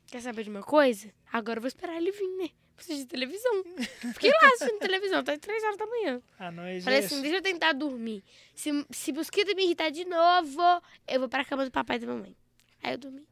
quer 0.08 0.22
saber 0.22 0.44
de 0.44 0.50
uma 0.50 0.64
coisa? 0.64 1.12
Agora 1.32 1.58
eu 1.58 1.62
vou 1.62 1.68
esperar 1.68 1.98
ele 1.98 2.12
vir, 2.12 2.38
né? 2.38 2.50
Preciso 2.76 3.00
de 3.00 3.06
televisão. 3.08 3.64
Fiquei 4.14 4.32
lá 4.32 4.50
assistindo 4.54 4.80
televisão, 4.80 5.24
tá 5.24 5.38
três 5.38 5.64
horas 5.64 5.78
da 5.78 5.86
manhã. 5.86 6.22
Ah, 6.40 6.52
Falei 6.82 7.00
é- 7.00 7.06
assim, 7.06 7.22
deixa 7.22 7.38
eu 7.38 7.42
tentar 7.42 7.74
dormir. 7.74 8.24
Se, 8.54 8.86
se 8.92 9.14
mosquito 9.14 9.56
me 9.56 9.64
irritar 9.64 9.90
de 9.90 10.06
novo, 10.06 10.62
eu 11.08 11.20
vou 11.20 11.30
pra 11.30 11.46
cama 11.46 11.66
do 11.66 11.72
papai 11.72 11.98
e 11.98 12.00
da 12.00 12.08
mamãe. 12.08 12.36
Aí 12.84 12.94
eu 12.94 12.98
dormi. 12.98 13.26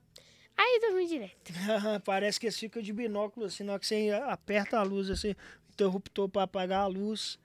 Aí 0.57 0.80
eu 0.82 0.89
dormi 0.89 1.07
direto. 1.07 1.51
Parece 2.05 2.39
que 2.39 2.45
eles 2.45 2.57
ficam 2.57 2.82
de 2.82 2.93
binóculo, 2.93 3.45
assim, 3.47 3.64
na 3.64 3.74
hora 3.74 3.80
que 3.80 3.88
você 3.88 4.11
aperta 4.28 4.78
a 4.80 4.84
luz, 4.84 5.09
assim, 5.09 5.36
interruptor 5.70 6.30
pra 6.30 6.43
apagar 6.43 6.82
a 6.82 6.88
luz, 6.88 7.39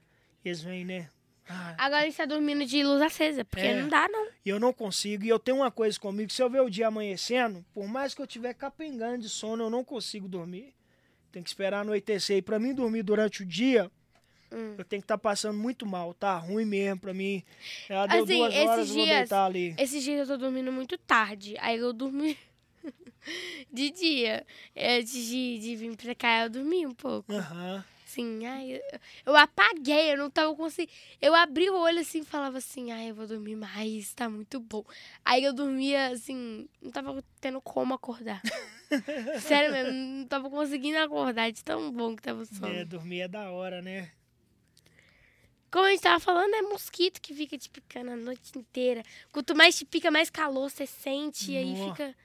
eles 0.44 0.62
vêm, 0.62 0.84
né? 0.84 1.08
Ah, 1.48 1.74
Agora 1.78 2.02
a 2.02 2.04
gente 2.04 2.16
tá 2.16 2.26
dormindo 2.26 2.64
de 2.66 2.82
luz 2.84 3.00
acesa, 3.00 3.44
porque 3.44 3.64
É. 3.66 3.80
não 3.80 3.88
dá, 3.88 4.06
não. 4.08 4.28
E 4.44 4.48
eu 4.50 4.60
não 4.60 4.72
consigo. 4.72 5.24
E 5.24 5.28
eu 5.28 5.38
tenho 5.38 5.56
uma 5.58 5.70
coisa 5.70 5.98
comigo, 5.98 6.30
se 6.30 6.42
eu 6.42 6.50
ver 6.50 6.60
o 6.60 6.68
dia 6.68 6.88
amanhecendo, 6.88 7.64
por 7.72 7.86
mais 7.88 8.14
que 8.14 8.20
eu 8.20 8.26
tiver 8.26 8.52
capengando 8.54 9.18
de 9.18 9.28
sono, 9.28 9.64
eu 9.64 9.70
não 9.70 9.82
consigo 9.82 10.28
dormir. 10.28 10.74
Tem 11.32 11.42
que 11.42 11.48
esperar 11.48 11.80
anoitecer. 11.80 12.36
E 12.36 12.42
pra 12.42 12.58
mim 12.58 12.74
dormir 12.74 13.02
durante 13.02 13.42
o 13.42 13.46
dia, 13.46 13.90
Hum. 14.52 14.74
eu 14.78 14.84
tenho 14.84 15.00
que 15.02 15.04
estar 15.04 15.18
passando 15.18 15.58
muito 15.58 15.84
mal. 15.86 16.12
Tá 16.14 16.36
ruim 16.36 16.64
mesmo 16.64 17.00
pra 17.00 17.14
mim. 17.14 17.42
Ela 17.88 18.06
deu 18.06 18.24
Assim, 18.24 18.36
duas 18.36 18.54
esses 18.54 18.66
horas, 18.68 18.88
eu 18.88 18.94
vou 18.94 19.04
dias- 19.04 19.18
deitar 19.18 19.44
ali. 19.46 19.74
Esses 19.78 20.02
dias 20.02 20.28
eu 20.28 20.38
tô 20.38 20.44
dormindo 20.44 20.72
muito 20.72 20.96
tarde. 20.98 21.54
Aí 21.60 21.78
eu 21.78 21.92
dormi 21.92 22.36
de 23.72 23.90
dia. 23.90 24.46
Antes 24.76 25.26
de, 25.26 25.58
de 25.58 25.76
vir 25.76 25.96
pra 25.96 26.14
cá, 26.14 26.44
eu 26.44 26.50
dormi 26.50 26.86
um 26.86 26.94
pouco. 26.94 27.32
Aham. 27.32 27.84
Assim, 28.08 28.46
ai, 28.46 28.72
eu, 28.72 29.00
eu 29.26 29.36
apaguei, 29.36 30.14
eu 30.14 30.16
não 30.16 30.30
tava 30.30 30.56
conseguindo. 30.56 30.90
Eu 31.20 31.34
abri 31.34 31.68
o 31.68 31.76
olho 31.76 32.00
assim 32.00 32.20
e 32.20 32.24
falava 32.24 32.56
assim, 32.56 32.90
ai, 32.90 33.10
eu 33.10 33.14
vou 33.14 33.26
dormir 33.26 33.54
mais, 33.54 34.14
tá 34.14 34.30
muito 34.30 34.58
bom. 34.58 34.82
Aí 35.22 35.44
eu 35.44 35.52
dormia 35.52 36.08
assim, 36.08 36.66
não 36.80 36.90
tava 36.90 37.22
tendo 37.38 37.60
como 37.60 37.92
acordar. 37.92 38.40
Sério 39.42 39.70
mesmo, 39.70 39.92
não 39.92 40.26
tava 40.26 40.48
conseguindo 40.48 40.96
acordar 40.96 41.52
de 41.52 41.62
tão 41.62 41.92
bom 41.92 42.16
que 42.16 42.22
tava 42.22 42.40
o 42.40 42.46
sono. 42.46 42.72
É, 42.74 42.82
dormir 42.82 43.20
é 43.20 43.28
da 43.28 43.50
hora, 43.50 43.82
né? 43.82 44.10
Como 45.70 45.84
a 45.84 45.90
gente 45.90 46.00
tava 46.00 46.18
falando, 46.18 46.54
é 46.54 46.62
mosquito 46.62 47.20
que 47.20 47.34
fica 47.34 47.58
te 47.58 47.68
picando 47.68 48.12
a 48.12 48.16
noite 48.16 48.58
inteira. 48.58 49.02
Quanto 49.30 49.54
mais 49.54 49.76
te 49.76 49.84
pica, 49.84 50.10
mais 50.10 50.30
calor 50.30 50.70
você 50.70 50.86
sente. 50.86 51.52
E 51.52 51.58
aí 51.58 51.74
fica. 51.90 52.16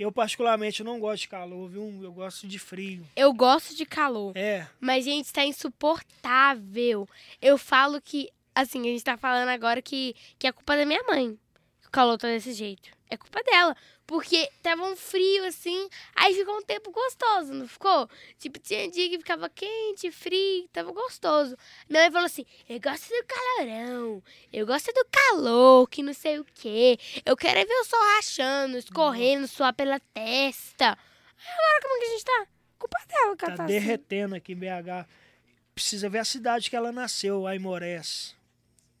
Eu, 0.00 0.10
particularmente, 0.10 0.82
não 0.82 0.98
gosto 0.98 1.20
de 1.20 1.28
calor, 1.28 1.68
viu? 1.68 2.00
Eu 2.02 2.10
gosto 2.10 2.48
de 2.48 2.58
frio. 2.58 3.06
Eu 3.14 3.34
gosto 3.34 3.76
de 3.76 3.84
calor. 3.84 4.32
É, 4.34 4.66
Mas, 4.80 5.04
gente, 5.04 5.30
tá 5.30 5.44
insuportável. 5.44 7.06
Eu 7.40 7.58
falo 7.58 8.00
que, 8.00 8.30
assim, 8.54 8.80
a 8.80 8.84
gente 8.84 9.04
tá 9.04 9.18
falando 9.18 9.50
agora 9.50 9.82
que, 9.82 10.16
que 10.38 10.46
é 10.46 10.52
culpa 10.52 10.74
da 10.74 10.86
minha 10.86 11.02
mãe. 11.02 11.38
que 11.82 11.88
O 11.88 11.90
calor 11.90 12.16
tá 12.16 12.28
desse 12.28 12.54
jeito. 12.54 12.88
É 13.10 13.16
culpa 13.18 13.42
dela. 13.42 13.76
Porque 14.10 14.50
tava 14.60 14.82
um 14.82 14.96
frio, 14.96 15.44
assim, 15.44 15.88
aí 16.16 16.34
ficou 16.34 16.56
um 16.56 16.62
tempo 16.62 16.90
gostoso, 16.90 17.52
não 17.52 17.68
ficou? 17.68 18.10
Tipo, 18.40 18.58
tinha 18.58 18.90
dia 18.90 19.08
que 19.08 19.18
ficava 19.18 19.48
quente, 19.48 20.10
frio, 20.10 20.66
tava 20.72 20.90
gostoso. 20.90 21.56
Minha 21.88 22.02
mãe 22.02 22.10
falou 22.10 22.26
assim, 22.26 22.44
eu 22.68 22.80
gosto 22.80 23.08
do 23.08 23.24
calorão, 23.24 24.20
eu 24.52 24.66
gosto 24.66 24.92
do 24.92 25.06
calor, 25.12 25.88
que 25.88 26.02
não 26.02 26.12
sei 26.12 26.40
o 26.40 26.44
quê. 26.44 26.98
Eu 27.24 27.36
quero 27.36 27.60
é 27.60 27.64
ver 27.64 27.72
o 27.72 27.84
sol 27.84 28.00
rachando, 28.16 28.78
escorrendo, 28.78 29.46
suar 29.46 29.72
pela 29.72 30.00
testa. 30.12 30.86
Agora 30.86 31.80
como 31.80 32.00
que 32.00 32.06
a 32.06 32.10
gente 32.10 32.24
tá? 32.24 32.46
Culpa 32.80 32.98
dela, 33.06 33.26
ela 33.26 33.36
tá 33.36 33.46
tá 33.46 33.62
assim. 33.62 33.72
derretendo 33.72 34.34
aqui 34.34 34.54
em 34.54 34.56
BH. 34.56 35.06
Precisa 35.72 36.08
ver 36.08 36.18
a 36.18 36.24
cidade 36.24 36.68
que 36.68 36.74
ela 36.74 36.90
nasceu, 36.90 37.46
Aimorés. 37.46 38.34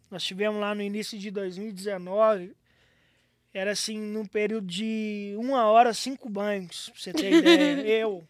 Nós 0.08 0.22
tivemos 0.22 0.60
lá 0.60 0.72
no 0.72 0.82
início 0.82 1.18
de 1.18 1.32
2019. 1.32 2.54
Era 3.52 3.72
assim, 3.72 3.98
num 3.98 4.24
período 4.24 4.66
de 4.66 5.34
uma 5.36 5.64
hora, 5.64 5.92
cinco 5.92 6.28
banhos, 6.28 6.88
pra 6.90 7.00
você 7.00 7.12
ter 7.12 7.32
ideia. 7.32 7.80
Eu. 8.00 8.26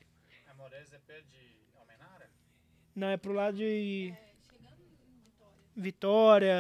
Amores 0.51 0.93
é 0.93 0.99
perto 0.99 1.27
de 1.29 1.57
Almenara? 1.79 2.31
Não, 2.95 3.09
é 3.09 3.17
pro 3.19 3.33
lado 3.33 3.57
de 3.59 4.15
Vitória, 5.77 6.55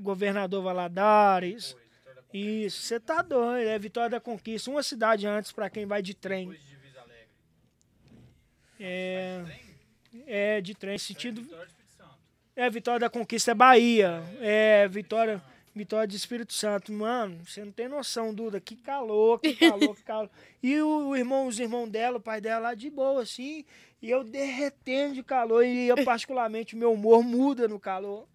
Governador 0.00 0.62
Valadares. 0.62 1.68
Depois, 1.68 1.84
Vitória 1.90 2.22
da 2.22 2.38
Isso, 2.38 2.82
você 2.82 3.00
tá 3.00 3.22
doido. 3.22 3.68
É 3.68 3.78
Vitória 3.78 4.10
da 4.10 4.20
Conquista, 4.20 4.70
uma 4.70 4.82
cidade 4.82 5.26
antes 5.26 5.52
pra 5.52 5.68
quem 5.68 5.84
vai 5.84 6.00
de 6.00 6.14
trem. 6.14 6.48
Depois 6.48 6.60
de 6.60 6.70
Divisa 6.70 7.00
Alegre. 7.00 7.28
É, 8.78 9.42
Trem? 9.44 10.24
é 10.26 10.60
de 10.60 10.74
trem, 10.74 10.98
sentido. 10.98 11.42
Vitória 11.42 11.64
do 11.64 11.68
Espírito 11.68 11.94
Santo. 11.96 12.18
É, 12.56 12.70
Vitória 12.70 13.00
da 13.00 13.10
Conquista 13.10 13.50
é 13.50 13.54
Bahia. 13.54 14.22
É, 14.40 14.88
Vitória, 14.88 15.42
Vitória 15.74 16.06
de 16.06 16.16
Espírito 16.16 16.52
Santo. 16.52 16.92
Mano, 16.92 17.44
você 17.44 17.64
não 17.64 17.72
tem 17.72 17.88
noção, 17.88 18.32
Duda. 18.32 18.60
Que 18.60 18.76
calor, 18.76 19.40
que 19.40 19.54
calor, 19.54 19.96
que 19.96 20.02
calor. 20.04 20.30
E 20.62 20.80
o, 20.80 21.16
irmão, 21.16 21.48
os 21.48 21.58
irmãos 21.58 21.88
dela, 21.90 22.18
o 22.18 22.20
pai 22.20 22.40
dela 22.40 22.68
lá 22.68 22.74
de 22.74 22.88
boa, 22.88 23.22
assim. 23.22 23.64
E 24.00 24.08
eu 24.08 24.22
derretendo 24.22 25.14
de 25.14 25.22
calor. 25.22 25.64
E 25.64 25.88
eu, 25.88 26.04
particularmente, 26.04 26.74
o 26.74 26.78
meu 26.78 26.92
humor 26.92 27.24
muda 27.24 27.66
no 27.66 27.80
calor. 27.80 28.28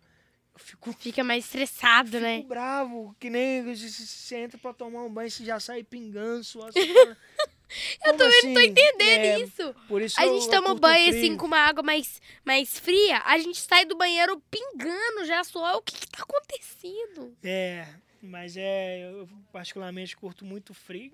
Eu 0.53 0.59
fico, 0.59 0.91
Fica 0.93 1.23
mais 1.23 1.45
estressado, 1.45 2.19
né? 2.19 2.37
fico 2.37 2.49
bravo, 2.49 3.15
que 3.17 3.29
nem 3.29 3.63
você 3.63 4.35
entra 4.35 4.57
pra 4.57 4.73
tomar 4.73 5.03
um 5.03 5.09
banho, 5.09 5.31
você 5.31 5.45
já 5.45 5.59
sai 5.59 5.83
pingando. 5.83 6.43
Eu 8.03 8.17
também 8.17 8.41
não 8.45 8.53
tô 8.53 8.59
entendendo 8.61 9.01
é, 9.01 9.39
isso. 9.39 9.75
Por 9.87 10.01
isso 10.01 10.19
A 10.19 10.25
eu- 10.25 10.33
gente 10.33 10.45
eu 10.45 10.51
toma 10.51 10.67
curto 10.69 10.81
banho 10.81 11.07
frio. 11.11 11.17
assim 11.19 11.37
com 11.37 11.45
uma 11.45 11.59
água 11.59 11.83
mais, 11.83 12.21
mais 12.43 12.79
fria, 12.79 13.21
a 13.25 13.37
gente 13.37 13.59
sai 13.59 13.85
do 13.85 13.95
banheiro 13.97 14.41
pingando 14.49 15.25
já 15.25 15.43
suor. 15.43 15.75
O 15.77 15.81
que 15.81 15.95
que 15.95 16.07
tá 16.07 16.23
acontecendo? 16.23 17.35
É, 17.43 17.87
mas 18.21 18.55
é, 18.57 19.09
eu 19.11 19.29
particularmente 19.51 20.15
curto 20.17 20.43
muito 20.45 20.73
frio. 20.73 21.13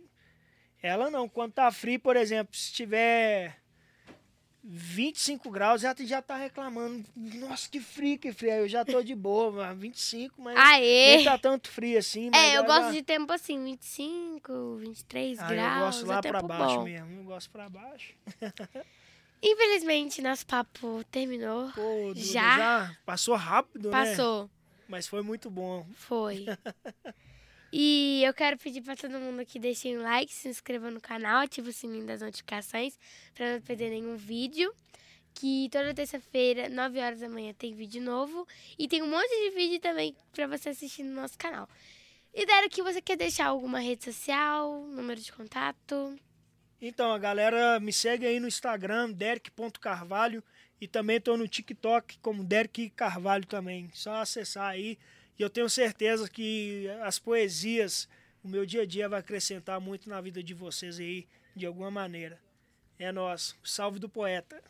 Ela 0.81 1.09
não, 1.09 1.27
quando 1.27 1.53
tá 1.53 1.71
frio, 1.71 1.99
por 1.99 2.15
exemplo, 2.15 2.55
se 2.55 2.71
tiver 2.71 3.57
25 4.67 5.51
graus, 5.51 5.83
ela 5.83 5.95
já 5.99 6.21
tá 6.23 6.35
reclamando. 6.35 7.05
Nossa, 7.15 7.69
que 7.69 7.79
frio, 7.79 8.17
que 8.17 8.33
frio. 8.33 8.51
Eu 8.51 8.67
já 8.67 8.83
tô 8.83 9.03
de 9.03 9.13
boa, 9.13 9.51
mas 9.51 9.77
25, 9.77 10.41
mas 10.41 10.57
Aê! 10.57 11.17
nem 11.17 11.23
tá 11.23 11.37
tanto 11.37 11.69
frio 11.69 11.99
assim. 11.99 12.31
É, 12.33 12.57
eu 12.57 12.65
gosto 12.65 12.85
já- 12.87 12.91
de 12.93 13.03
tempo 13.03 13.31
assim, 13.31 13.63
25, 13.63 14.77
23 14.77 15.37
Ah, 15.39 15.47
graus. 15.47 15.75
eu 15.77 15.85
gosto 15.85 16.05
lá 16.07 16.17
é 16.17 16.21
pra 16.21 16.41
baixo 16.41 16.77
bom. 16.77 16.83
mesmo, 16.83 17.19
eu 17.19 17.23
gosto 17.25 17.49
pra 17.51 17.69
baixo. 17.69 18.13
Infelizmente, 19.43 20.21
nosso 20.23 20.45
papo 20.47 21.03
terminou. 21.11 21.71
Pô, 21.73 22.07
Duda, 22.07 22.19
Já? 22.19 22.57
já 22.57 22.97
passou 23.05 23.35
rápido, 23.35 23.91
né? 23.91 24.05
Passou. 24.15 24.49
Mas 24.87 25.07
foi 25.07 25.21
muito 25.21 25.51
bom. 25.51 25.85
Foi. 25.95 26.45
E 27.77 28.23
eu 28.23 28.33
quero 28.33 28.57
pedir 28.57 28.81
pra 28.81 28.95
todo 28.95 29.19
mundo 29.19 29.45
que 29.45 29.59
deixem 29.59 29.97
um 29.97 30.01
like, 30.01 30.33
se 30.33 30.47
inscreva 30.47 30.89
no 30.89 31.01
canal, 31.01 31.41
ative 31.41 31.71
o 31.71 31.73
sininho 31.73 32.05
das 32.05 32.21
notificações 32.21 32.97
pra 33.33 33.55
não 33.55 33.61
perder 33.61 33.89
nenhum 33.89 34.15
vídeo. 34.15 34.73
Que 35.33 35.67
toda 35.69 35.93
terça-feira, 35.93 36.69
9 36.69 36.99
horas 37.01 37.19
da 37.19 37.27
manhã, 37.27 37.53
tem 37.53 37.75
vídeo 37.75 38.01
novo. 38.01 38.47
E 38.79 38.87
tem 38.87 39.03
um 39.03 39.09
monte 39.09 39.27
de 39.27 39.49
vídeo 39.53 39.81
também 39.81 40.15
pra 40.31 40.47
você 40.47 40.69
assistir 40.69 41.03
no 41.03 41.13
nosso 41.15 41.37
canal. 41.37 41.67
E 42.33 42.45
Dero, 42.45 42.69
que 42.69 42.81
você 42.81 43.01
quer 43.01 43.17
deixar 43.17 43.47
alguma 43.47 43.81
rede 43.81 44.05
social, 44.05 44.87
número 44.87 45.19
de 45.19 45.33
contato? 45.33 46.17
Então, 46.81 47.11
a 47.11 47.19
galera 47.19 47.77
me 47.81 47.91
segue 47.91 48.25
aí 48.25 48.39
no 48.39 48.47
Instagram, 48.47 49.11
derek.carvalho. 49.11 50.41
E 50.79 50.87
também 50.87 51.19
tô 51.19 51.35
no 51.35 51.45
TikTok 51.45 52.19
como 52.19 52.41
Derek 52.41 52.89
Carvalho 52.91 53.45
também. 53.45 53.89
Só 53.93 54.13
acessar 54.13 54.69
aí. 54.69 54.97
E 55.37 55.41
eu 55.41 55.49
tenho 55.49 55.69
certeza 55.69 56.29
que 56.29 56.87
as 57.03 57.19
poesias, 57.19 58.07
o 58.43 58.47
meu 58.47 58.65
dia 58.65 58.83
a 58.83 58.85
dia 58.85 59.09
vai 59.09 59.19
acrescentar 59.19 59.79
muito 59.81 60.09
na 60.09 60.21
vida 60.21 60.41
de 60.41 60.53
vocês 60.53 60.99
aí, 60.99 61.27
de 61.55 61.65
alguma 61.65 61.91
maneira. 61.91 62.39
É 62.97 63.11
nosso. 63.11 63.57
Salve 63.63 63.99
do 63.99 64.07
poeta. 64.07 64.63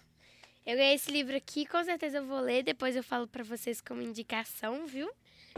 Eu 0.65 0.75
ganhei 0.75 0.95
esse 0.95 1.11
livro 1.11 1.35
aqui, 1.35 1.65
com 1.67 1.83
certeza 1.83 2.17
eu 2.17 2.25
vou 2.25 2.39
ler, 2.39 2.63
depois 2.63 2.95
eu 2.95 3.03
falo 3.03 3.27
pra 3.27 3.43
vocês 3.43 3.79
como 3.79 4.01
indicação, 4.01 4.87
viu? 4.87 5.07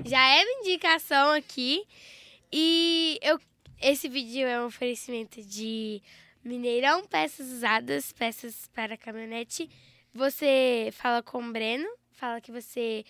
Já 0.05 0.19
é 0.27 0.43
uma 0.43 0.59
indicação 0.59 1.31
aqui. 1.31 1.87
E 2.51 3.17
eu, 3.21 3.39
esse 3.81 4.09
vídeo 4.09 4.45
é 4.45 4.61
um 4.61 4.65
oferecimento 4.65 5.41
de 5.41 6.01
Mineirão 6.43 7.05
Peças 7.05 7.49
Usadas, 7.49 8.11
peças 8.11 8.69
para 8.73 8.97
caminhonete. 8.97 9.69
Você 10.13 10.89
fala 10.91 11.23
com 11.23 11.41
o 11.41 11.51
Breno, 11.53 11.87
fala 12.11 12.41
que 12.41 12.51
você 12.51 13.05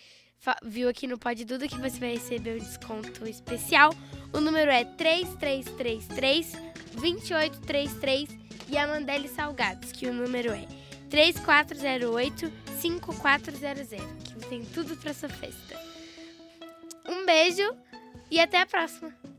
viu 0.64 0.90
aqui 0.90 1.08
no 1.08 1.18
Pod 1.18 1.44
Duda 1.46 1.68
que 1.68 1.80
você 1.80 2.00
vai 2.00 2.14
receber 2.14 2.56
um 2.56 2.64
desconto 2.64 3.28
especial. 3.28 3.94
O 4.34 4.40
número 4.40 4.72
é 4.72 4.84
3333 4.84 6.52
2833 6.94 8.30
e 8.70 8.78
a 8.78 8.88
Mandele 8.88 9.28
Salgados, 9.28 9.92
que 9.92 10.08
o 10.08 10.14
número 10.14 10.52
é 10.52 10.66
3408 11.10 12.52
5400, 12.80 13.90
que 14.24 14.48
tem 14.48 14.66
tudo 14.66 14.96
pra 14.98 15.14
sua 15.14 15.30
festa. 15.30 15.80
Um 17.08 17.26
beijo 17.26 17.76
e 18.30 18.40
até 18.40 18.62
a 18.62 18.66
próxima! 18.66 19.37